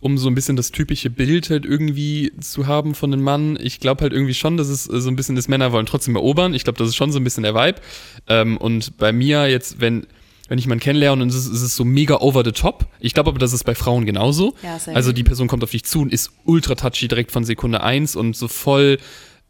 um 0.00 0.18
so 0.18 0.28
ein 0.28 0.34
bisschen 0.34 0.56
das 0.56 0.72
typische 0.72 1.08
Bild 1.08 1.50
halt 1.50 1.64
irgendwie 1.64 2.32
zu 2.40 2.66
haben 2.66 2.96
von 2.96 3.12
einem 3.12 3.22
Mann. 3.22 3.56
Ich 3.60 3.78
glaube 3.78 4.02
halt 4.02 4.12
irgendwie 4.12 4.34
schon, 4.34 4.56
dass 4.56 4.66
es 4.68 4.88
äh, 4.88 5.00
so 5.00 5.08
ein 5.08 5.14
bisschen 5.14 5.36
das 5.36 5.46
Männer 5.46 5.70
wollen 5.70 5.86
trotzdem 5.86 6.16
erobern. 6.16 6.54
Ich 6.54 6.64
glaube, 6.64 6.78
das 6.78 6.88
ist 6.88 6.96
schon 6.96 7.12
so 7.12 7.20
ein 7.20 7.24
bisschen 7.24 7.44
der 7.44 7.54
Vibe. 7.54 7.80
Ähm, 8.26 8.56
und 8.56 8.96
bei 8.96 9.12
mir 9.12 9.48
jetzt, 9.48 9.80
wenn, 9.80 10.08
wenn 10.48 10.58
ich 10.58 10.64
jemanden 10.64 10.82
kennenlerne 10.82 11.22
und 11.22 11.28
es 11.28 11.36
ist, 11.36 11.46
es 11.48 11.62
ist 11.62 11.76
so 11.76 11.84
mega 11.84 12.16
over 12.16 12.42
the 12.44 12.52
top. 12.52 12.86
Ich 13.00 13.14
glaube 13.14 13.30
aber, 13.30 13.38
das 13.38 13.52
ist 13.52 13.64
bei 13.64 13.74
Frauen 13.74 14.06
genauso. 14.06 14.54
Ja, 14.62 14.78
also 14.94 15.12
die 15.12 15.24
Person 15.24 15.46
kommt 15.46 15.62
auf 15.62 15.70
dich 15.70 15.84
zu 15.84 16.00
und 16.00 16.12
ist 16.12 16.30
ultra 16.44 16.74
touchy 16.74 17.08
direkt 17.08 17.32
von 17.32 17.44
Sekunde 17.44 17.82
eins 17.82 18.16
und 18.16 18.36
so 18.36 18.48
voll, 18.48 18.98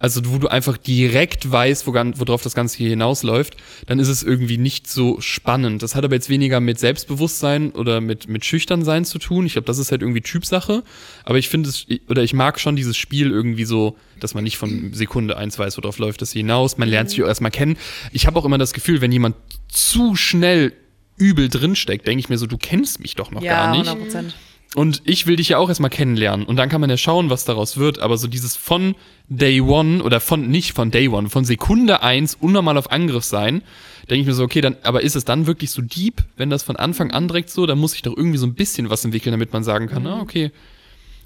also 0.00 0.20
wo 0.26 0.38
du 0.38 0.48
einfach 0.48 0.76
direkt 0.76 1.50
weißt, 1.50 1.86
wo, 1.86 1.92
worauf 1.92 2.42
das 2.42 2.54
Ganze 2.54 2.78
hier 2.78 2.90
hinausläuft, 2.90 3.56
dann 3.86 3.98
ist 3.98 4.08
es 4.08 4.22
irgendwie 4.22 4.58
nicht 4.58 4.88
so 4.88 5.20
spannend. 5.20 5.82
Das 5.82 5.94
hat 5.94 6.04
aber 6.04 6.14
jetzt 6.14 6.28
weniger 6.28 6.60
mit 6.60 6.78
Selbstbewusstsein 6.78 7.72
oder 7.72 8.00
mit, 8.00 8.28
mit 8.28 8.44
Schüchternsein 8.44 9.04
zu 9.04 9.18
tun. 9.18 9.46
Ich 9.46 9.54
glaube, 9.54 9.66
das 9.66 9.78
ist 9.78 9.90
halt 9.90 10.02
irgendwie 10.02 10.20
Typsache. 10.20 10.84
Aber 11.24 11.38
ich 11.38 11.48
finde 11.48 11.68
es, 11.70 11.86
oder 12.08 12.22
ich 12.22 12.32
mag 12.32 12.60
schon 12.60 12.76
dieses 12.76 12.96
Spiel 12.96 13.30
irgendwie 13.30 13.64
so, 13.64 13.96
dass 14.20 14.34
man 14.34 14.44
nicht 14.44 14.56
von 14.56 14.92
Sekunde 14.94 15.36
eins 15.36 15.58
weiß, 15.58 15.76
worauf 15.78 15.98
läuft 15.98 16.22
das 16.22 16.32
hinaus. 16.32 16.78
Man 16.78 16.88
lernt 16.88 17.10
sich 17.10 17.22
auch 17.22 17.28
erstmal 17.28 17.50
kennen. 17.50 17.76
Ich 18.12 18.26
habe 18.26 18.38
auch 18.38 18.44
immer 18.44 18.58
das 18.58 18.72
Gefühl, 18.72 19.00
wenn 19.00 19.10
jemand 19.10 19.34
zu 19.68 20.14
schnell 20.14 20.72
übel 21.18 21.48
drinsteckt, 21.48 22.06
denke 22.06 22.20
ich 22.20 22.28
mir 22.28 22.38
so, 22.38 22.46
du 22.46 22.58
kennst 22.58 23.00
mich 23.00 23.14
doch 23.14 23.30
noch 23.30 23.42
ja, 23.42 23.66
gar 23.66 23.70
nicht. 23.72 23.88
100 23.88 24.04
Prozent. 24.04 24.34
Und 24.74 25.00
ich 25.04 25.26
will 25.26 25.36
dich 25.36 25.48
ja 25.50 25.58
auch 25.58 25.70
erstmal 25.70 25.90
kennenlernen. 25.90 26.44
Und 26.44 26.56
dann 26.56 26.68
kann 26.68 26.80
man 26.80 26.90
ja 26.90 26.98
schauen, 26.98 27.30
was 27.30 27.46
daraus 27.46 27.78
wird. 27.78 28.00
Aber 28.00 28.18
so 28.18 28.28
dieses 28.28 28.54
von 28.54 28.94
Day 29.28 29.62
One 29.62 30.02
oder 30.02 30.20
von, 30.20 30.48
nicht 30.50 30.72
von 30.72 30.90
Day 30.90 31.08
One, 31.08 31.30
von 31.30 31.44
Sekunde 31.44 32.02
eins 32.02 32.36
unnormal 32.38 32.76
auf 32.76 32.92
Angriff 32.92 33.24
sein, 33.24 33.62
denke 34.10 34.20
ich 34.20 34.26
mir 34.26 34.34
so, 34.34 34.44
okay, 34.44 34.60
dann, 34.60 34.76
aber 34.82 35.02
ist 35.02 35.16
es 35.16 35.24
dann 35.24 35.46
wirklich 35.46 35.70
so 35.70 35.80
deep, 35.80 36.22
wenn 36.36 36.50
das 36.50 36.62
von 36.62 36.76
Anfang 36.76 37.12
an 37.12 37.28
direkt 37.28 37.48
so, 37.50 37.64
dann 37.64 37.78
muss 37.78 37.94
ich 37.94 38.02
doch 38.02 38.14
irgendwie 38.16 38.38
so 38.38 38.46
ein 38.46 38.54
bisschen 38.54 38.90
was 38.90 39.04
entwickeln, 39.04 39.32
damit 39.32 39.52
man 39.52 39.64
sagen 39.64 39.86
kann, 39.86 40.06
ah, 40.06 40.20
okay. 40.20 40.50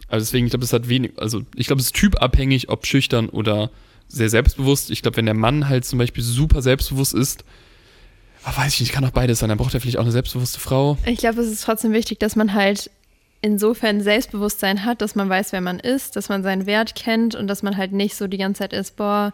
Also 0.09 0.25
deswegen, 0.25 0.47
ich 0.47 0.51
glaube, 0.51 0.65
es 0.65 0.73
hat 0.73 0.89
wenig, 0.89 1.13
also 1.17 1.43
ich 1.57 1.67
glaube, 1.67 1.81
es 1.81 1.87
ist 1.87 1.97
typabhängig, 1.97 2.69
ob 2.69 2.87
schüchtern 2.87 3.29
oder 3.29 3.71
sehr 4.09 4.29
selbstbewusst. 4.29 4.91
Ich 4.91 5.03
glaube, 5.03 5.17
wenn 5.17 5.27
der 5.27 5.35
Mann 5.35 5.69
halt 5.69 5.85
zum 5.85 5.99
Beispiel 5.99 6.23
super 6.23 6.63
selbstbewusst 6.63 7.15
ist, 7.15 7.45
ah, 8.45 8.57
weiß 8.57 8.75
ich 8.75 8.81
nicht, 8.81 8.93
kann 8.93 9.05
auch 9.05 9.11
beides 9.11 9.39
sein. 9.39 9.49
Dann 9.49 9.59
braucht 9.59 9.75
er 9.75 9.81
vielleicht 9.81 9.99
auch 9.99 10.03
eine 10.03 10.13
selbstbewusste 10.13 10.61
Frau. 10.61 10.99
Ich 11.07 11.19
glaube, 11.19 11.41
es 11.41 11.51
ist 11.51 11.65
trotzdem 11.65 11.93
wichtig, 11.93 12.19
dass 12.19 12.37
man 12.37 12.55
halt 12.55 12.91
insofern 13.41 14.01
Selbstbewusstsein 14.01 14.85
hat, 14.85 15.03
dass 15.03 15.15
man 15.15 15.29
weiß, 15.29 15.53
wer 15.53 15.61
man 15.61 15.81
ist, 15.81 16.17
dass 16.17 16.29
man 16.29 16.43
seinen 16.43 16.67
Wert 16.67 16.95
kennt 16.95 17.35
und 17.35 17.49
dass 17.49 17.63
man 17.63 17.77
halt 17.77 17.93
nicht 17.93 18.15
so 18.15 18.29
die 18.29 18.39
ganze 18.39 18.61
Zeit 18.61 18.73
ist, 18.73 18.97
boah, 18.97 19.33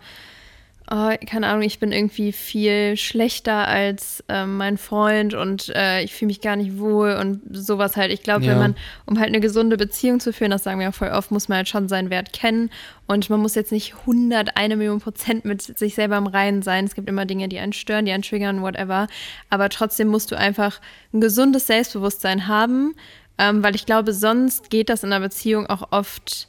oh, 0.91 1.11
keine 1.27 1.47
Ahnung, 1.49 1.63
ich 1.63 1.79
bin 1.79 1.93
irgendwie 1.93 2.33
viel 2.33 2.97
schlechter 2.97 3.69
als 3.69 4.25
ähm, 4.29 4.57
mein 4.57 4.79
Freund 4.79 5.35
und 5.35 5.69
äh, 5.75 6.03
ich 6.03 6.15
fühle 6.15 6.29
mich 6.29 6.41
gar 6.41 6.57
nicht 6.57 6.79
wohl 6.79 7.13
und 7.13 7.41
sowas 7.51 7.97
halt. 7.97 8.11
Ich 8.13 8.23
glaube, 8.23 8.45
Ja. 8.45 8.53
wenn 8.53 8.59
man, 8.59 8.77
um 9.07 9.19
halt 9.19 9.29
eine 9.29 9.41
gesunde 9.41 9.77
Beziehung 9.77 10.21
zu 10.21 10.33
führen, 10.33 10.51
das 10.51 10.65
sagen 10.65 10.79
wir 10.81 10.87
ja 10.87 10.93
voll 10.93 11.09
oft, 11.11 11.31
muss 11.31 11.49
man 11.49 11.57
halt 11.57 11.69
schon 11.69 11.89
seinen 11.89 12.11
Wert 12.11 12.33
kennen 12.33 12.71
und 13.07 13.29
man 13.31 13.41
muss 13.41 13.55
jetzt 13.55 13.73
nicht 13.73 13.95
100, 14.01 14.57
eine 14.57 14.77
Million 14.77 15.01
Prozent 15.01 15.45
mit 15.45 15.63
sich 15.63 15.95
selber 15.95 16.17
im 16.17 16.27
Reinen 16.27 16.63
sein. 16.63 16.85
Es 16.85 16.95
gibt 16.95 17.09
immer 17.09 17.27
Dinge, 17.27 17.49
die 17.49 17.59
einen 17.59 17.73
stören, 17.73 18.05
die 18.07 18.13
einen 18.13 18.23
triggern, 18.23 18.63
whatever. 18.63 19.09
Aber 19.51 19.69
trotzdem 19.69 20.09
musst 20.09 20.31
du 20.31 20.37
einfach 20.39 20.81
ein 21.13 21.21
gesundes 21.21 21.67
Selbstbewusstsein 21.67 22.49
haben, 22.49 22.95
ähm, 23.39 23.63
weil 23.63 23.75
ich 23.75 23.87
glaube, 23.87 24.13
sonst 24.13 24.71
geht 24.71 24.89
das 24.89 25.05
in 25.05 25.13
einer 25.13 25.25
Beziehung 25.27 25.67
auch 25.67 25.93
oft 25.93 26.49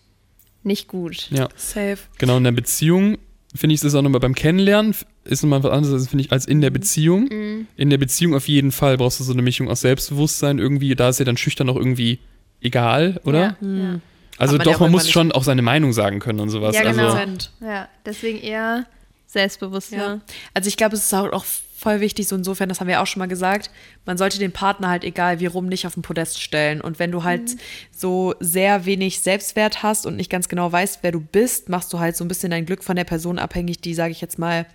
nicht 0.64 0.88
gut. 0.88 1.30
Ja. 1.32 1.48
Safe. 1.56 1.98
Genau, 2.18 2.38
in 2.38 2.44
der 2.44 2.52
Beziehung 2.52 3.18
finde 3.56 3.74
ich 3.74 3.84
es 3.84 3.96
auch 3.96 4.02
nochmal 4.02 4.20
beim 4.20 4.36
Kennenlernen, 4.36 4.96
ist 5.24 5.44
nochmal 5.44 5.64
was 5.64 5.72
anderes, 5.72 6.08
finde 6.08 6.26
ich, 6.26 6.32
als 6.32 6.46
in 6.46 6.62
der 6.62 6.70
Beziehung. 6.70 7.30
In 7.76 7.90
der 7.90 7.98
Beziehung 7.98 8.36
auf 8.36 8.48
jeden 8.48 8.72
Fall 8.72 8.98
brauchst 8.98 9.20
du 9.20 9.24
so 9.24 9.34
eine 9.34 9.42
Mischung 9.42 9.70
aus 9.70 9.82
Selbstbewusstsein 9.82 10.60
irgendwie. 10.60 10.96
Da 10.96 11.10
ist 11.10 11.20
ja 11.20 11.26
dann 11.26 11.38
schüchtern 11.38 11.70
auch 11.70 11.76
irgendwie 11.76 12.20
egal, 12.62 13.20
oder? 13.24 13.58
Ja, 13.62 13.68
ja. 13.68 14.00
Also 14.38 14.58
man 14.58 14.66
ja 14.66 14.72
doch, 14.72 14.80
man 14.80 14.90
auch 14.90 14.94
muss 14.94 15.10
schon 15.10 15.32
auch 15.32 15.44
seine 15.44 15.62
Meinung 15.62 15.92
sagen 15.94 16.20
können 16.20 16.40
und 16.40 16.50
sowas. 16.50 16.76
Ja, 16.76 16.90
genau. 16.90 17.12
Also, 17.12 17.50
ja, 17.62 17.90
deswegen 18.06 18.40
eher 18.40 18.86
selbstbewusster. 19.28 19.98
Ja. 19.98 20.22
Also 20.54 20.68
ich 20.70 20.78
glaube, 20.78 20.96
es 20.96 21.06
ist 21.06 21.14
auch 21.14 21.32
auch 21.34 21.46
voll 21.80 22.02
wichtig, 22.02 22.28
so 22.28 22.36
insofern, 22.36 22.68
das 22.68 22.82
haben 22.82 22.88
wir 22.88 23.02
auch 23.02 23.08
schon 23.08 23.20
mal 23.20 23.28
gesagt, 23.28 23.72
man 24.06 24.18
sollte 24.18 24.38
den 24.38 24.52
Partner 24.52 24.90
halt 24.90 25.06
egal 25.06 25.40
wie 25.40 25.46
rum 25.46 25.68
nicht 25.68 25.88
auf 25.88 25.94
den 25.94 26.04
Podest 26.04 26.42
stellen. 26.42 26.82
Und 26.82 27.00
wenn 27.00 27.12
du 27.12 27.24
halt 27.24 27.56
so 27.96 28.36
sehr 28.42 28.86
wenig 28.86 29.22
Selbstwert 29.22 29.82
hast 29.82 30.06
und 30.06 30.18
nicht 30.18 30.30
ganz 30.30 30.50
genau 30.50 30.70
weißt, 30.70 31.00
wer 31.04 31.14
du 31.14 31.22
bist, 31.22 31.70
machst 31.70 31.94
du 31.94 32.00
halt 32.00 32.18
so 32.18 32.26
ein 32.26 32.28
bisschen 32.28 32.52
dein 32.52 32.66
Glück 32.66 32.84
von 32.84 32.98
der 32.98 33.06
Person 33.06 33.40
abhängig, 33.40 33.80
die, 33.80 33.94
sage 33.94 34.12
ich 34.12 34.20
jetzt 34.20 34.38
mal, 34.38 34.66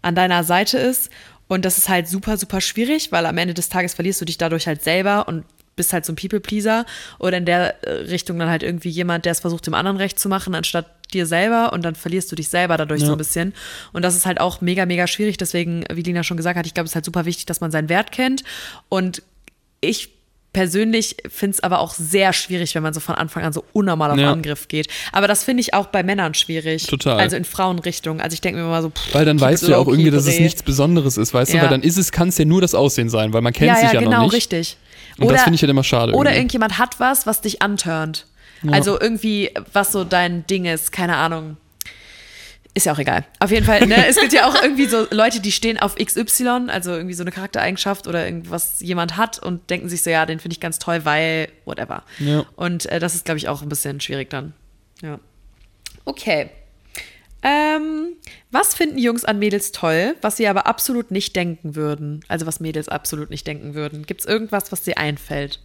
an 0.00 0.14
deiner 0.14 0.44
Seite 0.44 0.78
ist. 0.78 1.10
Und 1.48 1.64
das 1.64 1.76
ist 1.76 1.88
halt 1.88 2.06
super, 2.08 2.36
super 2.36 2.60
schwierig, 2.60 3.10
weil 3.10 3.26
am 3.26 3.36
Ende 3.36 3.52
des 3.52 3.68
Tages 3.68 3.94
verlierst 3.94 4.20
du 4.20 4.24
dich 4.24 4.38
dadurch 4.38 4.68
halt 4.68 4.82
selber 4.82 5.26
und 5.26 5.44
bist 5.74 5.92
halt 5.92 6.04
so 6.04 6.12
ein 6.12 6.16
People-Pleaser 6.16 6.86
oder 7.18 7.38
in 7.38 7.46
der 7.46 7.82
äh, 7.84 7.90
Richtung 8.10 8.38
dann 8.38 8.48
halt 8.48 8.62
irgendwie 8.62 8.90
jemand, 8.90 9.24
der 9.24 9.32
es 9.32 9.40
versucht, 9.40 9.66
dem 9.66 9.74
anderen 9.74 9.96
recht 9.96 10.18
zu 10.18 10.28
machen, 10.28 10.54
anstatt 10.54 10.86
dir 11.14 11.26
selber 11.26 11.72
und 11.72 11.84
dann 11.84 11.94
verlierst 11.94 12.30
du 12.32 12.36
dich 12.36 12.48
selber 12.48 12.76
dadurch 12.76 13.00
Ja. 13.02 13.06
so 13.06 13.12
ein 13.12 13.18
bisschen. 13.18 13.54
Und 13.92 14.02
das 14.02 14.16
ist 14.16 14.26
halt 14.26 14.40
auch 14.40 14.60
mega, 14.60 14.86
mega 14.86 15.06
schwierig. 15.06 15.36
Deswegen, 15.36 15.84
wie 15.92 16.02
Lina 16.02 16.22
schon 16.24 16.36
gesagt 16.36 16.58
hat, 16.58 16.66
ich 16.66 16.74
glaube, 16.74 16.86
es 16.86 16.92
ist 16.92 16.94
halt 16.96 17.04
super 17.04 17.24
wichtig, 17.24 17.46
dass 17.46 17.60
man 17.60 17.70
seinen 17.70 17.88
Wert 17.88 18.12
kennt. 18.12 18.42
Und 18.88 19.22
ich 19.80 20.10
persönlich 20.52 21.16
finde 21.30 21.54
es 21.54 21.62
aber 21.62 21.78
auch 21.80 21.94
sehr 21.94 22.34
schwierig, 22.34 22.74
wenn 22.74 22.82
man 22.82 22.92
so 22.92 23.00
von 23.00 23.14
Anfang 23.14 23.42
an 23.42 23.54
so 23.54 23.64
unnormal 23.72 24.10
auf 24.10 24.18
Ja. 24.18 24.30
Angriff 24.32 24.68
geht. 24.68 24.86
Aber 25.10 25.26
das 25.26 25.44
finde 25.44 25.62
ich 25.62 25.72
auch 25.72 25.86
bei 25.86 26.02
Männern 26.02 26.34
schwierig. 26.34 26.86
Total. 26.86 27.18
Also 27.18 27.36
in 27.36 27.44
Frauenrichtung. 27.46 28.20
Also 28.20 28.34
ich 28.34 28.42
denke 28.42 28.60
mir 28.60 28.66
immer 28.66 28.82
so, 28.82 28.90
pff, 28.90 29.14
weil 29.14 29.24
dann 29.24 29.40
weißt 29.40 29.62
du 29.62 29.70
ja 29.70 29.78
auch 29.78 29.88
irgendwie, 29.88 30.10
dass 30.10 30.26
es 30.26 30.38
nichts 30.38 30.62
Besonderes 30.62 31.16
ist, 31.16 31.32
weißt 31.32 31.52
Ja. 31.54 31.60
du? 31.60 31.62
Weil 31.64 31.70
dann 31.70 31.82
ist 31.82 31.96
es, 31.96 32.12
kann 32.12 32.28
es 32.28 32.36
ja 32.36 32.44
nur 32.44 32.60
das 32.60 32.74
Aussehen 32.74 33.08
sein, 33.08 33.32
weil 33.32 33.40
man 33.40 33.54
kennt 33.54 33.68
ja, 33.68 33.76
sich 33.76 33.84
ja, 33.88 33.94
ja 33.94 34.00
genau, 34.00 34.10
noch 34.18 34.22
nicht. 34.24 34.34
richtig. 34.34 34.76
Und 35.18 35.30
das 35.30 35.42
finde 35.42 35.54
ich 35.54 35.62
halt 35.62 35.70
immer 35.70 35.84
schade. 35.84 36.12
Oder 36.12 36.30
irgendwie. 36.30 36.38
irgendjemand 36.40 36.78
hat 36.78 37.00
was, 37.00 37.26
was 37.26 37.40
dich 37.40 37.62
antörnt. 37.62 38.26
Also 38.70 39.00
irgendwie, 39.00 39.50
was 39.72 39.92
so 39.92 40.04
dein 40.04 40.46
Ding 40.46 40.66
ist, 40.66 40.92
keine 40.92 41.16
Ahnung. 41.16 41.56
Ist 42.74 42.86
ja 42.86 42.94
auch 42.94 42.98
egal. 42.98 43.26
Auf 43.38 43.50
jeden 43.50 43.66
Fall, 43.66 43.86
ne? 43.86 44.06
es 44.06 44.16
gibt 44.18 44.32
ja 44.32 44.48
auch 44.48 44.62
irgendwie 44.62 44.86
so 44.86 45.06
Leute, 45.10 45.40
die 45.40 45.52
stehen 45.52 45.78
auf 45.78 45.96
XY, 45.96 46.68
also 46.68 46.92
irgendwie 46.92 47.14
so 47.14 47.22
eine 47.22 47.30
Charaktereigenschaft 47.30 48.06
oder 48.06 48.24
irgendwas 48.24 48.80
jemand 48.80 49.18
hat 49.18 49.38
und 49.38 49.68
denken 49.68 49.90
sich 49.90 50.02
so, 50.02 50.08
ja, 50.08 50.24
den 50.24 50.40
finde 50.40 50.54
ich 50.54 50.60
ganz 50.60 50.78
toll, 50.78 51.04
weil 51.04 51.48
whatever. 51.66 52.02
Ja. 52.18 52.46
Und 52.56 52.86
äh, 52.86 52.98
das 52.98 53.14
ist, 53.14 53.26
glaube 53.26 53.36
ich, 53.38 53.48
auch 53.48 53.60
ein 53.60 53.68
bisschen 53.68 54.00
schwierig 54.00 54.30
dann. 54.30 54.54
Ja. 55.02 55.18
Okay. 56.06 56.48
Ähm, 57.42 58.14
was 58.50 58.74
finden 58.74 58.98
Jungs 58.98 59.24
an 59.24 59.38
Mädels 59.38 59.72
toll, 59.72 60.14
was 60.22 60.36
sie 60.36 60.46
aber 60.46 60.66
absolut 60.66 61.10
nicht 61.10 61.36
denken 61.36 61.74
würden? 61.74 62.24
Also 62.28 62.46
was 62.46 62.60
Mädels 62.60 62.88
absolut 62.88 63.28
nicht 63.28 63.46
denken 63.46 63.74
würden. 63.74 64.06
Gibt 64.06 64.20
es 64.20 64.26
irgendwas, 64.26 64.72
was 64.72 64.82
dir 64.82 64.96
einfällt? 64.96 65.58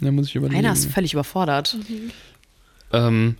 Da 0.00 0.10
muss 0.10 0.28
ich 0.28 0.36
überlegen. 0.36 0.58
Einer 0.58 0.72
ist 0.72 0.86
völlig 0.86 1.12
überfordert. 1.12 1.76
Ähm, 2.92 3.36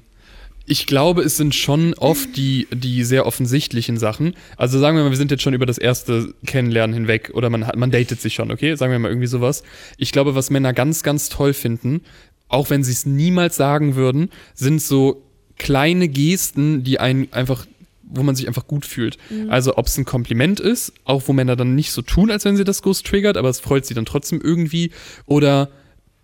ich 0.66 0.86
glaube, 0.86 1.22
es 1.22 1.36
sind 1.36 1.54
schon 1.54 1.94
oft 1.94 2.36
die, 2.36 2.66
die 2.72 3.04
sehr 3.04 3.26
offensichtlichen 3.26 3.98
Sachen. 3.98 4.34
Also 4.56 4.78
sagen 4.78 4.96
wir 4.96 5.04
mal, 5.04 5.10
wir 5.10 5.16
sind 5.16 5.30
jetzt 5.30 5.42
schon 5.42 5.54
über 5.54 5.66
das 5.66 5.78
erste 5.78 6.34
Kennenlernen 6.44 6.94
hinweg 6.94 7.30
oder 7.34 7.50
man, 7.50 7.66
hat, 7.66 7.76
man 7.76 7.90
datet 7.90 8.20
sich 8.20 8.34
schon, 8.34 8.50
okay? 8.50 8.74
Sagen 8.74 8.90
wir 8.90 8.98
mal 8.98 9.08
irgendwie 9.08 9.28
sowas. 9.28 9.62
Ich 9.96 10.12
glaube, 10.12 10.34
was 10.34 10.50
Männer 10.50 10.72
ganz, 10.72 11.02
ganz 11.02 11.28
toll 11.28 11.52
finden, 11.52 12.00
auch 12.48 12.70
wenn 12.70 12.82
sie 12.82 12.92
es 12.92 13.06
niemals 13.06 13.56
sagen 13.56 13.94
würden, 13.94 14.30
sind 14.54 14.82
so 14.82 15.22
kleine 15.58 16.08
Gesten, 16.08 16.84
die 16.84 17.00
einen 17.00 17.32
einfach 17.32 17.66
wo 18.08 18.22
man 18.22 18.36
sich 18.36 18.46
einfach 18.46 18.68
gut 18.68 18.86
fühlt. 18.86 19.18
Also 19.48 19.76
ob 19.76 19.86
es 19.86 19.98
ein 19.98 20.04
Kompliment 20.04 20.60
ist, 20.60 20.92
auch 21.04 21.24
wo 21.26 21.32
Männer 21.32 21.56
dann 21.56 21.74
nicht 21.74 21.90
so 21.90 22.02
tun, 22.02 22.30
als 22.30 22.44
wenn 22.44 22.56
sie 22.56 22.62
das 22.62 22.82
Ghost 22.82 23.04
triggert, 23.04 23.36
aber 23.36 23.48
es 23.48 23.58
freut 23.58 23.84
sie 23.84 23.94
dann 23.94 24.04
trotzdem 24.04 24.40
irgendwie. 24.40 24.92
Oder 25.26 25.70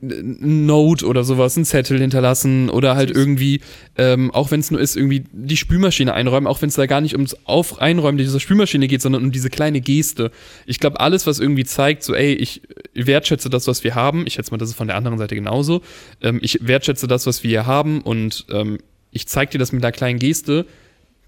Note 0.02 1.06
oder 1.06 1.22
sowas, 1.22 1.56
ein 1.56 1.64
Zettel 1.64 2.00
hinterlassen 2.00 2.68
oder 2.70 2.96
halt 2.96 3.10
irgendwie, 3.12 3.60
ähm, 3.96 4.32
auch 4.32 4.50
wenn 4.50 4.58
es 4.58 4.72
nur 4.72 4.80
ist, 4.80 4.96
irgendwie 4.96 5.24
die 5.30 5.56
Spülmaschine 5.56 6.12
einräumen, 6.12 6.48
auch 6.48 6.60
wenn 6.60 6.68
es 6.68 6.74
da 6.74 6.86
gar 6.86 7.00
nicht 7.00 7.14
ums 7.14 7.36
Auf 7.44 7.80
Einräumen 7.80 8.18
dieser 8.18 8.40
Spülmaschine 8.40 8.88
geht, 8.88 9.00
sondern 9.00 9.22
um 9.22 9.30
diese 9.30 9.48
kleine 9.48 9.80
Geste. 9.80 10.32
Ich 10.66 10.80
glaube, 10.80 10.98
alles, 10.98 11.28
was 11.28 11.38
irgendwie 11.38 11.64
zeigt, 11.64 12.02
so, 12.02 12.14
ey, 12.14 12.34
ich 12.34 12.62
wertschätze 12.94 13.48
das, 13.48 13.68
was 13.68 13.84
wir 13.84 13.94
haben, 13.94 14.26
ich 14.26 14.34
schätze 14.34 14.50
mal, 14.50 14.58
das 14.58 14.70
ist 14.70 14.74
von 14.74 14.88
der 14.88 14.96
anderen 14.96 15.18
Seite 15.18 15.36
genauso, 15.36 15.82
ähm, 16.20 16.40
ich 16.42 16.58
wertschätze 16.66 17.06
das, 17.06 17.26
was 17.26 17.44
wir 17.44 17.50
hier 17.50 17.66
haben 17.66 18.00
und 18.00 18.46
ähm, 18.50 18.78
ich 19.12 19.28
zeig 19.28 19.52
dir 19.52 19.58
das 19.58 19.70
mit 19.70 19.84
einer 19.84 19.92
kleinen 19.92 20.18
Geste, 20.18 20.66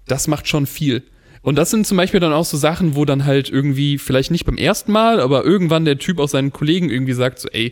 das 0.05 0.27
macht 0.27 0.49
schon 0.49 0.65
viel. 0.65 1.03
Und 1.41 1.57
das 1.57 1.69
sind 1.69 1.87
zum 1.87 1.95
Beispiel 1.95 2.19
dann 2.19 2.33
auch 2.33 2.43
so 2.43 2.57
Sachen, 2.57 2.95
wo 2.95 3.05
dann 3.05 3.23
halt 3.23 3.49
irgendwie, 3.49 3.99
vielleicht 3.99 4.31
nicht 4.31 4.45
beim 4.45 4.57
ersten 4.57 4.91
Mal, 4.91 5.21
aber 5.21 5.45
irgendwann 5.45 5.85
der 5.85 5.99
Typ 5.99 6.19
auch 6.19 6.27
seinen 6.27 6.51
Kollegen 6.51 6.89
irgendwie 6.89 7.13
sagt, 7.13 7.39
so, 7.39 7.47
ey, 7.49 7.71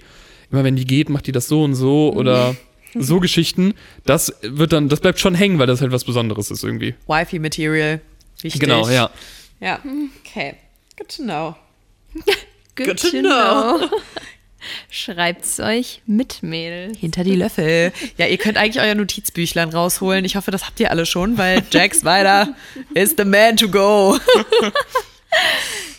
immer 0.54 0.63
wenn 0.63 0.76
die 0.76 0.86
geht, 0.86 1.10
macht 1.10 1.28
die 1.28 1.32
das 1.32 1.48
so 1.48 1.63
und 1.63 1.74
so 1.74 2.13
oder 2.13 2.56
so 2.96 3.20
Geschichten. 3.20 3.74
Das 4.06 4.34
wird 4.42 4.72
dann, 4.72 4.88
das 4.88 5.00
bleibt 5.00 5.20
schon 5.20 5.36
hängen, 5.36 5.60
weil 5.60 5.68
das 5.68 5.82
halt 5.82 5.92
was 5.92 6.06
Besonderes 6.06 6.52
ist 6.52 6.63
irgendwie. 6.63 6.94
Wifi-Material. 7.08 8.00
Wichtig. 8.42 8.62
Genau, 8.62 8.88
ja. 8.88 9.10
Ja. 9.60 9.80
Okay. 10.22 10.56
Good 10.98 11.18
to 11.18 11.24
know. 11.24 11.56
Good, 12.76 12.88
Good 12.88 13.00
to 13.00 13.10
to 13.10 13.20
know. 13.20 13.89
Schreibt's 14.89 15.60
euch 15.60 16.02
mit, 16.06 16.42
Mädels. 16.42 16.98
Hinter 17.00 17.24
die 17.24 17.36
Löffel. 17.36 17.92
Ja, 18.18 18.28
ihr 18.28 18.38
könnt 18.38 18.58
eigentlich 18.58 18.82
euer 18.82 18.96
Notizbüchlein 18.96 19.70
rausholen. 19.70 20.24
Ich 20.24 20.36
hoffe, 20.36 20.52
das 20.52 20.66
habt 20.66 20.80
ihr 20.80 20.89
alle 20.89 21.06
schon, 21.06 21.38
weil 21.38 21.63
Jack 21.70 21.96
Spider 21.96 22.56
is 22.94 23.16
the 23.18 23.26
man 23.26 23.58
to 23.58 23.68
go. 23.68 24.18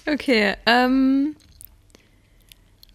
Okay, 0.06 0.54
ähm. 0.66 1.34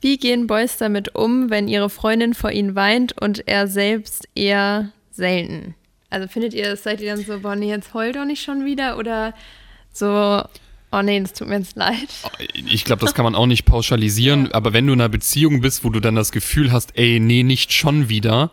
Wie 0.02 0.18
gehen 0.18 0.48
Boys 0.48 0.78
damit 0.78 1.16
um, 1.16 1.50
wenn 1.50 1.68
ihre 1.68 1.90
Freundin 1.90 2.34
vor 2.34 2.52
ihnen 2.52 2.76
weint 2.76 3.20
und 3.22 3.48
er 3.48 3.68
selbst 3.68 4.28
eher 4.34 4.92
selten? 5.12 5.76
Also 6.10 6.28
findet 6.28 6.54
ihr, 6.54 6.76
seid 6.76 7.02
ihr 7.02 7.16
dann 7.16 7.24
so, 7.24 7.40
boah, 7.40 7.56
nee, 7.56 7.70
jetzt 7.70 7.94
heul 7.94 8.14
doch 8.14 8.26
nicht 8.26 8.42
schon 8.42 8.66
wieder? 8.66 8.98
Oder 8.98 9.34
so, 9.92 10.42
oh 10.92 11.02
nee, 11.02 11.20
das 11.20 11.34
tut 11.34 11.48
mir 11.48 11.60
jetzt 11.60 11.76
leid. 11.76 12.10
Ich 12.54 12.86
glaube, 12.86 13.02
das 13.02 13.14
kann 13.14 13.26
man 13.26 13.36
auch 13.36 13.46
nicht 13.46 13.66
pauschalisieren, 13.66 14.52
aber 14.54 14.74
wenn 14.74 14.88
du 14.88 14.94
in 14.94 15.02
einer 15.02 15.10
Beziehung 15.10 15.62
bist, 15.62 15.84
wo 15.84 15.90
du 15.90 16.00
dann 16.00 16.16
das 16.16 16.32
Gefühl 16.32 16.72
hast, 16.72 16.98
ey, 16.98 17.20
nee, 17.20 17.44
nicht 17.44 17.74
schon 17.74 18.10
wieder, 18.10 18.52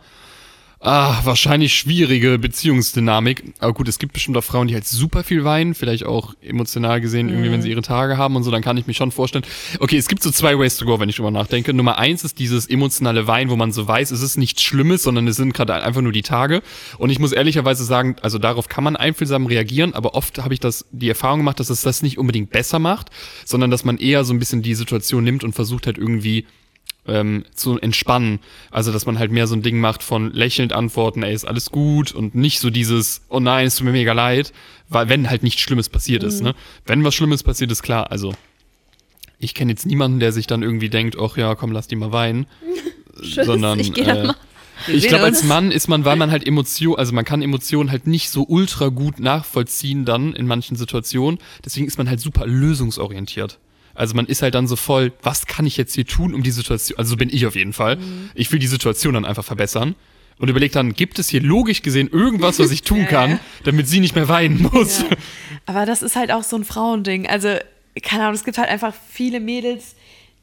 ah, 0.79 1.19
wahrscheinlich 1.23 1.73
schwierige 1.73 2.37
Beziehungsdynamik. 2.39 3.43
Aber 3.59 3.73
gut, 3.73 3.87
es 3.87 3.99
gibt 3.99 4.13
bestimmt 4.13 4.37
auch 4.37 4.43
Frauen, 4.43 4.67
die 4.67 4.73
halt 4.73 4.85
super 4.85 5.23
viel 5.23 5.43
weinen, 5.43 5.73
vielleicht 5.73 6.05
auch 6.05 6.33
emotional 6.41 7.01
gesehen, 7.01 7.29
irgendwie, 7.29 7.51
wenn 7.51 7.61
sie 7.61 7.69
ihre 7.69 7.81
Tage 7.81 8.17
haben 8.17 8.35
und 8.35 8.43
so, 8.43 8.51
dann 8.51 8.61
kann 8.61 8.77
ich 8.77 8.87
mich 8.87 8.97
schon 8.97 9.11
vorstellen. 9.11 9.45
Okay, 9.79 9.97
es 9.97 10.07
gibt 10.07 10.23
so 10.23 10.31
zwei 10.31 10.57
Ways 10.57 10.77
to 10.77 10.85
go, 10.85 10.99
wenn 10.99 11.09
ich 11.09 11.15
drüber 11.15 11.31
nachdenke. 11.31 11.73
Nummer 11.73 11.97
eins 11.97 12.23
ist 12.23 12.39
dieses 12.39 12.67
emotionale 12.67 13.27
Weinen, 13.27 13.49
wo 13.49 13.55
man 13.55 13.71
so 13.71 13.87
weiß, 13.87 14.11
es 14.11 14.21
ist 14.21 14.37
nichts 14.37 14.61
Schlimmes, 14.61 15.03
sondern 15.03 15.27
es 15.27 15.35
sind 15.35 15.53
gerade 15.53 15.73
einfach 15.73 16.01
nur 16.01 16.11
die 16.11 16.21
Tage. 16.21 16.61
Und 16.97 17.09
ich 17.09 17.19
muss 17.19 17.31
ehrlicherweise 17.31 17.83
sagen, 17.83 18.15
also 18.21 18.37
darauf 18.37 18.67
kann 18.67 18.83
man 18.83 18.95
einfühlsam 18.95 19.45
reagieren, 19.45 19.93
aber 19.93 20.13
oft 20.15 20.39
habe 20.39 20.53
ich 20.53 20.59
das, 20.59 20.85
die 20.91 21.09
Erfahrung 21.09 21.39
gemacht, 21.39 21.59
dass 21.59 21.69
es 21.69 21.81
das 21.81 22.01
nicht 22.01 22.17
unbedingt 22.17 22.49
besser 22.49 22.79
macht, 22.79 23.09
sondern 23.45 23.71
dass 23.71 23.83
man 23.83 23.97
eher 23.97 24.23
so 24.23 24.33
ein 24.33 24.39
bisschen 24.39 24.61
die 24.61 24.75
Situation 24.75 25.23
nimmt 25.23 25.43
und 25.43 25.53
versucht 25.53 25.87
halt 25.87 25.97
irgendwie 25.97 26.45
ähm, 27.07 27.43
zu 27.53 27.79
entspannen. 27.79 28.39
Also, 28.71 28.91
dass 28.91 29.05
man 29.05 29.19
halt 29.19 29.31
mehr 29.31 29.47
so 29.47 29.55
ein 29.55 29.61
Ding 29.61 29.79
macht 29.79 30.03
von 30.03 30.31
lächelnd 30.31 30.73
antworten, 30.73 31.23
ey, 31.23 31.33
ist 31.33 31.45
alles 31.45 31.71
gut 31.71 32.11
und 32.11 32.35
nicht 32.35 32.59
so 32.59 32.69
dieses, 32.69 33.21
oh 33.29 33.39
nein, 33.39 33.67
es 33.67 33.75
tut 33.75 33.85
mir 33.85 33.91
mega 33.91 34.13
leid, 34.13 34.53
weil 34.89 35.09
wenn 35.09 35.29
halt 35.29 35.43
nichts 35.43 35.61
Schlimmes 35.61 35.89
passiert 35.89 36.23
ist, 36.23 36.41
ne? 36.41 36.55
Wenn 36.85 37.03
was 37.03 37.15
Schlimmes 37.15 37.43
passiert 37.43 37.71
ist, 37.71 37.83
klar, 37.83 38.11
also 38.11 38.33
ich 39.39 39.53
kenne 39.53 39.71
jetzt 39.71 39.85
niemanden, 39.85 40.19
der 40.19 40.31
sich 40.31 40.47
dann 40.47 40.63
irgendwie 40.63 40.89
denkt, 40.89 41.17
ach 41.19 41.37
ja, 41.37 41.55
komm, 41.55 41.71
lass 41.71 41.87
die 41.87 41.95
mal 41.95 42.11
weinen. 42.11 42.47
Tschüss, 43.21 43.45
sondern 43.45 43.79
ich 43.79 43.97
äh, 43.97 44.33
ich 44.87 45.07
glaube, 45.07 45.25
als. 45.25 45.43
Mann 45.43 45.71
ist 45.71 45.87
man, 45.87 46.05
weil 46.05 46.15
man 46.15 46.31
halt 46.31 46.45
Emotionen, 46.45 46.97
also 46.97 47.13
man 47.13 47.25
kann 47.25 47.41
Emotionen 47.41 47.91
halt 47.91 48.07
nicht 48.07 48.29
so 48.29 48.45
ultra 48.47 48.89
gut 48.89 49.19
nachvollziehen 49.19 50.05
dann 50.05 50.33
in 50.33 50.45
manchen 50.45 50.75
Situationen. 50.75 51.39
Deswegen 51.65 51.87
ist 51.87 51.97
man 51.97 52.07
halt 52.07 52.19
super 52.19 52.45
lösungsorientiert. 52.45 53.59
Also 53.97 54.15
man 54.15 54.27
ist 54.27 54.41
halt 54.41 54.55
dann 54.55 54.67
so 54.67 54.75
voll, 54.75 55.11
was 55.23 55.47
kann 55.47 55.65
ich 55.65 55.75
jetzt 55.75 55.95
hier 55.95 56.05
tun, 56.05 56.33
um 56.33 56.43
die 56.43 56.51
Situation, 56.51 56.97
also 56.99 57.11
so 57.11 57.17
bin 57.17 57.29
ich 57.29 57.45
auf 57.45 57.55
jeden 57.55 57.73
Fall. 57.73 57.97
Ich 58.35 58.51
will 58.51 58.59
die 58.59 58.67
Situation 58.67 59.15
dann 59.15 59.25
einfach 59.25 59.43
verbessern. 59.43 59.95
Und 60.39 60.49
überleg 60.49 60.71
dann, 60.71 60.93
gibt 60.93 61.17
es 61.17 61.29
hier 61.29 61.41
logisch 61.41 61.81
gesehen 61.81 62.09
irgendwas, 62.09 62.59
was 62.59 62.69
ich 62.69 62.81
tun 62.83 63.07
kann, 63.07 63.39
damit 63.63 63.87
sie 63.87 63.99
nicht 63.99 64.13
mehr 64.13 64.27
weinen 64.27 64.69
muss? 64.71 65.03
Aber 65.65 65.87
das 65.87 66.03
ist 66.03 66.15
halt 66.15 66.31
auch 66.31 66.43
so 66.43 66.55
ein 66.55 66.63
Frauending. 66.63 67.27
Also, 67.27 67.55
keine 68.03 68.23
Ahnung, 68.23 68.35
es 68.35 68.43
gibt 68.43 68.59
halt 68.59 68.69
einfach 68.69 68.93
viele 69.09 69.39
Mädels, 69.39 69.95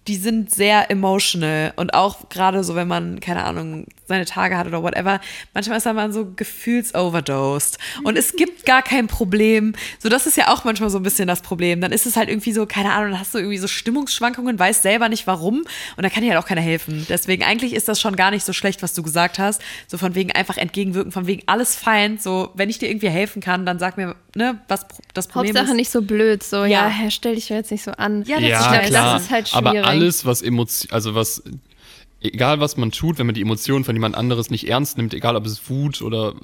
die 0.07 0.17
sind 0.17 0.51
sehr 0.51 0.91
emotional 0.91 1.73
und 1.77 1.95
auch 1.95 2.29
gerade 2.29 2.63
so, 2.63 2.75
wenn 2.75 2.89
man, 2.89 3.21
keine 3.21 3.45
Ahnung, 3.45 3.87
seine 4.07 4.27
Tage 4.27 4.59
hat 4.59 4.67
oder 4.67 4.83
whatever, 4.83 5.21
manchmal 5.55 5.79
ist 5.79 5.87
man 5.87 6.13
so 6.13 6.27
gefühlsoverdosed 6.37 7.79
und 8.03 8.19
es 8.19 8.37
gibt 8.37 8.67
gar 8.67 8.83
kein 8.83 9.07
Problem. 9.07 9.75
So, 9.99 10.11
das 10.11 10.27
ist 10.27 10.37
ja 10.37 10.49
auch 10.53 10.65
manchmal 10.65 10.91
so 10.91 10.99
ein 10.99 11.03
bisschen 11.03 11.27
das 11.27 11.41
Problem. 11.41 11.81
Dann 11.81 11.91
ist 11.91 12.05
es 12.05 12.17
halt 12.17 12.29
irgendwie 12.29 12.53
so, 12.53 12.67
keine 12.67 12.93
Ahnung, 12.93 13.13
dann 13.13 13.21
hast 13.21 13.35
du 13.35 13.39
irgendwie 13.39 13.57
so 13.57 13.67
Stimmungsschwankungen, 13.67 14.59
weißt 14.59 14.83
selber 14.83 15.09
nicht 15.09 15.27
warum 15.27 15.65
und 15.97 16.03
da 16.03 16.11
kann 16.11 16.23
dir 16.23 16.31
halt 16.33 16.43
auch 16.43 16.47
keiner 16.49 16.61
helfen. 16.61 17.07
Deswegen 17.09 17.43
eigentlich 17.43 17.73
ist 17.73 17.89
das 17.89 17.99
schon 17.99 18.15
gar 18.15 18.31
nicht 18.31 18.45
so 18.45 18.53
schlecht, 18.53 18.83
was 18.83 18.93
du 18.93 19.03
gesagt 19.03 19.39
hast. 19.39 19.63
So 19.87 19.97
von 19.97 20.15
wegen 20.15 20.33
einfach 20.33 20.59
entgegenwirken, 20.59 21.13
von 21.13 21.27
wegen 21.27 21.43
alles 21.47 21.77
fein. 21.77 22.19
So, 22.19 22.51
wenn 22.55 22.69
ich 22.69 22.79
dir 22.79 22.91
irgendwie 22.91 23.09
helfen 23.09 23.41
kann, 23.41 23.65
dann 23.65 23.79
sag 23.79 23.97
mir, 23.97 24.17
ne, 24.35 24.61
was 24.69 24.87
das 25.15 25.29
Problem 25.29 25.55
Hauptsache 25.57 25.73
ist. 25.73 25.77
nicht 25.77 25.91
so 25.91 26.03
blöd, 26.03 26.43
so, 26.43 26.65
Ja. 26.65 26.67
ja, 26.67 26.89
Herr, 26.89 27.11
stell 27.11 27.37
dich 27.37 27.49
doch 27.49 27.55
jetzt 27.55 27.71
nicht 27.71 27.85
so 27.85 27.93
an. 27.93 28.23
Ja, 28.25 28.39
das 28.39 28.49
ja, 28.49 28.61
ist 28.61 28.69
glaub, 28.69 28.83
klar. 28.83 29.15
das 29.15 29.23
ist 29.23 29.31
halt 29.31 29.49
schwierig. 29.49 29.87
Alles, 29.95 30.25
was 30.27 30.43
Emotion, 30.43 30.93
also 30.93 31.15
was, 31.15 31.43
egal 32.21 32.61
was 32.61 32.77
man 32.77 32.91
tut, 32.91 33.19
wenn 33.19 33.27
man 33.27 33.35
die 33.35 33.43
Emotionen 33.43 33.85
von 33.85 33.95
jemand 33.95 34.15
anderes 34.17 34.51
nicht 34.51 34.69
ernst 34.69 34.97
nimmt, 34.97 35.15
egal 35.15 35.37
ob 35.37 35.47
es 35.47 35.69
Wut 35.69 36.03
oder 36.03 36.35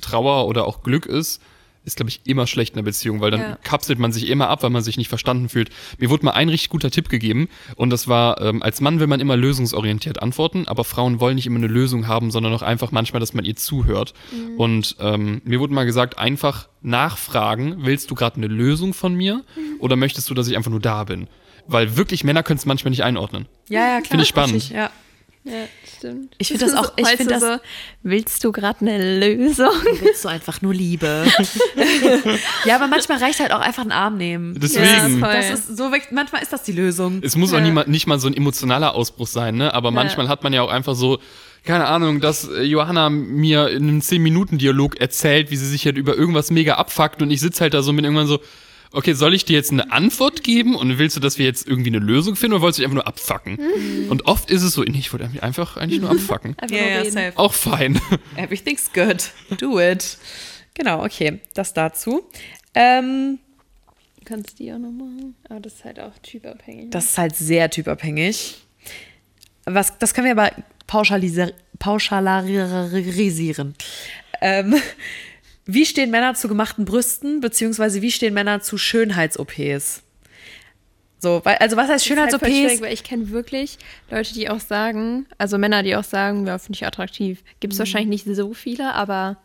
Trauer 0.00 0.46
oder 0.46 0.66
auch 0.66 0.82
Glück 0.82 1.06
ist, 1.06 1.40
ist, 1.82 1.96
glaube 1.96 2.10
ich, 2.10 2.20
immer 2.24 2.46
schlecht 2.46 2.74
in 2.74 2.76
der 2.76 2.82
Beziehung, 2.82 3.22
weil 3.22 3.30
dann 3.30 3.40
Ja. 3.40 3.58
kapselt 3.62 3.98
man 3.98 4.12
sich 4.12 4.28
immer 4.28 4.48
ab, 4.48 4.62
weil 4.62 4.68
man 4.68 4.82
sich 4.82 4.98
nicht 4.98 5.08
verstanden 5.08 5.48
fühlt. 5.48 5.70
Mir 5.96 6.10
wurde 6.10 6.26
mal 6.26 6.32
ein 6.32 6.50
richtig 6.50 6.68
guter 6.68 6.90
Tipp 6.90 7.08
gegeben 7.08 7.48
und 7.74 7.88
das 7.88 8.06
war, 8.06 8.38
ähm, 8.42 8.62
als 8.62 8.82
Mann 8.82 9.00
will 9.00 9.06
man 9.06 9.18
immer 9.18 9.34
lösungsorientiert 9.34 10.20
antworten, 10.22 10.68
aber 10.68 10.84
Frauen 10.84 11.20
wollen 11.20 11.36
nicht 11.36 11.46
immer 11.46 11.56
eine 11.56 11.68
Lösung 11.68 12.06
haben, 12.06 12.30
sondern 12.30 12.52
auch 12.52 12.60
einfach 12.60 12.92
manchmal, 12.92 13.20
dass 13.20 13.32
man 13.32 13.46
ihr 13.46 13.56
zuhört. 13.56 14.12
Und 14.58 14.96
ähm, 15.00 15.40
mir 15.44 15.58
wurde 15.58 15.72
mal 15.72 15.86
gesagt, 15.86 16.18
einfach 16.18 16.68
nachfragen, 16.82 17.76
willst 17.78 18.10
du 18.10 18.14
gerade 18.14 18.36
eine 18.36 18.46
Lösung 18.48 18.92
von 18.92 19.14
mir 19.14 19.42
oder 19.78 19.96
möchtest 19.96 20.28
du, 20.28 20.34
dass 20.34 20.48
ich 20.48 20.56
einfach 20.58 20.70
nur 20.70 20.80
da 20.80 21.04
bin? 21.04 21.28
Weil 21.72 21.96
wirklich 21.96 22.24
Männer 22.24 22.42
können 22.42 22.58
es 22.58 22.66
manchmal 22.66 22.90
nicht 22.90 23.02
einordnen. 23.04 23.46
ja, 23.68 23.80
ja, 23.80 23.86
klar. 24.00 24.04
Finde 24.10 24.22
ich 24.24 24.28
spannend. 24.28 24.70
Ja. 24.70 24.90
Ja, 25.42 25.52
stimmt. 25.96 26.34
Ich 26.36 26.48
find 26.48 26.60
das 26.60 26.74
auch- 26.76 26.92
ich 26.96 27.04
weißt 27.06 27.16
find 27.16 27.30
du 27.30 27.34
das- 27.34 27.42
so, 27.42 27.56
willst 28.02 28.44
du 28.44 28.52
gerade 28.52 28.80
eine 28.82 29.18
Lösung? 29.20 29.70
Willst 30.02 30.22
du 30.24 30.28
einfach 30.28 30.60
nur 30.60 30.74
Liebe? 30.74 31.24
ja, 32.66 32.74
aber 32.76 32.88
manchmal 32.88 33.18
reicht 33.18 33.40
halt 33.40 33.52
auch 33.52 33.60
einfach 33.60 33.82
einen 33.82 33.92
Arm 33.92 34.16
nehmen. 34.18 34.58
Deswegen. 34.60 35.18
voll. 35.18 35.32
Das 35.32 35.50
ist 35.60 35.76
so, 35.78 35.92
weg- 35.92 36.08
manchmal 36.10 36.42
ist 36.42 36.52
das 36.52 36.62
die 36.62 36.72
Lösung. 36.72 37.20
Es 37.22 37.36
muss 37.36 37.52
auch 37.52 37.58
Ja. 37.58 37.64
niemand, 37.64 37.88
nicht 37.88 38.06
mal 38.06 38.18
so 38.20 38.28
ein 38.28 38.36
emotionaler 38.36 38.94
Ausbruch 38.94 39.26
sein, 39.26 39.56
ne? 39.56 39.72
Aber 39.72 39.90
manchmal 39.90 40.28
hat 40.28 40.42
man 40.42 40.52
ja 40.52 40.60
auch 40.62 40.70
einfach 40.70 40.94
so, 40.94 41.18
keine 41.64 41.86
Ahnung, 41.86 42.20
dass 42.20 42.48
äh, 42.48 42.62
Johanna 42.62 43.08
mir 43.10 43.68
in 43.68 43.84
einem 43.88 44.00
10-Minuten-Dialog 44.00 45.00
erzählt, 45.00 45.50
wie 45.50 45.56
sie 45.56 45.66
sich 45.68 45.84
halt 45.86 45.96
über 45.96 46.16
irgendwas 46.16 46.50
mega 46.50 46.74
abfuckt 46.74 47.22
und 47.22 47.30
ich 47.30 47.40
sitze 47.40 47.62
halt 47.62 47.74
da 47.74 47.82
so 47.82 47.92
mit 47.94 48.04
irgendwann 48.04 48.26
so, 48.26 48.40
okay, 48.92 49.12
soll 49.12 49.34
ich 49.34 49.44
dir 49.44 49.54
jetzt 49.56 49.70
eine 49.72 49.92
Antwort 49.92 50.42
geben 50.42 50.74
und 50.74 50.98
willst 50.98 51.16
du, 51.16 51.20
dass 51.20 51.38
wir 51.38 51.46
jetzt 51.46 51.66
irgendwie 51.68 51.90
eine 51.90 51.98
Lösung 51.98 52.36
finden 52.36 52.54
oder 52.54 52.62
wolltest 52.62 52.78
du 52.78 52.82
dich 52.82 52.86
einfach 52.86 53.02
nur 53.02 53.06
abfucken? 53.06 53.58
Und 54.10 54.26
oft 54.26 54.50
ist 54.50 54.62
es 54.62 54.72
so, 54.74 54.82
nee, 54.82 54.98
ich 54.98 55.12
wollte 55.12 55.30
einfach 55.42 55.76
eigentlich 55.76 56.00
nur 56.00 56.10
ja, 56.70 56.98
reden. 57.00 57.10
safe. 57.12 57.32
Auch 57.36 57.52
fein. 57.52 58.00
Everything's 58.36 58.90
good. 58.92 59.30
Do 59.60 59.78
it. 59.80 60.18
Genau, 60.74 61.04
okay. 61.04 61.40
Das 61.54 61.72
dazu. 61.74 62.22
Ähm, 62.74 63.38
Du 64.18 64.24
kannst 64.36 64.58
die 64.58 64.70
auch 64.72 64.78
noch 64.78 64.90
machen. 64.92 65.34
Aber 65.48 65.60
das 65.60 65.74
ist 65.74 65.84
halt 65.84 65.98
auch 65.98 66.12
typabhängig. 66.22 66.90
das 66.90 67.06
ist 67.06 67.18
halt 67.18 67.34
sehr 67.34 67.70
typabhängig. 67.70 68.58
Was, 69.64 69.98
das 69.98 70.12
können 70.14 70.26
wir 70.26 70.32
aber 70.32 70.52
pauschalisi- 70.88 71.54
pauschalarisieren. 71.78 73.74
Ähm, 74.40 74.74
wie 75.74 75.86
stehen 75.86 76.10
Männer 76.10 76.34
zu 76.34 76.48
gemachten 76.48 76.84
Brüsten, 76.84 77.40
beziehungsweise 77.40 78.02
wie 78.02 78.10
stehen 78.10 78.34
Männer 78.34 78.60
zu 78.60 78.78
Schönheits-OPs? 78.78 80.02
So, 81.18 81.42
weil, 81.44 81.56
also 81.56 81.76
was 81.76 81.88
heißt 81.88 81.90
halt 81.90 82.02
Schönheits-OPs? 82.02 82.80
weil 82.80 82.92
ich 82.92 83.04
kenne 83.04 83.30
wirklich 83.30 83.78
Leute, 84.10 84.32
die 84.32 84.48
auch 84.48 84.60
sagen, 84.60 85.26
also 85.36 85.58
Männer, 85.58 85.82
die 85.82 85.94
auch 85.96 86.04
sagen, 86.04 86.46
ja, 86.46 86.58
finde 86.58 86.76
ich 86.76 86.86
attraktiv. 86.86 87.42
Gibt 87.60 87.74
es 87.74 87.78
wahrscheinlich 87.78 88.24
nicht 88.24 88.36
so 88.36 88.54
viele, 88.54 88.94
aber 88.94 89.36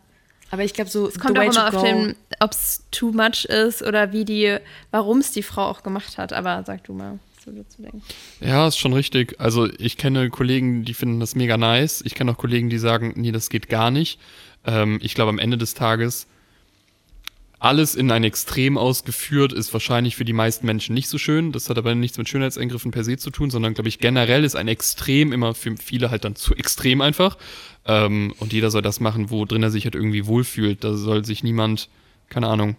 aber 0.50 0.64
ich 0.64 0.74
glaube, 0.74 0.90
so 0.90 1.08
es 1.08 1.18
kommt 1.18 1.38
auch 1.38 1.42
immer 1.42 1.74
auf 1.74 1.82
den, 1.82 2.14
ob 2.40 2.52
es 2.52 2.84
too 2.90 3.10
much 3.12 3.44
ist 3.46 3.82
oder 3.82 4.12
wie 4.12 4.24
die, 4.24 4.58
warum 4.90 5.18
es 5.18 5.32
die 5.32 5.42
Frau 5.42 5.66
auch 5.66 5.82
gemacht 5.82 6.18
hat. 6.18 6.32
Aber 6.32 6.62
sag 6.64 6.84
du 6.84 6.92
mal, 6.92 7.18
was 7.34 7.44
du 7.44 7.50
dazu 7.50 7.82
denkst. 7.82 8.06
Ja, 8.40 8.68
ist 8.68 8.78
schon 8.78 8.92
richtig. 8.92 9.40
Also 9.40 9.68
ich 9.78 9.96
kenne 9.96 10.30
Kollegen, 10.30 10.84
die 10.84 10.94
finden 10.94 11.18
das 11.18 11.34
mega 11.34 11.56
nice. 11.56 12.00
Ich 12.06 12.14
kenne 12.14 12.30
auch 12.30 12.38
Kollegen, 12.38 12.70
die 12.70 12.78
sagen, 12.78 13.12
nee, 13.16 13.32
das 13.32 13.50
geht 13.50 13.68
gar 13.68 13.90
nicht. 13.90 14.20
Ähm, 14.66 14.98
ich 15.02 15.14
glaube, 15.14 15.30
am 15.30 15.38
Ende 15.38 15.56
des 15.56 15.74
Tages, 15.74 16.26
alles 17.58 17.94
in 17.94 18.10
ein 18.10 18.24
Extrem 18.24 18.76
ausgeführt, 18.76 19.52
ist 19.52 19.72
wahrscheinlich 19.72 20.16
für 20.16 20.26
die 20.26 20.34
meisten 20.34 20.66
Menschen 20.66 20.94
nicht 20.94 21.08
so 21.08 21.16
schön. 21.16 21.52
Das 21.52 21.70
hat 21.70 21.78
aber 21.78 21.94
nichts 21.94 22.18
mit 22.18 22.28
Schönheitseingriffen 22.28 22.90
per 22.90 23.02
se 23.02 23.16
zu 23.16 23.30
tun, 23.30 23.50
sondern, 23.50 23.72
glaube 23.72 23.88
ich, 23.88 23.98
generell 23.98 24.44
ist 24.44 24.56
ein 24.56 24.68
Extrem 24.68 25.32
immer 25.32 25.54
für 25.54 25.74
viele 25.76 26.10
halt 26.10 26.24
dann 26.24 26.36
zu 26.36 26.54
extrem 26.54 27.00
einfach. 27.00 27.38
Ähm, 27.86 28.34
und 28.40 28.52
jeder 28.52 28.70
soll 28.70 28.82
das 28.82 29.00
machen, 29.00 29.30
wo 29.30 29.44
drin 29.46 29.62
er 29.62 29.70
sich 29.70 29.84
halt 29.84 29.94
irgendwie 29.94 30.26
wohlfühlt. 30.26 30.84
Da 30.84 30.94
soll 30.94 31.24
sich 31.24 31.42
niemand, 31.42 31.88
keine 32.28 32.48
Ahnung, 32.48 32.76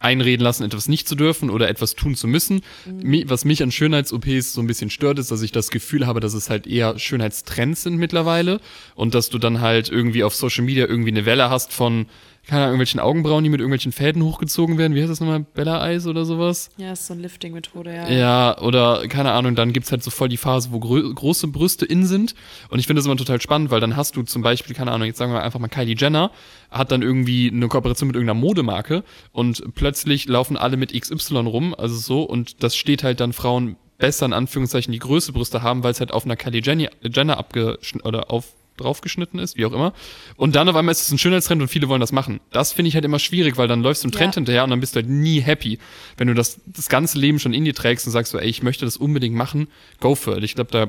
einreden 0.00 0.42
lassen, 0.42 0.64
etwas 0.64 0.88
nicht 0.88 1.06
zu 1.06 1.14
dürfen 1.14 1.50
oder 1.50 1.68
etwas 1.68 1.94
tun 1.94 2.16
zu 2.16 2.26
müssen. 2.26 2.62
Mi- 2.88 3.24
Was 3.28 3.44
mich 3.44 3.62
an 3.62 3.70
Schönheits-OPs 3.70 4.52
so 4.54 4.60
ein 4.60 4.66
bisschen 4.66 4.90
stört, 4.90 5.18
ist, 5.18 5.30
dass 5.30 5.42
ich 5.42 5.52
das 5.52 5.70
Gefühl 5.70 6.06
habe, 6.06 6.18
dass 6.20 6.34
es 6.34 6.50
halt 6.50 6.66
eher 6.66 6.98
Schönheitstrends 6.98 7.82
sind 7.84 7.96
mittlerweile 7.96 8.60
und 8.94 9.14
dass 9.14 9.28
du 9.30 9.38
dann 9.38 9.60
halt 9.60 9.88
irgendwie 9.90 10.24
auf 10.24 10.34
Social 10.34 10.64
Media 10.64 10.86
irgendwie 10.86 11.10
eine 11.10 11.26
Welle 11.26 11.50
hast 11.50 11.72
von, 11.72 12.06
keine 12.46 12.62
Ahnung, 12.62 12.74
irgendwelchen 12.74 13.00
Augenbrauen, 13.00 13.44
die 13.44 13.50
mit 13.50 13.60
irgendwelchen 13.60 13.92
Fäden 13.92 14.24
hochgezogen 14.24 14.78
werden. 14.78 14.94
Wie 14.94 15.00
heißt 15.00 15.10
das 15.10 15.20
nochmal? 15.20 15.40
Bella 15.40 15.86
Eyes 15.86 16.06
oder 16.06 16.24
sowas? 16.24 16.70
Ja, 16.78 16.92
ist 16.92 17.06
so 17.06 17.12
eine 17.12 17.22
Lifting-Methode, 17.22 17.94
ja. 17.94 18.08
Ja, 18.08 18.58
oder 18.60 19.06
keine 19.08 19.32
Ahnung, 19.32 19.54
dann 19.54 19.72
gibt's 19.72 19.92
halt 19.92 20.02
so 20.02 20.10
voll 20.10 20.28
die 20.28 20.36
Phase, 20.36 20.70
wo 20.72 20.80
große 20.80 21.48
Brüste 21.48 21.84
in 21.84 22.06
sind. 22.06 22.34
Und 22.68 22.78
ich 22.78 22.86
finde 22.86 23.00
das 23.00 23.06
immer 23.06 23.16
total 23.16 23.40
spannend, 23.40 23.70
weil 23.70 23.80
dann 23.80 23.96
hast 23.96 24.16
du 24.16 24.22
zum 24.22 24.42
Beispiel, 24.42 24.74
keine 24.74 24.90
Ahnung, 24.90 25.06
jetzt 25.06 25.18
sagen 25.18 25.32
wir 25.32 25.42
einfach 25.42 25.60
mal 25.60 25.68
Kylie 25.68 25.94
Jenner, 25.96 26.30
hat 26.70 26.90
dann 26.90 27.02
irgendwie 27.02 27.50
eine 27.50 27.68
Kooperation 27.68 28.08
mit 28.08 28.16
irgendeiner 28.16 28.38
Modemarke 28.40 29.04
und 29.32 29.62
plötzlich 29.74 30.26
laufen 30.26 30.56
alle 30.56 30.76
mit 30.76 30.98
XY 30.98 31.38
rum, 31.38 31.74
also 31.76 31.96
so, 31.96 32.22
und 32.22 32.62
das 32.62 32.76
steht 32.76 33.04
halt 33.04 33.20
dann 33.20 33.32
Frauen 33.32 33.76
besser 33.98 34.26
in 34.26 34.32
Anführungszeichen, 34.32 34.92
die 34.92 34.98
größte 34.98 35.32
Brüste 35.32 35.62
haben, 35.62 35.84
weil 35.84 35.92
es 35.92 36.00
halt 36.00 36.10
auf 36.10 36.24
einer 36.24 36.36
Kylie 36.36 36.62
Jenny, 36.64 36.88
Jenner 37.02 37.38
abgeschnitten 37.38 38.06
oder 38.06 38.30
auf 38.30 38.54
draufgeschnitten 38.80 39.38
ist, 39.38 39.56
wie 39.56 39.64
auch 39.66 39.72
immer. 39.72 39.92
Und 40.36 40.56
dann 40.56 40.68
auf 40.68 40.76
einmal 40.76 40.92
ist 40.92 41.02
es 41.02 41.10
ein 41.12 41.18
Schönheitstrend 41.18 41.62
und 41.62 41.68
viele 41.68 41.88
wollen 41.88 42.00
das 42.00 42.12
machen. 42.12 42.40
Das 42.50 42.72
finde 42.72 42.88
ich 42.88 42.94
halt 42.94 43.04
immer 43.04 43.18
schwierig, 43.18 43.56
weil 43.56 43.68
dann 43.68 43.82
läufst 43.82 44.02
du 44.02 44.06
einem 44.06 44.12
Trend 44.12 44.34
Ja. 44.34 44.40
hinterher 44.40 44.64
und 44.64 44.70
dann 44.70 44.80
bist 44.80 44.94
du 44.96 45.00
halt 45.00 45.08
nie 45.08 45.40
happy. 45.40 45.78
Wenn 46.16 46.28
du 46.28 46.34
das, 46.34 46.60
das 46.66 46.88
ganze 46.88 47.18
Leben 47.18 47.38
schon 47.38 47.54
in 47.54 47.64
dir 47.64 47.74
trägst 47.74 48.06
und 48.06 48.12
sagst 48.12 48.32
so, 48.32 48.38
ey, 48.38 48.48
ich 48.48 48.62
möchte 48.62 48.84
das 48.84 48.96
unbedingt 48.96 49.36
machen, 49.36 49.68
go 50.00 50.14
for 50.14 50.36
it. 50.36 50.44
Ich 50.44 50.54
glaube, 50.54 50.70
da 50.72 50.88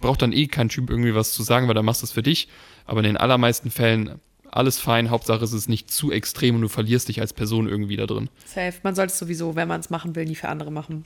braucht 0.00 0.22
dann 0.22 0.32
eh 0.32 0.46
kein 0.46 0.68
Typ 0.68 0.90
irgendwie 0.90 1.14
was 1.14 1.32
zu 1.32 1.42
sagen, 1.42 1.66
weil 1.66 1.74
da 1.74 1.82
machst 1.82 2.02
du 2.02 2.06
es 2.06 2.12
für 2.12 2.22
dich. 2.22 2.48
Aber 2.86 3.00
in 3.00 3.04
den 3.06 3.16
allermeisten 3.16 3.70
Fällen 3.70 4.20
alles 4.50 4.78
fein. 4.78 5.10
Hauptsache 5.10 5.44
es 5.44 5.52
ist 5.52 5.68
nicht 5.68 5.90
zu 5.90 6.10
extrem 6.10 6.54
und 6.54 6.62
du 6.62 6.68
verlierst 6.68 7.08
dich 7.08 7.20
als 7.20 7.32
Person 7.34 7.68
irgendwie 7.68 7.96
da 7.96 8.06
drin. 8.06 8.30
Safe. 8.46 8.72
Man 8.82 8.94
sollte 8.94 9.12
es 9.12 9.18
sowieso, 9.18 9.56
wenn 9.56 9.68
man 9.68 9.80
es 9.80 9.90
machen 9.90 10.14
will, 10.16 10.24
nie 10.24 10.36
für 10.36 10.48
andere 10.48 10.70
machen. 10.72 11.04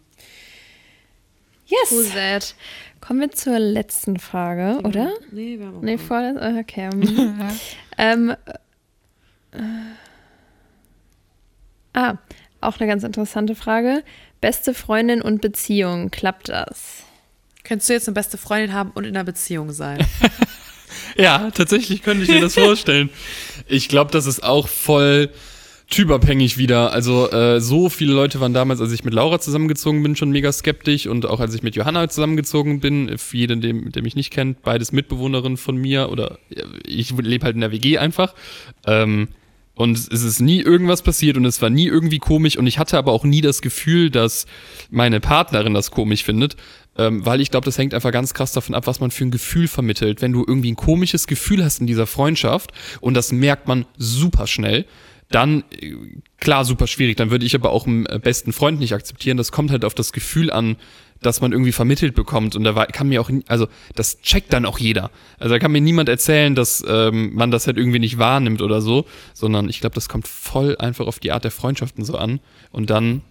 Yes. 1.72 2.12
sad. 2.12 2.54
Kommen 3.00 3.20
wir 3.20 3.30
zur 3.32 3.58
letzten 3.58 4.18
Frage, 4.18 4.80
oder? 4.84 5.12
Nee, 5.32 5.58
wir 5.58 5.66
haben 5.66 5.78
auch 5.78 5.82
Nee, 5.82 5.98
vorletzte. 5.98 6.56
Okay. 6.60 6.90
ähm, 7.98 8.34
ähm, 8.36 8.36
äh, 9.52 9.58
ah, 11.94 12.18
auch 12.60 12.78
eine 12.78 12.88
ganz 12.88 13.02
interessante 13.02 13.54
Frage. 13.54 14.04
Beste 14.40 14.74
Freundin 14.74 15.22
und 15.22 15.40
Beziehung, 15.40 16.10
klappt 16.10 16.48
das? 16.48 17.04
Könntest 17.64 17.88
du 17.88 17.94
jetzt 17.94 18.08
eine 18.08 18.14
beste 18.14 18.38
Freundin 18.38 18.72
haben 18.72 18.90
und 18.92 19.04
in 19.04 19.16
einer 19.16 19.24
Beziehung 19.24 19.72
sein? 19.72 20.04
Ja, 21.16 21.50
tatsächlich 21.50 22.02
könnte 22.02 22.24
ich 22.24 22.30
mir 22.30 22.40
das 22.40 22.54
vorstellen. 22.58 23.10
Ich 23.66 23.88
glaube, 23.88 24.10
das 24.10 24.26
ist 24.26 24.42
auch 24.42 24.68
voll 24.68 25.30
typabhängig 25.88 26.58
wieder. 26.58 26.92
Also 26.92 27.30
äh, 27.30 27.60
so 27.60 27.88
viele 27.88 28.12
Leute 28.12 28.40
waren 28.40 28.54
damals, 28.54 28.80
als 28.80 28.92
ich 28.92 29.04
mit 29.04 29.14
Laura 29.14 29.40
zusammengezogen 29.40 30.02
bin, 30.02 30.16
schon 30.16 30.30
mega 30.30 30.50
skeptisch 30.52 31.06
und 31.06 31.26
auch 31.26 31.40
als 31.40 31.54
ich 31.54 31.62
mit 31.62 31.76
Johanna 31.76 32.08
zusammengezogen 32.08 32.80
bin, 32.80 33.18
für 33.18 33.36
jeden, 33.36 33.60
dem, 33.60 33.92
der 33.92 34.02
mich 34.02 34.16
nicht 34.16 34.32
kennt, 34.32 34.62
beides 34.62 34.92
Mitbewohnerinnen 34.92 35.58
von 35.58 35.76
mir 35.76 36.10
oder 36.10 36.38
ja, 36.48 36.64
ich 36.86 37.10
lebe 37.10 37.44
halt 37.44 37.54
in 37.54 37.60
der 37.60 37.72
WG 37.72 37.98
einfach. 37.98 38.34
Ähm, 38.86 39.28
und 39.74 39.96
es 39.96 40.22
ist 40.22 40.40
nie 40.40 40.60
irgendwas 40.60 41.02
passiert 41.02 41.36
und 41.38 41.46
es 41.46 41.62
war 41.62 41.70
nie 41.70 41.86
irgendwie 41.86 42.18
komisch 42.18 42.58
und 42.58 42.66
ich 42.66 42.78
hatte 42.78 42.98
aber 42.98 43.12
auch 43.12 43.24
nie 43.24 43.40
das 43.40 43.62
Gefühl, 43.62 44.10
dass 44.10 44.46
meine 44.90 45.18
Partnerin 45.18 45.72
das 45.72 45.90
komisch 45.90 46.24
findet, 46.24 46.56
ähm, 46.98 47.24
weil 47.24 47.40
ich 47.40 47.50
glaube, 47.50 47.64
das 47.64 47.78
hängt 47.78 47.94
einfach 47.94 48.12
ganz 48.12 48.34
krass 48.34 48.52
davon 48.52 48.74
ab, 48.74 48.86
was 48.86 49.00
man 49.00 49.10
für 49.10 49.24
ein 49.24 49.30
Gefühl 49.30 49.68
vermittelt. 49.68 50.20
Wenn 50.20 50.32
du 50.32 50.44
irgendwie 50.46 50.72
ein 50.72 50.76
komisches 50.76 51.26
Gefühl 51.26 51.64
hast 51.64 51.80
in 51.80 51.86
dieser 51.86 52.06
Freundschaft 52.06 52.72
und 53.00 53.14
das 53.14 53.32
merkt 53.32 53.66
man 53.66 53.86
super 53.96 54.46
schnell, 54.46 54.84
dann 55.34 55.64
äh, 55.80 55.94
klar 56.38 56.64
super 56.64 56.86
schwierig. 56.86 57.16
Dann 57.16 57.30
würde 57.30 57.44
ich 57.44 57.54
aber 57.54 57.70
auch 57.70 57.86
einen 57.86 58.06
äh, 58.06 58.20
besten 58.22 58.52
Freund 58.52 58.78
nicht 58.78 58.94
akzeptieren. 58.94 59.36
Das 59.36 59.52
kommt 59.52 59.70
halt 59.70 59.84
auf 59.84 59.94
das 59.94 60.12
Gefühl 60.12 60.50
an, 60.50 60.76
dass 61.20 61.40
man 61.40 61.52
irgendwie 61.52 61.72
vermittelt 61.72 62.14
bekommt. 62.14 62.56
Und 62.56 62.64
da 62.64 62.74
war, 62.74 62.86
kann 62.86 63.08
mir 63.08 63.20
auch, 63.20 63.30
also 63.46 63.68
das 63.94 64.20
checkt 64.22 64.52
dann 64.52 64.64
auch 64.64 64.78
jeder. 64.78 65.10
Also 65.38 65.54
da 65.54 65.58
kann 65.58 65.70
mir 65.72 65.80
niemand 65.80 66.08
erzählen, 66.08 66.54
dass 66.54 66.84
ähm, 66.88 67.34
man 67.34 67.50
das 67.50 67.66
halt 67.66 67.76
irgendwie 67.76 68.00
nicht 68.00 68.18
wahrnimmt 68.18 68.60
oder 68.60 68.80
so, 68.80 69.06
sondern 69.34 69.68
ich 69.68 69.80
glaube, 69.80 69.94
das 69.94 70.08
kommt 70.08 70.26
voll 70.26 70.76
einfach 70.78 71.06
auf 71.06 71.20
die 71.20 71.32
Art 71.32 71.44
der 71.44 71.52
Freundschaften 71.52 72.04
so 72.04 72.16
an. 72.16 72.40
Und 72.72 72.90
dann 72.90 73.22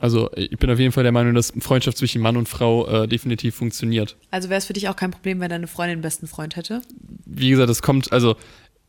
Also 0.00 0.30
ich 0.34 0.58
bin 0.58 0.70
auf 0.70 0.78
jeden 0.78 0.92
Fall 0.92 1.02
der 1.04 1.12
Meinung, 1.12 1.34
dass 1.34 1.52
Freundschaft 1.60 1.98
zwischen 1.98 2.20
Mann 2.22 2.36
und 2.36 2.48
Frau 2.48 2.88
äh, 2.88 3.06
definitiv 3.06 3.54
funktioniert. 3.54 4.16
Also 4.30 4.48
wäre 4.48 4.58
es 4.58 4.66
für 4.66 4.72
dich 4.72 4.88
auch 4.88 4.96
kein 4.96 5.10
Problem, 5.10 5.38
wenn 5.40 5.50
deine 5.50 5.66
Freundin 5.66 5.96
einen 5.96 6.02
besten 6.02 6.26
Freund 6.26 6.56
hätte? 6.56 6.82
Wie 7.26 7.50
gesagt, 7.50 7.68
das 7.68 7.82
kommt, 7.82 8.10
also 8.10 8.36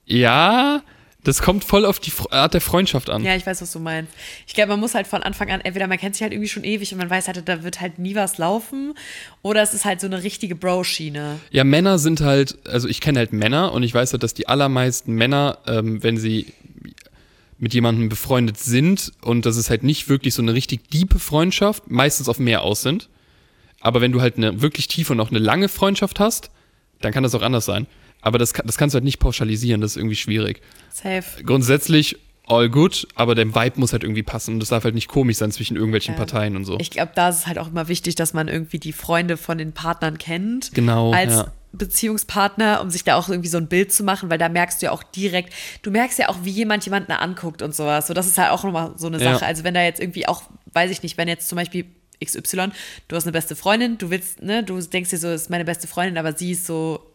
ja, 0.06 0.82
das 1.24 1.42
kommt 1.42 1.64
voll 1.64 1.86
auf 1.86 2.00
die 2.00 2.12
Art 2.32 2.54
der 2.54 2.62
Freundschaft 2.62 3.10
an. 3.10 3.24
Ja, 3.24 3.36
ich 3.36 3.46
weiß, 3.46 3.62
was 3.62 3.72
du 3.72 3.80
meinst. 3.80 4.12
Ich 4.48 4.54
glaube, 4.54 4.70
man 4.70 4.80
muss 4.80 4.96
halt 4.96 5.08
von 5.08 5.22
Anfang 5.22 5.52
an, 5.52 5.62
entweder 5.62 5.88
man 5.88 5.98
kennt 5.98 6.16
sich 6.16 6.24
halt 6.24 6.34
irgendwie 6.34 6.50
schon 6.50 6.64
ewig 6.64 6.92
und 6.92 6.98
man 6.98 7.10
weiß 7.10 7.28
halt, 7.28 7.48
da 7.48 7.64
wird 7.64 7.80
halt 7.80 8.00
nie 8.00 8.16
was 8.16 8.38
laufen, 8.38 8.94
oder 9.42 9.62
es 9.62 9.74
ist 9.74 9.86
halt 9.86 10.02
so 10.02 10.08
eine 10.08 10.24
richtige 10.24 10.56
Bro-Schiene. 10.56 11.40
Ja, 11.52 11.64
Männer 11.64 12.00
sind 12.00 12.22
halt, 12.22 12.58
also 12.68 12.88
ich 12.88 13.02
kenne 13.02 13.20
halt 13.20 13.34
Männer 13.34 13.72
und 13.74 13.84
ich 13.84 13.94
weiß 13.94 14.14
halt, 14.14 14.24
dass 14.24 14.34
die 14.34 14.48
allermeisten 14.48 15.14
Männer, 15.14 15.60
ähm, 15.68 16.02
wenn 16.02 16.18
sie 16.18 16.54
mit 17.60 17.76
jemandem 17.76 18.10
befreundet 18.10 18.58
sind 18.58 19.12
und 19.22 19.46
das 19.46 19.56
ist 19.56 19.70
halt 19.70 19.84
nicht 19.84 20.10
wirklich 20.10 20.34
so 20.34 20.42
eine 20.42 20.56
richtig 20.56 20.90
diepe 20.90 21.20
Freundschaft, 21.20 21.92
meistens 21.92 22.28
auf 22.28 22.40
mehr 22.40 22.64
aus 22.64 22.82
sind. 22.82 23.08
Aber 23.80 24.02
wenn 24.02 24.12
du 24.12 24.22
halt 24.22 24.38
eine 24.38 24.62
wirklich 24.62 24.88
tiefe 24.88 25.14
und 25.14 25.20
auch 25.20 25.30
eine 25.30 25.40
lange 25.40 25.70
Freundschaft 25.70 26.20
hast, 26.20 26.50
dann 27.02 27.12
kann 27.14 27.22
das 27.22 27.36
auch 27.36 27.44
anders 27.44 27.66
sein. 27.66 27.86
Aber 28.22 28.38
das, 28.38 28.54
das 28.54 28.78
kannst 28.78 28.94
du 28.94 28.98
halt 28.98 29.04
nicht 29.04 29.20
pauschalisieren, 29.20 29.82
das 29.82 29.92
ist 29.92 29.98
irgendwie 29.98 30.16
schwierig. 30.16 30.62
Safe. 30.92 31.44
Grundsätzlich 31.44 32.18
all 32.48 32.70
good, 32.70 33.08
aber 33.16 33.34
der 33.36 33.54
Vibe 33.56 33.80
muss 33.80 33.94
halt 33.94 34.04
irgendwie 34.04 34.24
passen 34.24 34.56
und 34.56 34.60
das 34.60 34.70
darf 34.70 34.84
halt 34.84 34.96
nicht 34.96 35.08
komisch 35.08 35.38
sein 35.38 35.52
zwischen 35.52 35.76
irgendwelchen 35.78 36.16
Ja. 36.16 36.18
Parteien 36.18 36.56
und 36.56 36.66
so. 36.66 36.78
Ich 36.80 36.92
glaube, 36.92 37.12
da 37.16 37.30
ist 37.30 37.40
es 37.40 37.48
halt 37.48 37.58
auch 37.60 37.68
immer 37.70 37.88
wichtig, 37.88 38.16
dass 38.16 38.34
man 38.34 38.48
irgendwie 38.48 38.80
die 38.80 38.94
Freunde 38.94 39.38
von 39.38 39.58
den 39.58 39.72
Partnern 39.74 40.18
kennt. 40.18 40.74
Genau, 40.74 41.14
Als 41.14 41.34
ja. 41.34 41.52
Beziehungspartner, 42.02 42.82
um 42.82 42.90
sich 42.90 43.04
da 43.04 43.16
auch 43.16 43.30
irgendwie 43.30 43.48
so 43.48 43.58
ein 43.58 43.68
Bild 43.68 43.94
zu 43.94 44.04
machen, 44.04 44.30
weil 44.30 44.38
da 44.38 44.50
merkst 44.50 44.82
du 44.82 44.88
ja 44.88 44.92
auch 44.92 45.04
direkt, 45.04 45.54
du 45.84 45.92
merkst 45.92 46.20
ja 46.20 46.30
auch, 46.30 46.38
wie 46.44 46.50
jemand 46.50 46.84
jemanden 46.86 47.12
anguckt 47.12 47.62
und 47.62 47.76
sowas. 47.76 48.08
So, 48.08 48.14
das 48.14 48.28
ist 48.28 48.38
halt 48.38 48.52
auch 48.52 48.64
nochmal 48.64 48.94
so 48.98 49.08
eine 49.08 49.22
Ja. 49.24 49.34
Sache. 49.34 49.46
Also 49.46 49.64
wenn 49.64 49.74
da 49.74 49.84
jetzt 49.84 50.00
irgendwie 50.02 50.28
auch, 50.28 50.44
weiß 50.74 50.92
ich 50.92 51.04
nicht, 51.04 51.18
wenn 51.18 51.28
jetzt 51.28 51.48
zum 51.48 51.58
Beispiel 51.58 51.86
XY, 52.24 52.70
du 53.08 53.16
hast 53.16 53.24
eine 53.24 53.32
beste 53.32 53.56
Freundin, 53.56 53.98
du 53.98 54.10
willst, 54.10 54.42
ne, 54.42 54.64
du 54.64 54.80
denkst 54.82 55.12
dir 55.12 55.18
so, 55.18 55.30
ist 55.32 55.50
meine 55.50 55.66
beste 55.66 55.88
Freundin, 55.88 56.18
aber 56.18 56.34
sie 56.36 56.52
ist 56.52 56.66
so 56.66 57.11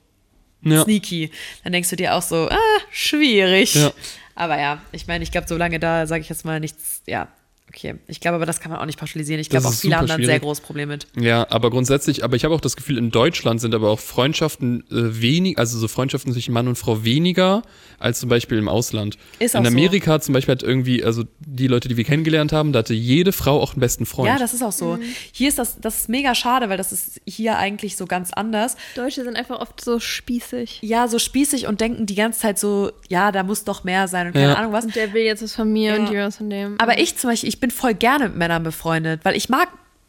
ja. 0.62 0.84
sneaky. 0.84 1.30
Dann 1.64 1.72
denkst 1.72 1.90
du 1.90 1.96
dir 1.96 2.14
auch 2.14 2.22
so, 2.22 2.48
ah, 2.48 2.78
schwierig. 2.90 3.74
Ja. 3.74 3.92
Aber 4.34 4.58
ja, 4.58 4.82
ich 4.92 5.06
meine, 5.06 5.24
ich 5.24 5.32
glaube, 5.32 5.48
solange 5.48 5.80
da, 5.80 6.06
sage 6.06 6.20
ich 6.20 6.28
jetzt 6.28 6.44
mal, 6.44 6.60
nichts, 6.60 7.02
ja, 7.06 7.28
okay. 7.68 7.94
Ich 8.06 8.20
glaube 8.20 8.36
aber, 8.36 8.46
das 8.46 8.60
kann 8.60 8.70
man 8.70 8.80
auch 8.80 8.86
nicht 8.86 8.98
pauschalisieren. 8.98 9.40
Ich 9.40 9.50
glaube, 9.50 9.66
auch 9.68 9.72
viele 9.72 9.96
haben 9.96 10.06
da 10.06 10.14
ein 10.14 10.24
sehr 10.24 10.40
großes 10.40 10.62
Problem 10.64 10.88
mit. 10.88 11.06
Ja, 11.18 11.46
aber 11.50 11.70
grundsätzlich, 11.70 12.24
aber 12.24 12.36
ich 12.36 12.44
habe 12.44 12.54
auch 12.54 12.60
das 12.60 12.76
Gefühl, 12.76 12.98
in 12.98 13.10
Deutschland 13.10 13.60
sind 13.60 13.74
aber 13.74 13.90
auch 13.90 14.00
Freundschaften 14.00 14.80
äh, 14.90 15.20
wenig, 15.20 15.58
also 15.58 15.78
so 15.78 15.88
Freundschaften 15.88 16.32
zwischen 16.32 16.52
Mann 16.54 16.68
und 16.68 16.76
Frau 16.76 17.04
weniger 17.04 17.62
als 17.98 18.20
zum 18.20 18.28
Beispiel 18.28 18.58
im 18.58 18.68
Ausland. 18.68 19.16
Ist 19.38 19.56
auch 19.56 19.60
in 19.60 19.66
so. 19.66 19.70
Amerika 19.72 20.20
zum 20.20 20.34
Beispiel 20.34 20.52
hat 20.52 20.62
irgendwie, 20.62 21.02
also 21.02 21.24
die 21.40 21.66
Leute, 21.66 21.88
die 21.88 21.96
wir 21.96 22.04
kennengelernt 22.04 22.52
haben, 22.52 22.72
da 22.72 22.80
hatte 22.80 22.94
jede 22.94 23.32
Frau 23.32 23.60
auch 23.60 23.72
einen 23.72 23.80
besten 23.80 24.04
Freund. 24.06 24.28
Ja, 24.28 24.38
das 24.38 24.52
ist 24.52 24.62
auch 24.62 24.72
so. 24.72 24.98
Hier 25.32 25.48
ist 25.48 25.58
das, 25.58 25.80
das 25.80 26.00
ist 26.00 26.08
mega 26.08 26.34
schade, 26.34 26.68
weil 26.68 26.76
das 26.76 26.92
ist 26.92 27.20
hier 27.26 27.56
eigentlich 27.58 27.96
so 27.96 28.06
ganz 28.06 28.32
anders. 28.32 28.76
Deutsche 28.94 29.24
sind 29.24 29.36
einfach 29.36 29.60
oft 29.60 29.82
so 29.82 29.98
spießig. 29.98 30.80
Ja, 30.82 31.08
so 31.08 31.18
spießig 31.18 31.66
und 31.66 31.80
denken 31.80 32.04
die 32.06 32.14
ganze 32.14 32.40
Zeit 32.40 32.58
so, 32.58 32.90
ja, 33.08 33.32
da 33.32 33.42
muss 33.42 33.64
doch 33.64 33.84
mehr 33.84 34.08
sein 34.08 34.26
und 34.28 34.32
keine 34.34 34.48
Ja. 34.48 34.54
Ahnung 34.54 34.72
was. 34.72 34.84
Und 34.84 34.94
der 34.94 35.12
will 35.14 35.22
jetzt 35.22 35.42
was 35.42 35.54
von 35.54 35.72
mir 35.72 35.94
Ja. 35.94 35.98
und 36.00 36.08
die 36.10 36.14
will 36.14 36.22
was 36.24 36.36
von 36.36 36.50
dem. 36.50 36.74
Aber 36.78 36.98
ich 36.98 37.16
zum 37.16 37.30
Beispiel, 37.30 37.48
ich 37.48 37.55
bin 37.60 37.70
voll 37.70 37.94
gerne 37.94 38.28
mit 38.28 38.36
Männern 38.36 38.62
befreundet, 38.62 39.20
weil 39.24 39.36
ich 39.36 39.48
mag 39.48 39.68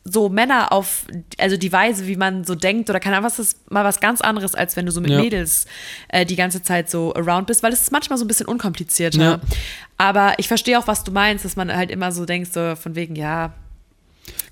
so 0.09 0.29
Männer 0.29 0.71
auf, 0.71 1.05
also 1.37 1.57
die 1.57 1.71
Weise, 1.73 2.07
wie 2.07 2.15
man 2.15 2.45
so 2.45 2.55
denkt 2.55 2.89
oder 2.89 2.99
keine 3.01 3.17
Ahnung, 3.17 3.25
was 3.29 3.39
ist 3.39 3.69
mal 3.69 3.83
was 3.83 3.99
ganz 3.99 4.21
anderes, 4.21 4.55
als 4.55 4.77
wenn 4.77 4.85
du 4.85 4.91
so 4.93 5.01
mit 5.01 5.11
Ja. 5.11 5.19
Mädels 5.19 5.65
äh, 6.07 6.25
die 6.25 6.37
ganze 6.37 6.63
Zeit 6.63 6.89
so 6.89 7.13
around 7.13 7.47
bist, 7.47 7.61
weil 7.61 7.73
es 7.73 7.81
ist 7.81 7.91
manchmal 7.91 8.17
so 8.17 8.23
ein 8.23 8.27
bisschen 8.29 8.45
unkomplizierter. 8.47 9.21
Ja. 9.21 9.39
Aber 9.97 10.35
ich 10.37 10.47
verstehe 10.47 10.79
auch, 10.79 10.87
was 10.87 11.03
du 11.03 11.11
meinst, 11.11 11.43
dass 11.43 11.57
man 11.57 11.75
halt 11.75 11.91
immer 11.91 12.13
so 12.13 12.25
denkt, 12.25 12.53
so 12.53 12.75
von 12.77 12.95
wegen, 12.95 13.17
ja, 13.17 13.51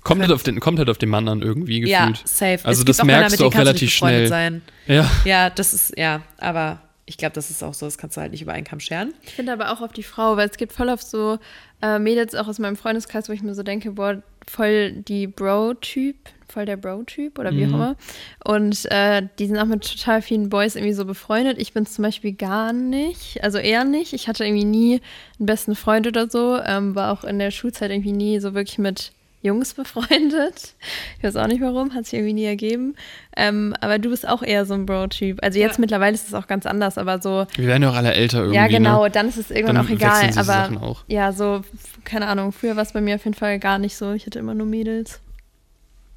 kommt, 0.02 0.20
halt 0.20 0.30
auf 0.30 0.42
den, 0.42 0.60
kommt 0.60 0.78
halt 0.78 0.90
auf 0.90 0.98
den 0.98 1.08
Mann 1.08 1.26
an 1.26 1.40
irgendwie 1.40 1.80
gefühlt. 1.80 1.90
ja, 1.90 2.12
safe. 2.24 2.60
Also 2.64 2.82
es 2.82 2.84
das 2.84 2.98
Männer, 2.98 3.20
merkst 3.20 3.32
mit 3.32 3.40
du 3.40 3.46
auch 3.46 3.52
du 3.52 3.58
relativ 3.58 3.90
schnell. 3.92 4.28
sein. 4.28 4.60
Ja. 4.86 5.10
Ja, 5.24 5.48
das 5.48 5.72
ist, 5.72 5.96
ja, 5.96 6.20
aber 6.38 6.80
ich 7.08 7.16
glaube, 7.16 7.34
das 7.34 7.50
ist 7.50 7.62
auch 7.62 7.72
so, 7.72 7.86
das 7.86 7.98
kannst 7.98 8.16
du 8.16 8.20
halt 8.20 8.32
nicht 8.32 8.42
über 8.42 8.52
einen 8.52 8.64
Kamm 8.64 8.80
scheren. 8.80 9.14
Ich 9.22 9.34
finde 9.34 9.52
aber 9.52 9.72
auch 9.72 9.80
auf 9.80 9.92
die 9.92 10.02
Frau, 10.02 10.36
weil 10.36 10.48
es 10.48 10.56
gibt 10.56 10.72
voll 10.72 10.90
auf 10.90 11.00
so 11.02 11.38
äh, 11.80 12.00
Mädels 12.00 12.34
auch 12.34 12.48
aus 12.48 12.58
meinem 12.58 12.74
Freundeskreis, 12.74 13.28
wo 13.28 13.32
ich 13.32 13.42
mir 13.42 13.54
so 13.54 13.62
denke, 13.62 13.92
boah, 13.92 14.22
voll 14.48 14.92
die 14.92 15.28
Bro-Typ, 15.28 16.16
voll 16.48 16.66
der 16.66 16.76
Bro-Typ 16.76 17.38
oder 17.38 17.52
wie 17.52 17.66
auch 17.66 17.70
immer. 17.70 17.96
Und 18.44 18.86
äh, 18.90 19.22
die 19.38 19.46
sind 19.46 19.58
auch 19.58 19.66
mit 19.66 19.88
total 19.88 20.20
vielen 20.20 20.48
Boys 20.48 20.74
irgendwie 20.74 20.94
so 20.94 21.04
befreundet. 21.04 21.58
Ich 21.58 21.72
bin 21.72 21.86
zum 21.86 22.02
Beispiel 22.02 22.32
gar 22.32 22.72
nicht, 22.72 23.42
also 23.42 23.58
eher 23.58 23.84
nicht. 23.84 24.12
Ich 24.12 24.26
hatte 24.26 24.44
irgendwie 24.44 24.64
nie 24.64 25.00
einen 25.38 25.46
besten 25.46 25.76
Freund 25.76 26.08
oder 26.08 26.28
so, 26.28 26.58
ähm, 26.60 26.96
war 26.96 27.12
auch 27.12 27.22
in 27.22 27.38
der 27.38 27.52
Schulzeit 27.52 27.92
irgendwie 27.92 28.12
nie 28.12 28.40
so 28.40 28.54
wirklich 28.54 28.78
mit 28.78 29.12
Jungs 29.46 29.72
befreundet. 29.74 30.74
Ich 31.18 31.24
weiß 31.24 31.36
auch 31.36 31.46
nicht 31.46 31.60
warum, 31.62 31.94
hat 31.94 32.04
sich 32.04 32.14
irgendwie 32.14 32.34
nie 32.34 32.44
ergeben. 32.44 32.94
Ähm, 33.36 33.74
aber 33.80 33.98
du 33.98 34.10
bist 34.10 34.28
auch 34.28 34.42
eher 34.42 34.66
so 34.66 34.74
ein 34.74 34.84
Bro-Typ. 34.86 35.38
Also 35.42 35.58
jetzt 35.58 35.76
Ja. 35.76 35.80
mittlerweile 35.80 36.14
ist 36.14 36.28
es 36.28 36.34
auch 36.34 36.46
ganz 36.46 36.66
anders, 36.66 36.98
aber 36.98 37.20
so, 37.22 37.46
Wir 37.56 37.66
werden 37.66 37.82
ja 37.82 37.90
auch 37.90 37.94
alle 37.96 38.12
älter 38.14 38.38
irgendwie. 38.38 38.56
ja, 38.56 38.66
genau, 38.66 39.04
Ne? 39.04 39.10
dann 39.10 39.28
ist 39.28 39.36
es 39.38 39.50
irgendwann 39.50 39.76
Dann 39.76 39.86
auch 39.86 39.90
egal. 39.90 40.24
Aber 40.30 40.42
Sachen 40.44 40.78
auch. 40.78 41.04
ja, 41.06 41.32
so, 41.32 41.62
keine 42.04 42.26
Ahnung, 42.28 42.52
früher 42.52 42.76
war 42.76 42.82
es 42.82 42.92
bei 42.92 43.00
mir 43.00 43.14
auf 43.16 43.24
jeden 43.24 43.36
Fall 43.36 43.58
gar 43.58 43.78
nicht 43.78 43.96
so. 43.96 44.12
Ich 44.12 44.26
hatte 44.26 44.38
immer 44.38 44.54
nur 44.54 44.66
Mädels. 44.66 45.20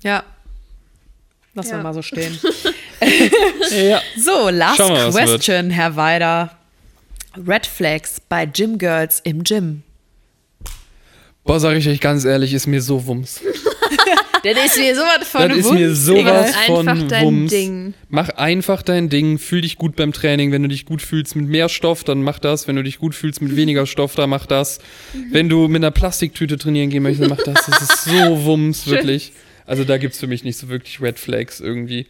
Ja. 0.01 0.23
Lass 1.53 1.69
Ja. 1.71 1.77
wir 1.77 1.84
mal 1.84 1.93
so 1.93 2.01
stehen. 2.01 2.38
Ja. 3.71 4.01
So, 4.17 4.49
last 4.49 4.77
Schauen 4.77 4.93
wir, 4.93 5.07
was 5.07 5.15
wird. 5.15 5.27
question, 5.43 5.69
Herr 5.69 5.95
Weider. 5.95 6.51
Red 7.47 7.65
Flags 7.65 8.19
bei 8.19 8.45
Gym 8.45 8.77
Girls 8.77 9.21
im 9.21 9.43
Gym. 9.43 9.84
Boah, 11.50 11.60
sag 11.60 11.76
ich 11.78 11.89
euch 11.89 12.00
ganz 12.00 12.26
ehrlich, 12.26 12.54
ist 12.54 12.68
mir 12.68 12.80
so 12.80 13.08
Wumms. 13.08 13.41
Das 14.43 14.54
ist 14.54 14.78
mir 14.78 14.95
sowas 14.95 15.28
von 15.28 15.50
Das 15.50 15.58
ist 15.58 15.72
mir 15.72 15.88
Wumms, 15.89 16.06
sowas 16.06 16.45
Digga. 16.45 16.62
von 16.68 16.88
Einfach 16.88 17.08
dein 17.08 17.26
Wumms. 17.26 17.52
Ding. 17.52 17.93
Mach 18.08 18.30
einfach 18.30 18.84
dein 18.84 19.10
Ding, 19.10 19.39
fühl 19.39 19.62
dich 19.62 19.78
gut 19.78 19.95
beim 19.95 20.14
Training. 20.14 20.52
Wenn 20.52 20.62
du 20.62 20.70
dich 20.70 20.86
gut 20.86 21.02
fühlst 21.02 21.36
mit 21.36 21.50
mehr 21.50 21.68
Stoff, 21.68 22.04
dann 22.04 22.22
mach 22.22 22.38
das. 22.38 22.68
Wenn 22.68 22.76
du 22.76 22.84
dich 22.84 23.00
gut 23.00 23.16
fühlst 23.16 23.41
mit 23.41 23.56
weniger 23.56 23.86
Stoff, 23.88 24.14
dann 24.16 24.30
mach 24.30 24.45
das. 24.45 24.80
Wenn 25.32 25.50
du 25.50 25.68
mit 25.68 25.78
einer 25.84 25.91
Plastiktüte 25.91 26.58
trainieren 26.60 26.91
gehen 26.91 27.02
möchtest, 27.02 27.24
dann 27.24 27.36
mach 27.36 27.43
das. 27.43 27.66
Das 27.66 27.82
ist 27.82 28.04
so 28.06 28.12
Wumms, 28.45 28.86
wirklich. 28.88 29.34
Also 29.66 29.84
da 29.84 29.97
gibt's 29.97 30.20
für 30.20 30.28
mich 30.28 30.43
nicht 30.43 30.58
so 30.58 30.70
wirklich 30.70 31.02
Red 31.02 31.18
Flags 31.18 31.60
irgendwie. 31.60 32.06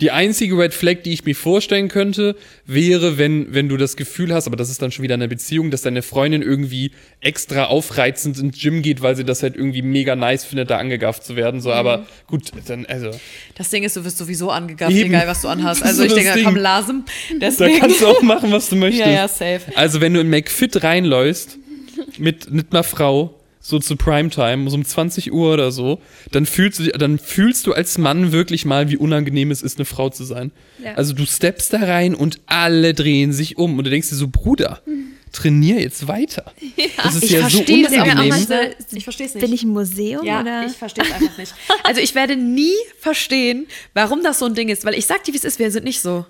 Die 0.00 0.10
einzige 0.10 0.56
Red 0.56 0.72
Flag, 0.72 1.02
die 1.04 1.12
ich 1.12 1.24
mir 1.24 1.34
vorstellen 1.34 1.88
könnte, 1.88 2.36
wäre, 2.64 3.18
wenn, 3.18 3.52
wenn 3.52 3.68
du 3.68 3.76
das 3.76 3.96
Gefühl 3.96 4.32
hast, 4.32 4.46
aber 4.46 4.56
das 4.56 4.70
ist 4.70 4.80
dann 4.80 4.92
schon 4.92 5.02
wieder 5.02 5.14
eine 5.14 5.28
Beziehung, 5.28 5.70
dass 5.70 5.82
deine 5.82 6.02
Freundin 6.02 6.42
irgendwie 6.42 6.92
extra 7.20 7.64
aufreizend 7.64 8.38
ins 8.38 8.58
Gym 8.58 8.82
geht, 8.82 9.02
weil 9.02 9.16
sie 9.16 9.24
das 9.24 9.42
halt 9.42 9.56
irgendwie 9.56 9.82
mega 9.82 10.16
nice 10.16 10.44
findet, 10.44 10.70
da 10.70 10.78
angegafft 10.78 11.24
zu 11.24 11.36
werden. 11.36 11.60
So, 11.60 11.72
aber 11.72 12.06
gut, 12.26 12.50
dann, 12.66 12.86
also. 12.86 13.10
Das 13.56 13.68
Ding 13.70 13.82
ist, 13.82 13.96
du 13.96 14.04
wirst 14.04 14.18
sowieso 14.18 14.50
angegafft, 14.50 14.92
Eben. 14.92 15.10
egal 15.10 15.26
was 15.26 15.42
du 15.42 15.48
anhast. 15.48 15.82
Also 15.82 16.02
ist 16.02 16.06
ich 16.06 16.10
so 16.10 16.16
denke, 16.16 16.32
das 16.34 16.44
komm, 16.44 16.54
Ding. 16.54 16.62
Lasem. 16.62 17.04
Da 17.32 17.36
Deswegen. 17.38 17.78
kannst 17.80 18.00
du 18.00 18.06
auch 18.06 18.22
machen, 18.22 18.52
was 18.52 18.70
du 18.70 18.76
möchtest. 18.76 19.06
ja, 19.06 19.12
ja, 19.12 19.28
safe. 19.28 19.60
Also, 19.74 20.00
wenn 20.00 20.14
du 20.14 20.20
in 20.20 20.30
McFit 20.30 20.82
reinläufst, 20.82 21.58
mit, 22.18 22.50
mit 22.50 22.72
einer 22.72 22.84
Frau, 22.84 23.39
so 23.60 23.78
zu 23.78 23.96
Primetime, 23.96 24.68
so 24.70 24.76
um 24.76 24.84
20 24.84 25.32
Uhr 25.32 25.52
oder 25.52 25.70
so, 25.70 26.00
dann 26.32 26.46
fühlst 26.46 26.78
du, 26.80 26.84
dann 26.92 27.18
fühlst 27.18 27.66
du 27.66 27.72
als 27.74 27.98
Mann 27.98 28.32
wirklich 28.32 28.64
mal, 28.64 28.90
wie 28.90 28.96
unangenehm 28.96 29.50
es 29.50 29.62
ist, 29.62 29.78
eine 29.78 29.84
Frau 29.84 30.08
zu 30.08 30.24
sein. 30.24 30.50
Ja. 30.82 30.94
Also, 30.94 31.12
du 31.12 31.26
steppst 31.26 31.72
da 31.72 31.78
rein 31.78 32.14
und 32.14 32.40
alle 32.46 32.94
drehen 32.94 33.32
sich 33.32 33.58
um 33.58 33.78
und 33.78 33.84
du 33.84 33.90
denkst 33.90 34.08
dir 34.08 34.14
so, 34.16 34.28
Bruder, 34.28 34.80
trainier 35.32 35.80
jetzt 35.80 36.08
weiter. 36.08 36.52
Das 37.02 37.14
ist 37.14 37.24
Ich 37.24 37.30
ja 37.30 37.42
so 37.48 37.56
verstehe 37.58 37.84
das 37.84 37.92
auch 37.92 38.02
unangenehm. 38.02 38.28
manchmal. 38.28 38.74
Ich 38.92 39.04
verstehe 39.04 39.26
es 39.26 39.34
nicht. 39.34 39.42
Bin 39.42 39.52
ich 39.54 39.62
im 39.62 39.70
Museum 39.70 40.24
Ja, 40.24 40.40
oder? 40.42 40.66
ich 40.66 40.72
verstehe 40.72 41.04
es 41.04 41.12
einfach 41.12 41.38
nicht. 41.38 41.54
Also 41.82 42.00
ich 42.00 42.14
werde 42.14 42.36
nie 42.36 42.74
verstehen, 42.98 43.66
warum 43.94 44.22
das 44.22 44.38
so 44.38 44.44
ein 44.46 44.54
Ding 44.54 44.68
ist, 44.68 44.84
weil 44.84 44.94
ich 44.94 45.06
sag 45.06 45.24
dir, 45.24 45.32
wie 45.32 45.38
es 45.38 45.44
ist, 45.44 45.58
wir 45.58 45.70
sind 45.70 45.84
nicht 45.84 46.00
so. 46.00 46.26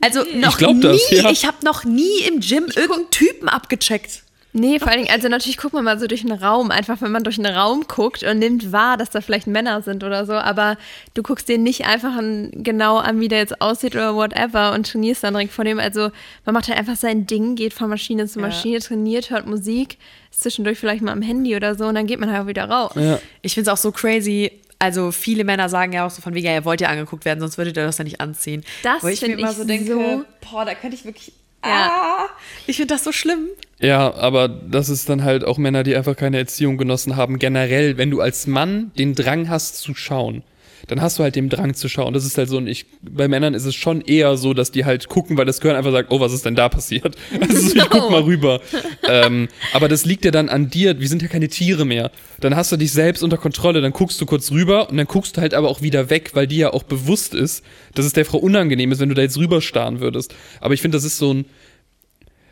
Also 0.00 0.24
noch 0.34 0.56
glaub 0.56 0.76
nie, 0.76 0.82
das, 0.82 1.10
ja. 1.10 1.30
ich 1.30 1.44
habe 1.46 1.58
noch 1.64 1.84
nie 1.84 2.20
im 2.28 2.40
Gym 2.40 2.64
irgendeinen 2.74 3.10
Typen 3.10 3.48
abgecheckt. 3.48 4.22
Nee, 4.56 4.78
vor 4.78 4.86
allen 4.88 4.98
Dingen, 5.02 5.10
also 5.12 5.26
natürlich 5.28 5.56
guckt 5.56 5.74
man 5.74 5.82
mal 5.82 5.98
so 5.98 6.06
durch 6.06 6.20
einen 6.24 6.38
Raum, 6.40 6.70
einfach 6.70 7.00
wenn 7.02 7.10
man 7.10 7.24
durch 7.24 7.38
einen 7.38 7.52
Raum 7.52 7.86
guckt 7.88 8.22
und 8.22 8.38
nimmt 8.38 8.70
wahr, 8.70 8.96
dass 8.96 9.10
da 9.10 9.20
vielleicht 9.20 9.48
Männer 9.48 9.82
sind 9.82 10.04
oder 10.04 10.24
so, 10.26 10.34
aber 10.34 10.78
du 11.14 11.24
guckst 11.24 11.48
den 11.48 11.64
nicht 11.64 11.86
einfach 11.86 12.14
an, 12.16 12.52
genau 12.54 12.98
an, 12.98 13.18
wie 13.18 13.26
der 13.26 13.38
jetzt 13.40 13.60
aussieht 13.60 13.96
oder 13.96 14.14
whatever 14.14 14.72
und 14.72 14.86
trainierst 14.88 15.24
dann 15.24 15.34
direkt 15.34 15.52
vor 15.52 15.64
dem. 15.64 15.80
Also 15.80 16.10
man 16.44 16.52
macht 16.54 16.68
halt 16.68 16.78
einfach 16.78 16.94
sein 16.94 17.26
Ding, 17.26 17.56
geht 17.56 17.74
von 17.74 17.90
Maschine 17.90 18.28
zu 18.28 18.38
Ja. 18.38 18.46
Maschine, 18.46 18.78
trainiert, 18.78 19.30
hört 19.30 19.46
Musik, 19.46 19.98
ist 20.30 20.42
zwischendurch 20.44 20.78
vielleicht 20.78 21.02
mal 21.02 21.10
am 21.10 21.22
Handy 21.22 21.56
oder 21.56 21.74
so 21.74 21.86
und 21.86 21.96
dann 21.96 22.06
geht 22.06 22.20
man 22.20 22.30
halt 22.32 22.42
auch 22.44 22.46
wieder 22.46 22.70
raus. 22.70 22.92
Ja. 22.94 23.18
Ich 23.42 23.54
finde 23.54 23.68
es 23.70 23.72
auch 23.76 23.82
so 23.82 23.90
crazy. 23.90 24.52
Also 24.78 25.10
viele 25.10 25.42
Männer 25.42 25.68
sagen 25.68 25.92
ja 25.94 26.06
auch 26.06 26.10
so 26.10 26.22
von 26.22 26.32
wegen, 26.34 26.46
ja, 26.46 26.54
ihr 26.54 26.64
wollt 26.64 26.80
ja 26.80 26.88
angeguckt 26.90 27.24
werden, 27.24 27.40
sonst 27.40 27.58
würdet 27.58 27.76
ihr 27.76 27.84
das 27.86 27.98
ja 27.98 28.04
nicht 28.04 28.20
anziehen. 28.20 28.64
Das 28.84 29.02
Wo 29.02 29.08
ich 29.08 29.20
mir 29.20 29.36
immer 29.36 29.50
ich 29.50 29.56
so 29.56 29.64
denke, 29.64 29.86
so- 29.92 30.24
boah, 30.48 30.64
da 30.64 30.74
könnte 30.74 30.94
ich 30.96 31.04
wirklich, 31.04 31.32
Ja. 31.64 31.90
ah, 31.90 32.26
ich 32.68 32.76
finde 32.76 32.94
das 32.94 33.02
so 33.02 33.10
schlimm. 33.10 33.48
Ja, 33.80 34.14
aber 34.14 34.48
das 34.48 34.88
ist 34.88 35.08
dann 35.08 35.24
halt 35.24 35.44
auch 35.44 35.58
Männer, 35.58 35.82
die 35.82 35.96
einfach 35.96 36.16
keine 36.16 36.38
Erziehung 36.38 36.76
genossen 36.78 37.16
haben. 37.16 37.38
Generell, 37.38 37.98
wenn 37.98 38.10
du 38.10 38.20
als 38.20 38.46
Mann 38.46 38.92
den 38.98 39.14
Drang 39.14 39.48
hast 39.48 39.76
zu 39.76 39.94
schauen, 39.94 40.42
dann 40.86 41.00
hast 41.00 41.18
du 41.18 41.22
halt 41.22 41.36
den 41.36 41.48
Drang 41.48 41.74
zu 41.74 41.88
schauen. 41.88 42.14
Das 42.14 42.24
ist 42.24 42.36
halt 42.36 42.48
so, 42.48 42.58
und 42.58 42.66
ich, 42.66 42.86
bei 43.02 43.28
Männern 43.28 43.54
ist 43.54 43.64
es 43.64 43.74
schon 43.74 44.00
eher 44.00 44.36
so, 44.36 44.54
dass 44.54 44.70
die 44.70 44.84
halt 44.84 45.08
gucken, 45.08 45.36
weil 45.36 45.46
das 45.46 45.60
Gehirn 45.60 45.76
einfach 45.76 45.92
sagt, 45.92 46.10
oh, 46.12 46.20
was 46.20 46.32
ist 46.32 46.44
denn 46.44 46.54
da 46.54 46.68
passiert? 46.68 47.16
Also 47.40 47.76
ich 47.76 47.90
guck 47.90 48.10
mal 48.10 48.22
rüber. 48.22 48.60
ähm, 49.08 49.48
aber 49.72 49.88
das 49.88 50.04
liegt 50.04 50.24
ja 50.24 50.30
dann 50.30 50.48
an 50.48 50.70
dir, 50.70 51.00
wir 51.00 51.08
sind 51.08 51.22
ja 51.22 51.28
keine 51.28 51.48
Tiere 51.48 51.84
mehr. 51.84 52.10
Dann 52.40 52.56
hast 52.56 52.72
du 52.72 52.76
dich 52.76 52.92
selbst 52.92 53.22
unter 53.22 53.36
Kontrolle, 53.36 53.80
dann 53.80 53.92
guckst 53.92 54.20
du 54.20 54.26
kurz 54.26 54.50
rüber 54.50 54.90
und 54.90 54.96
dann 54.96 55.06
guckst 55.06 55.36
du 55.36 55.40
halt 55.40 55.54
aber 55.54 55.68
auch 55.68 55.82
wieder 55.82 56.10
weg, 56.10 56.30
weil 56.34 56.46
dir 56.46 56.58
ja 56.58 56.72
auch 56.72 56.82
bewusst 56.82 57.34
ist, 57.34 57.64
dass 57.94 58.06
es 58.06 58.12
der 58.12 58.24
Frau 58.24 58.38
unangenehm 58.38 58.92
ist, 58.92 59.00
wenn 59.00 59.08
du 59.08 59.14
da 59.14 59.22
jetzt 59.22 59.38
rüberstarren 59.38 60.00
würdest. 60.00 60.34
Aber 60.60 60.74
ich 60.74 60.82
finde, 60.82 60.96
das 60.96 61.04
ist 61.04 61.18
so 61.18 61.32
ein, 61.32 61.44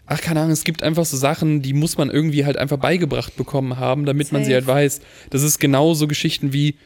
ach, 0.06 0.20
keine 0.20 0.40
Ahnung, 0.40 0.52
es 0.52 0.64
gibt 0.64 0.82
einfach 0.82 1.04
so 1.04 1.16
Sachen, 1.16 1.62
die 1.62 1.72
muss 1.72 1.96
man 1.96 2.10
irgendwie 2.10 2.44
halt 2.44 2.56
einfach 2.56 2.76
beigebracht 2.76 3.36
bekommen 3.36 3.78
haben, 3.78 4.04
damit 4.04 4.32
man 4.32 4.44
sie 4.44 4.52
Safe. 4.52 4.66
halt 4.66 4.66
weiß. 4.66 5.00
Das 5.30 5.42
ist 5.42 5.58
genauso 5.58 6.06
Geschichten 6.06 6.52
wie, 6.52 6.76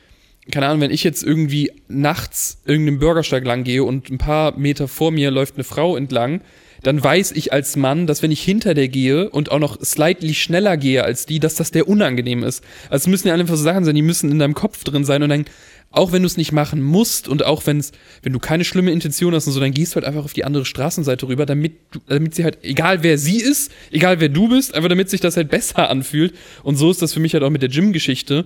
keine 0.50 0.66
Ahnung, 0.66 0.80
wenn 0.80 0.90
ich 0.90 1.04
jetzt 1.04 1.22
irgendwie 1.22 1.72
nachts 1.88 2.60
irgendeinen 2.64 2.98
Bürgersteig 2.98 3.44
lang 3.44 3.64
gehe 3.64 3.84
und 3.84 4.10
ein 4.10 4.18
paar 4.18 4.56
Meter 4.56 4.88
vor 4.88 5.10
mir 5.10 5.30
läuft 5.30 5.54
eine 5.56 5.64
Frau 5.64 5.96
entlang, 5.96 6.40
dann 6.82 7.02
weiß 7.02 7.32
ich 7.32 7.52
als 7.52 7.76
Mann, 7.76 8.06
dass 8.06 8.22
wenn 8.22 8.30
ich 8.30 8.42
hinter 8.42 8.74
der 8.74 8.88
gehe 8.88 9.30
und 9.30 9.50
auch 9.50 9.58
noch 9.58 9.80
slightly 9.82 10.34
schneller 10.34 10.76
gehe 10.76 11.04
als 11.04 11.26
die, 11.26 11.40
dass 11.40 11.54
das 11.54 11.70
der 11.70 11.88
unangenehm 11.88 12.42
ist. 12.42 12.62
Also 12.90 13.04
es 13.04 13.06
müssen 13.06 13.28
ja 13.28 13.34
einfach 13.34 13.56
so 13.56 13.62
Sachen 13.62 13.84
sein, 13.84 13.94
die 13.94 14.02
müssen 14.02 14.30
in 14.30 14.38
deinem 14.38 14.54
Kopf 14.54 14.84
drin 14.84 15.04
sein 15.04 15.22
und 15.22 15.28
dann, 15.30 15.44
auch 15.90 16.12
wenn 16.12 16.22
du 16.22 16.26
es 16.26 16.36
nicht 16.36 16.52
machen 16.52 16.82
musst 16.82 17.28
und 17.28 17.44
auch 17.44 17.64
wenn's, 17.66 17.92
wenn 18.22 18.32
du 18.32 18.38
keine 18.38 18.64
schlimme 18.64 18.90
Intention 18.90 19.34
hast 19.34 19.46
und 19.46 19.52
so, 19.52 19.60
dann 19.60 19.72
gehst 19.72 19.92
du 19.92 19.96
halt 19.96 20.04
einfach 20.04 20.24
auf 20.24 20.32
die 20.32 20.44
andere 20.44 20.64
Straßenseite 20.64 21.26
rüber, 21.28 21.46
damit, 21.46 21.72
damit 22.06 22.34
sie 22.34 22.44
halt, 22.44 22.58
egal 22.62 23.02
wer 23.02 23.18
sie 23.18 23.38
ist, 23.38 23.70
egal 23.90 24.20
wer 24.20 24.28
du 24.28 24.48
bist, 24.48 24.74
einfach 24.74 24.88
damit 24.88 25.08
sich 25.08 25.20
das 25.20 25.36
halt 25.36 25.48
besser 25.50 25.88
anfühlt. 25.88 26.34
Und 26.62 26.76
so 26.76 26.90
ist 26.90 27.02
das 27.02 27.12
für 27.12 27.20
mich 27.20 27.34
halt 27.34 27.44
auch 27.44 27.50
mit 27.50 27.62
der 27.62 27.70
Gym-Geschichte. 27.70 28.44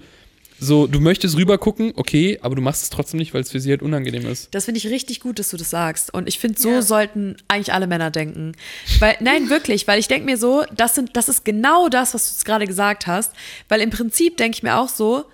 So, 0.60 0.86
du 0.86 1.00
möchtest 1.00 1.36
rüber 1.36 1.56
gucken, 1.58 1.92
okay, 1.96 2.38
aber 2.42 2.54
du 2.54 2.60
machst 2.62 2.82
es 2.82 2.90
trotzdem 2.90 3.18
nicht, 3.18 3.32
weil 3.32 3.40
es 3.40 3.50
für 3.50 3.60
sie 3.60 3.70
halt 3.70 3.80
unangenehm 3.82 4.26
ist. 4.26 4.54
Das 4.54 4.66
finde 4.66 4.78
ich 4.78 4.86
richtig 4.88 5.20
gut, 5.20 5.38
dass 5.38 5.48
du 5.48 5.56
das 5.56 5.70
sagst. 5.70 6.12
Und 6.12 6.28
ich 6.28 6.38
finde, 6.38 6.60
so 6.60 6.68
Ja. 6.70 6.82
sollten 6.82 7.36
eigentlich 7.48 7.72
alle 7.72 7.86
Männer 7.86 8.10
denken. 8.10 8.52
Weil, 8.98 9.16
nein, 9.20 9.48
wirklich, 9.48 9.88
weil 9.88 9.98
ich 9.98 10.06
denke 10.08 10.26
mir 10.26 10.36
so, 10.36 10.64
das, 10.76 10.94
sind, 10.94 11.16
das 11.16 11.28
ist 11.30 11.44
genau 11.46 11.88
das, 11.88 12.12
was 12.14 12.26
du 12.28 12.34
jetzt 12.34 12.44
gerade 12.44 12.66
gesagt 12.66 13.06
hast. 13.06 13.32
Weil 13.68 13.80
im 13.80 13.90
Prinzip 13.90 14.36
denke 14.36 14.56
ich 14.56 14.62
mir 14.62 14.76
auch 14.76 14.88
so, 14.90 15.24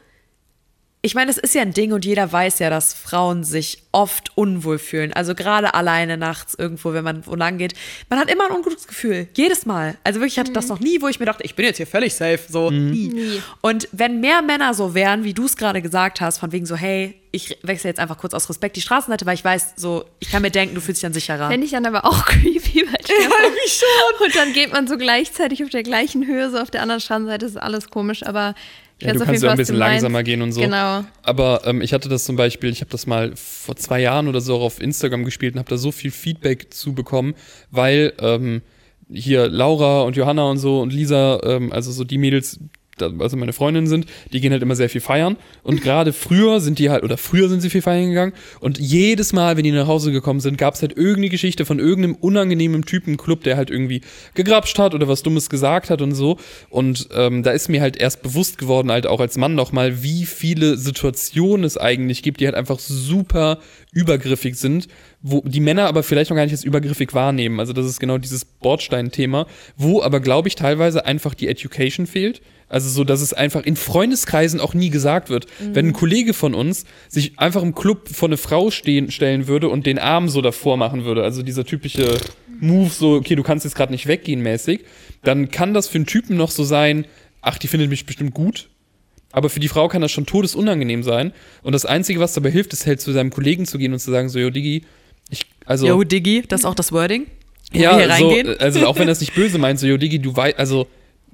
ich 1.07 1.15
meine, 1.15 1.31
es 1.31 1.39
ist 1.39 1.55
ja 1.55 1.63
ein 1.63 1.73
Ding 1.73 1.93
und 1.93 2.05
jeder 2.05 2.33
weiß 2.33 2.59
ja, 2.59 2.69
dass 2.69 2.93
Frauen 2.93 3.45
sich 3.45 3.85
oft 3.93 4.37
unwohl 4.37 4.79
fühlen. 4.79 5.13
Also 5.13 5.37
gerade 5.37 5.73
alleine 5.73 6.17
nachts 6.17 6.57
irgendwo, 6.57 6.93
wenn 6.95 7.05
man 7.05 7.25
wo 7.25 7.37
lang 7.37 7.59
geht. 7.59 7.75
Man 8.11 8.19
hat 8.19 8.29
immer 8.29 8.47
ein 8.47 8.57
ungutes 8.57 8.89
Gefühl. 8.89 9.29
Jedes 9.35 9.67
Mal. 9.67 9.97
Also 10.03 10.19
wirklich, 10.19 10.35
ich 10.35 10.39
hatte 10.41 10.53
das 10.53 10.67
noch 10.67 10.81
nie, 10.81 11.01
wo 11.01 11.07
ich 11.07 11.21
mir 11.21 11.27
dachte, 11.27 11.45
ich 11.45 11.55
bin 11.55 11.65
jetzt 11.65 11.77
hier 11.77 11.87
völlig 11.87 12.13
safe. 12.17 12.41
So, 12.49 12.73
nie. 12.73 13.09
Nie. 13.09 13.41
Und 13.61 13.89
wenn 13.93 14.21
mehr 14.21 14.43
Männer 14.43 14.75
so 14.75 14.95
wären, 14.95 15.23
wie 15.23 15.33
du 15.33 15.45
es 15.45 15.57
gerade 15.57 15.81
gesagt 15.81 16.21
hast, 16.21 16.39
von 16.39 16.51
wegen 16.51 16.67
so, 16.67 16.75
hey, 16.75 17.15
ich 17.31 17.57
wechsle 17.63 17.91
jetzt 17.91 18.01
einfach 18.01 18.19
kurz 18.19 18.35
aus 18.35 18.49
Respekt 18.49 18.75
die 18.75 18.81
Straßenseite, 18.81 19.27
weil 19.27 19.35
ich 19.35 19.45
weiß, 19.45 19.75
so, 19.77 20.07
ich 20.19 20.31
kann 20.33 20.43
mir 20.43 20.51
denken, 20.51 20.75
du 20.75 20.81
fühlst 20.81 21.01
dich 21.01 21.07
dann 21.07 21.13
sicherer. 21.13 21.49
Fände 21.49 21.67
ich 21.67 21.71
dann 21.71 21.87
aber 21.87 22.05
auch 22.05 22.25
creepy, 22.27 22.85
weil 22.85 23.01
ich 23.01 23.09
Ja, 23.09 23.29
irgendwie 23.45 23.69
schon. 23.69 24.27
Und 24.27 24.35
dann 24.35 24.53
geht 24.53 24.73
man 24.73 24.89
so 24.89 24.97
gleichzeitig 24.97 25.63
auf 25.63 25.71
der 25.71 25.85
gleichen 25.85 26.27
Höhe, 26.27 26.51
so 26.51 26.59
auf 26.59 26.73
der 26.73 26.83
anderen 26.83 27.01
Straßenseite 27.01 27.47
ist 27.47 27.57
alles 27.57 27.91
komisch, 27.91 28.25
aber 28.27 28.57
Ja, 29.01 29.13
du 29.13 29.25
kannst 29.25 29.43
ja 29.43 29.51
ein 29.51 29.57
bisschen 29.59 29.77
langsamer 29.77 30.23
gehen 30.23 30.41
und 30.41 30.53
so. 30.53 30.61
Genau. 30.61 31.05
Aber 31.23 31.63
ähm, 31.67 31.83
ich 31.83 31.93
hatte 31.93 32.09
das 32.09 32.25
zum 32.25 32.37
Beispiel, 32.37 32.71
ich 32.71 32.81
habe 32.81 32.91
das 32.91 33.07
mal 33.07 33.33
vor 33.37 33.77
zwei 33.77 34.01
Jahren 34.01 34.27
oder 34.27 34.41
so 34.41 34.57
auch 34.57 34.63
auf 34.63 34.81
Instagram 34.81 35.25
gespielt 35.25 35.55
und 35.55 35.59
habe 35.59 35.69
da 35.69 35.77
so 35.77 35.93
viel 35.93 36.11
Feedback 36.11 36.73
zu 36.73 36.95
bekommen, 36.95 37.35
weil 37.71 38.15
ähm, 38.19 38.63
hier 39.13 39.49
Laura 39.49 40.03
und 40.03 40.17
Johanna 40.17 40.51
und 40.51 40.59
so 40.59 40.81
und 40.81 40.93
Lisa, 40.93 41.41
ähm, 41.45 41.73
also 41.73 41.93
so 41.93 42.05
die 42.05 42.17
Mädels, 42.17 42.59
also 43.01 43.37
meine 43.37 43.53
Freundinnen 43.53 43.87
sind, 43.87 44.07
die 44.33 44.41
gehen 44.41 44.53
halt 44.53 44.63
immer 44.63 44.77
sehr 44.77 44.89
viel 44.89 45.01
feiern. 45.01 45.37
Und 45.63 45.83
gerade 45.83 46.13
früher 46.13 46.61
sind 46.61 46.79
die 46.79 46.91
halt, 46.91 47.05
oder 47.05 47.17
früher 47.17 47.49
sind 47.49 47.61
sie 47.61 47.71
viel 47.71 47.83
feiern 47.83 48.09
gegangen. 48.09 48.33
Und 48.61 48.79
jedes 48.79 49.33
Mal, 49.33 49.57
wenn 49.57 49.65
die 49.65 49.73
nach 49.73 49.87
Hause 49.87 50.13
gekommen 50.13 50.41
sind, 50.41 50.59
gab 50.59 50.75
es 50.75 50.83
halt 50.83 50.97
irgendeine 50.97 51.31
Geschichte 51.31 51.65
von 51.65 51.79
irgendeinem 51.79 52.17
unangenehmen 52.17 52.83
Typen 52.83 53.13
im 53.13 53.17
Club, 53.17 53.43
der 53.45 53.57
halt 53.57 53.71
irgendwie 53.71 54.03
gegrapscht 54.35 54.79
hat 54.79 54.95
oder 54.95 55.09
was 55.09 55.23
Dummes 55.23 55.51
gesagt 55.51 55.91
hat 55.91 56.03
und 56.03 56.15
so. 56.15 56.39
Und 56.71 57.09
ähm, 57.15 57.43
da 57.43 57.51
ist 57.51 57.69
mir 57.69 57.81
halt 57.81 57.97
erst 57.97 58.23
bewusst 58.23 58.59
geworden, 58.59 58.91
halt 58.91 59.07
auch 59.07 59.21
als 59.21 59.37
Mann 59.37 59.55
nochmal, 59.55 60.03
wie 60.03 60.25
viele 60.25 60.77
Situationen 60.77 61.65
es 61.65 61.77
eigentlich 61.77 62.23
gibt, 62.23 62.41
die 62.41 62.47
halt 62.47 62.55
einfach 62.55 62.79
super 62.79 63.59
übergriffig 63.93 64.57
sind, 64.57 64.89
wo 65.23 65.43
die 65.45 65.61
Männer 65.61 65.87
aber 65.87 66.03
vielleicht 66.03 66.31
noch 66.31 66.37
gar 66.37 66.45
nicht 66.45 66.53
als 66.53 66.65
übergriffig 66.65 67.15
wahrnehmen. 67.15 67.61
Also 67.61 67.73
das 67.73 67.87
ist 67.87 67.99
genau 67.99 68.19
dieses 68.19 68.45
Bordstein-Thema, 68.45 69.47
wo 69.77 70.03
aber, 70.03 70.21
glaube 70.21 70.49
ich, 70.49 70.55
teilweise 70.55 71.07
einfach 71.07 71.35
die 71.35 71.49
Education 71.49 72.07
fehlt. 72.07 72.43
Also 72.69 72.89
so, 72.89 73.05
dass 73.05 73.21
es 73.21 73.33
einfach 73.33 73.63
in 73.63 73.77
Freundeskreisen 73.77 74.61
auch 74.61 74.75
nie 74.75 74.91
gesagt 74.91 75.31
wird. 75.31 75.47
Wenn 75.61 75.89
ein 75.89 75.93
Kollege 75.93 76.35
von 76.35 76.53
uns 76.55 76.85
sich 77.09 77.39
einfach 77.39 77.63
im 77.63 77.75
Club 77.75 78.09
vor 78.09 78.29
eine 78.29 78.37
Frau 78.37 78.71
stehen, 78.73 79.11
stellen 79.13 79.47
würde 79.47 79.69
und 79.69 79.87
den 79.87 79.99
Arm 80.01 80.29
so 80.29 80.41
davor 80.41 80.77
machen 80.77 81.05
würde, 81.05 81.23
also 81.23 81.43
dieser 81.43 81.65
typische 81.65 82.19
Move, 82.59 82.91
so, 82.91 83.15
okay, 83.15 83.37
du 83.37 83.45
kannst 83.45 83.65
jetzt 83.65 83.77
gerade 83.77 83.93
nicht 83.93 84.09
weggehen 84.09 84.41
mäßig, 84.43 84.81
dann 85.23 85.51
kann 85.51 85.75
das 85.75 85.87
für 85.87 85.97
einen 85.99 86.07
Typen 86.07 86.37
noch 86.37 86.51
so 86.51 86.65
sein, 86.65 87.07
ach, 87.41 87.59
die 87.59 87.69
findet 87.69 87.89
mich 87.89 88.05
bestimmt 88.05 88.35
gut. 88.35 88.69
Aber 89.31 89.49
für 89.51 89.61
die 89.61 89.69
Frau 89.69 89.87
kann 89.89 90.03
das 90.03 90.11
schon 90.11 90.27
todesunangenehm 90.27 91.03
sein. 91.03 91.33
Und 91.63 91.73
das 91.73 91.85
Einzige, 91.85 92.21
was 92.21 92.33
dabei 92.33 92.51
hilft, 92.51 92.73
ist 92.73 92.87
halt 92.87 93.01
zu 93.01 93.13
seinem 93.13 93.31
Kollegen 93.31 93.67
zu 93.67 93.77
gehen 93.79 93.93
und 93.93 93.99
zu 94.01 94.11
sagen, 94.11 94.29
so, 94.29 94.39
yo, 94.39 94.51
Diggi, 94.51 94.85
ich, 95.31 95.43
also. 95.67 95.87
Yo, 95.87 96.03
Diggi, 96.05 96.43
das 96.49 96.61
ist 96.63 96.65
auch 96.65 96.75
das 96.75 96.91
Wording. 96.91 97.27
wo 97.73 97.79
Ja, 97.79 97.99
wir 97.99 98.07
hier 98.07 98.17
so, 98.17 98.29
reingehen. 98.29 98.61
also 98.61 98.87
auch 98.87 98.99
wenn 98.99 99.09
er 99.09 99.13
es 99.13 99.21
nicht 99.21 99.35
böse 99.35 99.59
meint, 99.59 99.79
so, 99.79 99.87
yo, 99.87 99.99
Digi, 99.99 100.21
du 100.21 100.35
weißt, 100.35 100.59
also, 100.59 100.87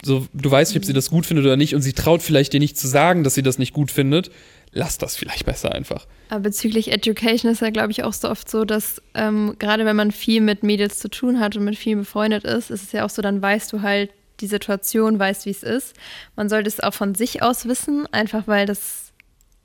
so, 0.05 0.27
du 0.33 0.51
weißt 0.51 0.73
nicht, 0.73 0.83
ob 0.83 0.85
sie 0.85 0.93
das 0.93 1.11
gut 1.11 1.27
findet 1.27 1.47
oder 1.47 1.57
nicht 1.57 1.75
und 1.75 1.83
sie 1.83 1.93
traut 1.93 2.23
vielleicht 2.23 2.53
dir 2.53 2.61
nicht 2.61 2.77
zu 2.77 2.89
sagen, 2.89 3.23
dass 3.25 3.35
sie 3.35 3.43
das 3.43 3.59
nicht 3.59 3.73
gut 3.73 3.91
findet, 3.91 4.31
lass 4.73 4.99
das 4.99 5.17
vielleicht 5.17 5.47
besser 5.47 5.73
einfach. 5.73 6.07
Aber 6.29 6.41
bezüglich 6.41 6.91
Education 6.93 7.51
ist 7.53 7.61
ja, 7.61 7.71
glaube 7.71 7.93
ich, 7.93 8.03
auch 8.05 8.13
so 8.13 8.29
oft 8.29 8.51
so, 8.51 8.65
dass 8.65 9.01
ähm, 9.15 9.55
gerade 9.59 9.85
wenn 9.85 9.97
man 9.97 10.11
viel 10.11 10.41
mit 10.41 10.63
Mädels 10.63 10.99
zu 10.99 11.09
tun 11.09 11.39
hat 11.41 11.57
und 11.57 11.65
mit 11.65 11.77
vielen 11.77 12.01
befreundet 12.01 12.45
ist, 12.45 12.71
ist 12.71 12.83
es 12.83 12.93
ja 12.93 13.05
auch 13.05 13.11
so, 13.11 13.23
dann 13.23 13.41
weißt 13.41 13.73
du 13.73 13.83
halt 13.83 14.11
die 14.41 14.47
Situation, 14.47 15.19
weißt, 15.19 15.47
wie 15.47 15.51
es 15.51 15.63
ist. 15.63 15.95
Man 16.35 16.49
sollte 16.49 16.69
es 16.69 16.81
auch 16.81 16.95
von 16.95 17.15
sich 17.15 17.43
aus 17.43 17.67
wissen, 17.67 18.07
einfach 18.13 18.49
weil 18.49 18.67
das 18.67 19.13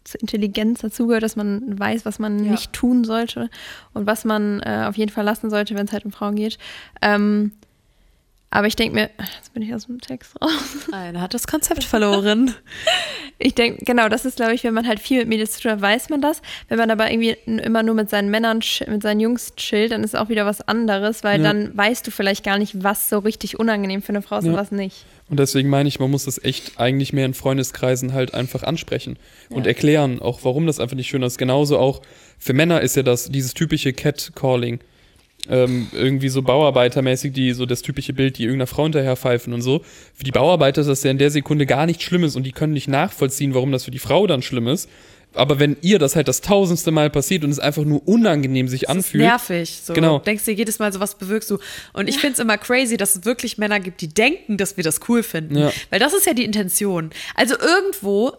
zur 0.03 0.21
Intelligenz 0.21 0.81
dazugehört, 0.81 1.23
dass 1.23 1.35
man 1.35 1.79
weiß, 1.79 2.05
was 2.05 2.19
man 2.19 2.43
Ja. 2.43 2.51
nicht 2.51 2.73
tun 2.73 3.03
sollte 3.03 3.49
und 3.93 4.05
was 4.05 4.23
man 4.23 4.61
äh, 4.61 4.85
auf 4.88 4.95
jeden 4.97 5.11
Fall 5.11 5.25
lassen 5.25 5.49
sollte, 5.49 5.75
wenn 5.75 5.85
es 5.88 5.91
halt 5.93 6.05
um 6.05 6.11
Frauen 6.11 6.35
geht. 6.35 6.57
Ähm, 7.01 7.53
aber 8.50 8.68
ich 8.68 8.76
denke 8.76 8.95
mir, 8.95 9.10
jetzt 9.38 9.54
bin 9.54 9.62
ich 9.64 9.74
aus 9.74 9.86
dem 9.88 10.00
Text 10.02 10.34
raus. 10.41 10.52
Einer 10.91 11.22
hat 11.22 11.34
das 11.34 11.48
Konzept 11.48 11.84
verloren. 11.84 12.54
Ich 13.39 13.54
denke, 13.54 13.86
genau, 13.86 14.10
das 14.10 14.26
ist, 14.26 14.38
glaube 14.38 14.56
ich, 14.56 14.64
wenn 14.64 14.74
man 14.74 14.88
halt 14.88 15.00
viel 15.00 15.20
mit 15.20 15.28
Mädels 15.28 15.52
zu 15.52 15.62
tun 15.62 15.72
hat, 15.74 15.82
weiß 15.82 16.10
man 16.10 16.22
das. 16.22 16.41
Wenn 16.70 16.80
man 16.80 16.89
aber 16.89 17.12
irgendwie 17.12 17.38
immer 17.45 17.84
nur 17.84 17.93
mit 17.93 18.10
seinen 18.10 18.32
Männern, 18.32 18.62
mit 18.88 19.04
seinen 19.04 19.20
Jungs 19.20 19.54
chillt, 19.56 19.91
dann 19.91 20.04
ist 20.04 20.16
auch 20.16 20.30
wieder 20.30 20.48
was 20.48 20.68
anderes, 20.68 21.24
weil 21.24 21.39
Ja. 21.39 21.54
dann 21.54 21.78
weißt 21.78 22.08
du 22.08 22.10
vielleicht 22.10 22.43
gar 22.43 22.58
nicht, 22.58 22.84
was 22.84 23.10
so 23.12 23.20
richtig 23.20 23.60
unangenehm 23.60 24.02
für 24.02 24.10
eine 24.10 24.24
Frau 24.24 24.39
ist 24.39 24.45
und 24.45 24.54
Ja. 24.54 24.58
was 24.58 24.72
nicht. 24.72 25.06
Und 25.30 25.39
deswegen 25.39 25.70
meine 25.70 25.88
ich, 25.88 26.00
man 26.00 26.10
muss 26.10 26.26
das 26.26 26.43
echt 26.43 26.80
eigentlich 26.80 27.14
mehr 27.14 27.28
in 27.28 27.36
Freundeskreisen 27.36 28.12
halt 28.14 28.34
einfach 28.34 28.64
ansprechen 28.64 29.20
und 29.52 29.68
erklären, 29.68 30.20
auch 30.20 30.39
warum 30.41 30.66
das 30.66 30.80
einfach 30.80 30.95
nicht 30.95 31.08
schön 31.10 31.22
ist. 31.22 31.38
Genauso 31.38 31.78
auch 31.78 32.02
für 32.39 32.54
Männer 32.54 32.82
ist 32.82 32.95
ja 32.95 33.04
das, 33.04 33.30
dieses 33.30 33.54
typische 33.54 33.93
Cat-Calling. 33.93 34.80
Ähm, 35.50 35.88
irgendwie 35.93 36.30
so 36.30 36.41
Bauarbeitermäßig, 36.41 37.32
die 37.32 37.54
so 37.54 37.66
das 37.66 37.82
typische 37.82 38.14
Bild, 38.14 38.38
die 38.38 38.43
irgendeiner 38.43 38.68
Frau 38.68 38.84
hinterher 38.84 39.16
pfeifen 39.16 39.54
und 39.54 39.62
so. 39.62 39.82
Für 40.14 40.24
die 40.24 40.32
Bauarbeiter 40.32 40.82
ist 40.82 40.88
das 40.88 41.04
ja 41.04 41.12
in 41.12 41.18
der 41.18 41.32
Sekunde 41.32 41.66
gar 41.66 41.86
nicht 41.86 42.02
schlimm 42.02 42.24
ist 42.24 42.36
und 42.36 42.43
die 42.43 42.52
können 42.52 42.74
nicht 42.74 42.88
nachvollziehen, 42.88 43.54
warum 43.54 43.72
das 43.72 43.86
für 43.86 43.91
die 43.91 44.00
Frau 44.00 44.28
dann 44.28 44.41
schlimm 44.41 44.68
ist. 44.68 44.89
Aber 45.34 45.60
wenn 45.60 45.78
ihr 45.82 46.00
das 46.00 46.16
halt 46.16 46.28
das 46.28 46.41
tausendste 46.41 46.91
Mal 46.91 47.10
passiert 47.10 47.43
und 47.43 47.52
es 47.52 47.60
einfach 47.60 47.84
nur 47.84 48.08
unangenehm 48.08 48.68
sich 48.68 48.82
Das 48.82 48.89
ist 48.89 48.95
anfühlt, 48.95 49.24
nervig. 49.24 49.82
So. 49.84 49.93
Genau. 49.93 50.20
Denkst 50.20 50.45
dir 50.45 50.54
jedes 50.54 50.80
Mal 50.80 50.91
so, 50.91 51.00
was 51.00 51.16
bewirkst 51.16 51.50
du? 51.52 51.60
Und 51.93 52.10
ich 52.10 52.18
finde 52.18 52.34
es 52.34 52.39
immer 52.39 52.58
crazy, 52.58 52.98
dass 52.98 53.16
es 53.16 53.26
wirklich 53.26 53.58
Männer 53.58 53.80
gibt, 53.80 54.02
die 54.02 54.08
denken, 54.08 54.58
dass 54.58 54.78
wir 54.78 54.84
das 54.84 55.00
cool 55.08 55.24
finden. 55.24 55.58
Ja. 55.58 55.72
Weil 55.89 56.00
das 56.00 56.14
ist 56.14 56.26
ja 56.26 56.34
die 56.34 56.43
Intention. 56.43 57.12
Also 57.36 57.56
irgendwo, 57.60 58.34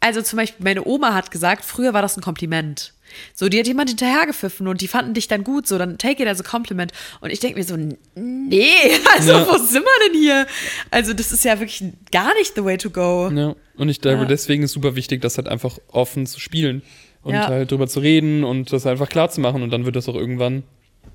also 0.00 0.22
zum 0.22 0.36
Beispiel 0.36 0.64
meine 0.64 0.86
Oma 0.86 1.14
hat 1.14 1.30
gesagt, 1.30 1.64
früher 1.64 1.94
war 1.94 2.02
das 2.02 2.16
ein 2.16 2.22
Kompliment. 2.22 2.92
So, 3.34 3.48
die 3.48 3.58
hat 3.58 3.66
jemand 3.66 3.90
hinterhergepfiffen 3.90 4.66
und 4.68 4.80
die 4.80 4.88
fanden 4.88 5.14
dich 5.14 5.28
dann 5.28 5.44
gut, 5.44 5.66
so, 5.66 5.78
dann 5.78 5.98
take 5.98 6.22
it 6.22 6.28
as 6.28 6.40
a 6.40 6.42
compliment. 6.42 6.92
Und 7.20 7.30
ich 7.30 7.40
denke 7.40 7.58
mir 7.58 7.64
so, 7.64 7.76
nee, 8.14 8.66
also 9.16 9.32
Ja. 9.32 9.46
wo 9.48 9.56
sind 9.58 9.82
wir 9.84 10.08
denn 10.08 10.20
hier? 10.20 10.46
Also 10.90 11.12
das 11.12 11.32
ist 11.32 11.44
ja 11.44 11.58
wirklich 11.60 11.84
gar 12.12 12.34
nicht 12.34 12.54
the 12.54 12.64
way 12.64 12.76
to 12.78 12.90
go. 12.90 13.30
Ja, 13.34 13.54
und 13.76 13.88
ich 13.88 14.00
glaube, 14.00 14.22
Ja. 14.22 14.24
deswegen 14.24 14.62
ist 14.62 14.72
super 14.72 14.96
wichtig, 14.96 15.20
das 15.22 15.36
halt 15.38 15.48
einfach 15.48 15.78
offen 15.88 16.26
zu 16.26 16.40
spielen 16.40 16.82
und 17.22 17.34
Ja. 17.34 17.48
halt 17.48 17.70
drüber 17.70 17.86
zu 17.88 18.00
reden 18.00 18.44
und 18.44 18.72
das 18.72 18.86
einfach 18.86 19.08
klar 19.08 19.30
zu 19.30 19.40
machen 19.40 19.62
und 19.62 19.70
dann 19.70 19.84
wird 19.84 19.96
das 19.96 20.08
auch 20.08 20.14
irgendwann 20.14 20.62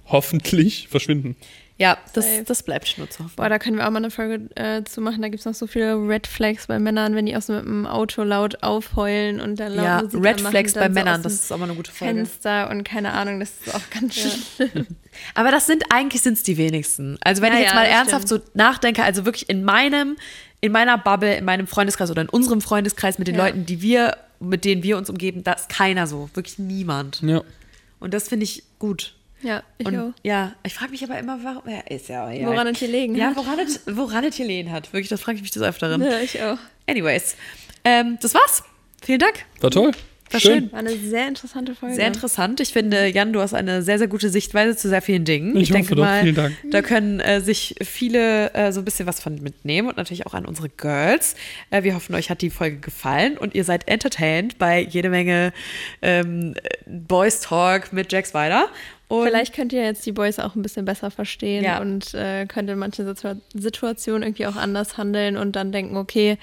hoffentlich 0.05 0.87
verschwinden. 0.89 1.35
Ja, 1.77 1.97
das, 2.13 2.27
das 2.45 2.61
bleibt 2.61 2.97
nur 2.99 3.09
zu 3.09 3.23
hoffen. 3.23 3.33
Boah, 3.35 3.49
da 3.49 3.57
können 3.57 3.77
wir 3.77 3.87
auch 3.87 3.91
mal 3.91 3.97
eine 3.97 4.11
Folge 4.11 4.47
äh, 4.55 4.83
zu 4.83 5.01
machen. 5.01 5.23
Da 5.23 5.29
gibt 5.29 5.39
es 5.39 5.45
noch 5.45 5.55
so 5.55 5.65
viele 5.65 5.95
Red 5.95 6.27
Flags 6.27 6.67
bei 6.67 6.77
Männern, 6.77 7.15
wenn 7.15 7.25
die 7.25 7.35
auch 7.35 7.41
so 7.41 7.53
mit 7.53 7.65
dem 7.65 7.87
Auto 7.87 8.21
laut 8.21 8.61
aufheulen 8.61 9.41
und 9.41 9.59
dann 9.59 9.73
laut 9.73 9.85
Ja, 9.85 10.01
Musik 10.03 10.23
Red 10.23 10.41
Flags 10.41 10.73
bei 10.73 10.87
so 10.87 10.93
Männern, 10.93 11.23
das 11.23 11.33
ist 11.33 11.51
aber 11.51 11.63
eine 11.63 11.73
gute 11.73 11.91
Folge. 11.91 12.13
Fenster 12.13 12.69
und 12.69 12.83
keine 12.83 13.11
Ahnung, 13.13 13.39
das 13.39 13.53
ist 13.65 13.73
auch 13.73 13.81
ganz 13.89 14.15
schön. 14.15 14.85
Aber 15.35 15.51
das 15.51 15.65
sind 15.67 15.83
eigentlich 15.91 16.21
sind's 16.21 16.41
die 16.43 16.57
wenigsten. 16.57 17.17
Also 17.21 17.41
wenn 17.41 17.51
Ja, 17.53 17.57
ich 17.59 17.63
jetzt 17.65 17.73
ja, 17.73 17.79
mal 17.79 17.85
das 17.85 17.93
ernsthaft 17.95 18.27
so 18.27 18.39
nachdenke, 18.53 19.03
also 19.03 19.25
wirklich 19.25 19.49
in 19.49 19.63
meinem, 19.63 20.15
in 20.61 20.71
meiner 20.71 20.97
Bubble, 20.97 21.35
in 21.35 21.45
meinem 21.45 21.67
Freundeskreis 21.67 22.09
oder 22.11 22.21
in 22.21 22.29
unserem 22.29 22.61
Freundeskreis 22.61 23.17
mit 23.19 23.27
den 23.27 23.35
Ja. 23.35 23.45
Leuten, 23.45 23.65
die 23.65 23.81
wir, 23.81 24.17
mit 24.39 24.63
denen 24.63 24.83
wir 24.83 24.97
uns 24.97 25.09
umgeben, 25.09 25.43
da 25.43 25.53
ist 25.53 25.69
keiner 25.69 26.07
so. 26.07 26.29
Wirklich 26.35 26.59
niemand. 26.59 27.21
Ja. 27.23 27.41
Und 27.99 28.13
das 28.13 28.27
finde 28.29 28.43
ich 28.45 28.63
gut. 28.79 29.15
Ja, 29.43 29.61
ich 29.77 29.85
Und 29.87 29.97
auch. 29.99 30.11
ja, 30.23 30.53
ich 30.65 30.73
frage 30.73 30.91
mich 30.91 31.03
aber 31.03 31.19
immer, 31.19 31.39
warum. 31.43 31.69
Ja, 31.69 31.81
ist 31.89 32.07
ja, 32.09 32.31
ja. 32.31 32.47
Woran 32.47 32.67
es 32.67 32.79
hier 32.79 32.87
liegen 32.87 33.15
Ja, 33.15 33.27
hat. 33.27 33.35
woran 33.35 33.59
es, 33.59 33.81
woran 33.85 34.23
es 34.23 34.35
hier 34.35 34.45
liegen 34.47 34.71
hat. 34.71 34.91
Wirklich, 34.93 35.09
das 35.09 35.21
frage 35.21 35.35
ich 35.35 35.41
mich 35.41 35.51
des 35.51 35.61
Öfteren. 35.61 36.01
Ja, 36.01 36.19
ich 36.19 36.41
auch. 36.41 36.57
Anyways, 36.87 37.35
ähm, 37.83 38.17
das 38.21 38.33
war's. 38.33 38.63
Vielen 39.03 39.19
Dank. 39.19 39.45
War 39.59 39.69
toll. 39.71 39.91
War 40.31 40.39
schön. 40.39 40.71
War 40.71 40.79
eine 40.79 40.95
sehr 40.97 41.27
interessante 41.27 41.75
Folge. 41.75 41.93
Sehr 41.95 42.07
interessant. 42.07 42.59
Ich 42.59 42.73
finde, 42.73 43.05
Jan, 43.07 43.33
du 43.33 43.41
hast 43.41 43.53
eine 43.53 43.83
sehr, 43.83 43.99
sehr 43.99 44.07
gute 44.07 44.29
Sichtweise 44.29 44.75
zu 44.75 44.89
sehr 44.89 45.01
vielen 45.03 45.25
Dingen. 45.25 45.55
Ich 45.55 45.69
hoffe 45.69 45.73
denke 45.73 45.95
doch. 45.95 46.03
mal, 46.05 46.23
Vielen 46.23 46.33
Dank. 46.35 46.55
da 46.71 46.81
können 46.81 47.19
äh, 47.19 47.39
sich 47.41 47.75
viele 47.83 48.51
äh, 48.55 48.71
so 48.71 48.81
ein 48.81 48.85
bisschen 48.85 49.05
was 49.05 49.19
von 49.19 49.35
mitnehmen 49.35 49.89
und 49.89 49.97
natürlich 49.97 50.25
auch 50.25 50.33
an 50.33 50.45
unsere 50.45 50.69
Girls. 50.69 51.35
Äh, 51.69 51.83
wir 51.83 51.93
hoffen, 51.93 52.15
euch 52.15 52.31
hat 52.31 52.41
die 52.41 52.49
Folge 52.49 52.77
gefallen 52.77 53.37
und 53.37 53.53
ihr 53.53 53.63
seid 53.63 53.87
entertained 53.87 54.57
bei 54.57 54.79
jede 54.81 55.09
Menge 55.09 55.53
ähm, 56.01 56.55
Boys 56.87 57.41
Talk 57.41 57.93
mit 57.93 58.11
Jax 58.11 58.33
Weiler. 58.33 58.69
Und 59.21 59.27
Vielleicht 59.27 59.53
könnt 59.53 59.73
ihr 59.73 59.83
jetzt 59.83 60.05
die 60.05 60.11
Boys 60.11 60.39
auch 60.39 60.55
ein 60.55 60.61
bisschen 60.61 60.85
besser 60.85 61.11
verstehen 61.11 61.63
Ja. 61.63 61.79
und 61.81 62.13
äh, 62.13 62.45
könnt 62.47 62.69
in 62.69 62.79
manchen 62.79 63.05
Situa 63.05 63.35
Situationen 63.53 64.23
irgendwie 64.23 64.47
auch 64.47 64.55
anders 64.55 64.97
handeln 64.97 65.37
und 65.37 65.55
dann 65.55 65.71
denken, 65.71 65.97
okay, 65.97 66.37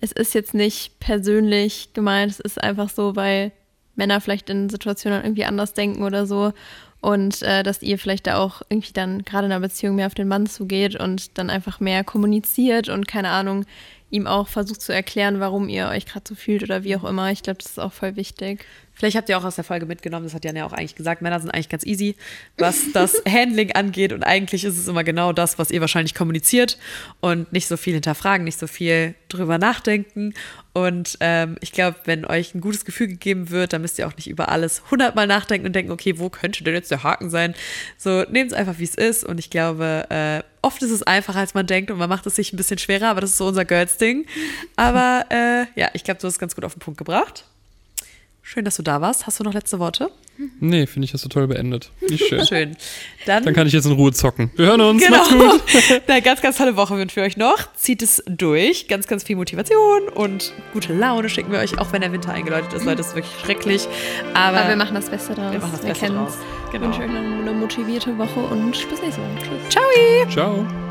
es 0.00 0.12
ist 0.12 0.34
jetzt 0.34 0.54
nicht 0.54 0.98
persönlich 1.00 1.92
gemeint, 1.94 2.30
es 2.30 2.40
ist 2.40 2.62
einfach 2.62 2.88
so, 2.90 3.16
weil 3.16 3.50
Männer 3.96 4.20
vielleicht 4.20 4.50
in 4.50 4.68
Situationen 4.70 5.22
irgendwie 5.22 5.44
anders 5.44 5.74
denken 5.74 6.02
oder 6.02 6.26
so. 6.26 6.52
Und 7.00 7.42
äh, 7.42 7.64
dass 7.64 7.82
ihr 7.82 7.98
vielleicht 7.98 8.28
da 8.28 8.38
auch 8.38 8.62
irgendwie 8.68 8.92
dann 8.92 9.24
gerade 9.24 9.46
in 9.46 9.52
einer 9.52 9.60
Beziehung 9.60 9.96
mehr 9.96 10.06
auf 10.06 10.14
den 10.14 10.28
Mann 10.28 10.46
zugeht 10.46 10.94
und 10.94 11.36
dann 11.36 11.50
einfach 11.50 11.80
mehr 11.80 12.04
kommuniziert 12.04 12.88
und 12.88 13.08
keine 13.08 13.30
Ahnung, 13.30 13.64
ihm 14.12 14.26
auch 14.26 14.46
versucht 14.46 14.82
zu 14.82 14.92
erklären, 14.92 15.40
warum 15.40 15.68
ihr 15.68 15.88
euch 15.88 16.06
gerade 16.06 16.24
so 16.28 16.34
fühlt 16.34 16.62
oder 16.62 16.84
wie 16.84 16.94
auch 16.96 17.04
immer. 17.04 17.32
Ich 17.32 17.42
glaube, 17.42 17.58
das 17.62 17.72
ist 17.72 17.78
auch 17.78 17.92
voll 17.92 18.14
wichtig. 18.14 18.64
Vielleicht 18.94 19.16
habt 19.16 19.28
ihr 19.30 19.38
auch 19.38 19.44
aus 19.44 19.54
der 19.54 19.64
Folge 19.64 19.86
mitgenommen, 19.86 20.26
das 20.26 20.34
hat 20.34 20.44
Jan 20.44 20.54
ja 20.54 20.66
auch 20.66 20.74
eigentlich 20.74 20.94
gesagt, 20.94 21.22
Männer 21.22 21.40
sind 21.40 21.50
eigentlich 21.50 21.70
ganz 21.70 21.86
easy, 21.86 22.14
was 22.58 22.92
das 22.92 23.22
Handling 23.28 23.72
angeht. 23.72 24.12
Und 24.12 24.22
eigentlich 24.22 24.64
ist 24.64 24.78
es 24.78 24.86
immer 24.86 25.02
genau 25.02 25.32
das, 25.32 25.58
was 25.58 25.70
ihr 25.70 25.80
wahrscheinlich 25.80 26.14
kommuniziert 26.14 26.78
und 27.20 27.52
nicht 27.52 27.68
so 27.68 27.78
viel 27.78 27.94
hinterfragen, 27.94 28.44
nicht 28.44 28.58
so 28.58 28.66
viel 28.66 29.14
drüber 29.28 29.56
nachdenken. 29.56 30.34
Und 30.74 31.16
ähm, 31.20 31.56
ich 31.60 31.72
glaube, 31.72 31.96
wenn 32.04 32.26
euch 32.26 32.54
ein 32.54 32.60
gutes 32.60 32.84
Gefühl 32.84 33.08
gegeben 33.08 33.48
wird, 33.48 33.72
dann 33.72 33.80
müsst 33.80 33.98
ihr 33.98 34.06
auch 34.06 34.16
nicht 34.16 34.28
über 34.28 34.50
alles 34.50 34.82
hundertmal 34.90 35.26
nachdenken 35.26 35.66
und 35.66 35.72
denken, 35.72 35.90
okay, 35.90 36.18
wo 36.18 36.28
könnte 36.28 36.62
denn 36.62 36.74
jetzt 36.74 36.90
der 36.90 37.02
Haken 37.02 37.30
sein? 37.30 37.54
So, 37.96 38.24
nehmt 38.30 38.52
es 38.52 38.56
einfach, 38.56 38.78
wie 38.78 38.84
es 38.84 38.94
ist. 38.94 39.24
Und 39.24 39.38
ich 39.38 39.48
glaube, 39.48 40.06
äh, 40.10 40.42
oft 40.62 40.82
ist 40.82 40.90
es 40.90 41.02
einfacher, 41.02 41.40
als 41.40 41.54
man 41.54 41.66
denkt 41.66 41.90
und 41.90 41.98
man 41.98 42.08
macht 42.08 42.26
es 42.26 42.36
sich 42.36 42.52
ein 42.52 42.56
bisschen 42.56 42.78
schwerer, 42.78 43.08
aber 43.08 43.20
das 43.20 43.30
ist 43.30 43.38
so 43.38 43.46
unser 43.46 43.64
Girls-Ding. 43.64 44.26
Aber 44.76 45.26
äh, 45.30 45.66
ja, 45.80 45.88
ich 45.92 46.04
glaube, 46.04 46.20
du 46.20 46.26
hast 46.26 46.34
es 46.34 46.38
ganz 46.38 46.54
gut 46.54 46.64
auf 46.64 46.74
den 46.74 46.80
Punkt 46.80 46.98
gebracht. 46.98 47.44
Schön, 48.44 48.64
dass 48.64 48.76
du 48.76 48.82
da 48.82 49.00
warst. 49.00 49.26
Hast 49.26 49.38
du 49.38 49.44
noch 49.44 49.54
letzte 49.54 49.78
Worte? 49.78 50.10
Nee, 50.58 50.86
finde 50.86 51.06
ich, 51.06 51.14
hast 51.14 51.24
du 51.24 51.28
toll 51.28 51.46
beendet. 51.46 51.90
Nicht 52.00 52.26
schön. 52.26 52.44
Schön. 52.46 52.76
Dann, 53.26 53.44
Dann 53.44 53.54
kann 53.54 53.66
ich 53.66 53.72
jetzt 53.72 53.84
in 53.84 53.92
Ruhe 53.92 54.12
zocken. 54.12 54.50
Wir 54.56 54.66
hören 54.66 54.80
uns. 54.80 55.02
genau. 55.04 55.18
Macht's 55.18 55.30
gut. 55.30 56.02
Eine 56.08 56.22
ganz, 56.22 56.40
ganz 56.40 56.56
tolle 56.56 56.74
Woche 56.74 56.96
wünschen 56.96 57.16
wir 57.16 57.22
euch 57.22 57.36
noch. 57.36 57.72
Zieht 57.76 58.02
es 58.02 58.22
durch. 58.26 58.88
Ganz, 58.88 59.06
ganz 59.06 59.22
viel 59.22 59.36
Motivation 59.36 60.08
und 60.08 60.52
gute 60.72 60.92
Laune 60.92 61.28
schicken 61.28 61.52
wir 61.52 61.60
euch, 61.60 61.78
auch 61.78 61.92
wenn 61.92 62.00
der 62.00 62.12
Winter 62.12 62.32
eingeläutet 62.32 62.72
ist. 62.72 62.84
Leute, 62.84 62.96
das 62.98 63.08
ist 63.08 63.14
wirklich 63.14 63.34
schrecklich. 63.44 63.86
Aber, 64.34 64.58
Aber 64.58 64.68
wir 64.70 64.76
machen 64.76 64.94
das 64.94 65.08
Beste 65.08 65.34
draus. 65.34 65.52
wir 65.52 65.60
machen 65.60 65.72
das 65.72 65.82
Beste 65.82 66.06
kennen's. 66.06 66.32
Draus. 66.80 66.94
Ich 66.94 66.98
Genau. 66.98 66.98
wünsche 66.98 67.02
euch 67.02 67.10
eine 67.40 67.52
motivierte 67.52 68.18
Woche 68.18 68.40
und 68.40 68.70
bis 68.88 69.02
nächste 69.02 69.20
Woche. 69.20 69.38
Tschüss. 69.42 69.68
Ciao! 69.68 69.84
Ciao. 70.64 70.81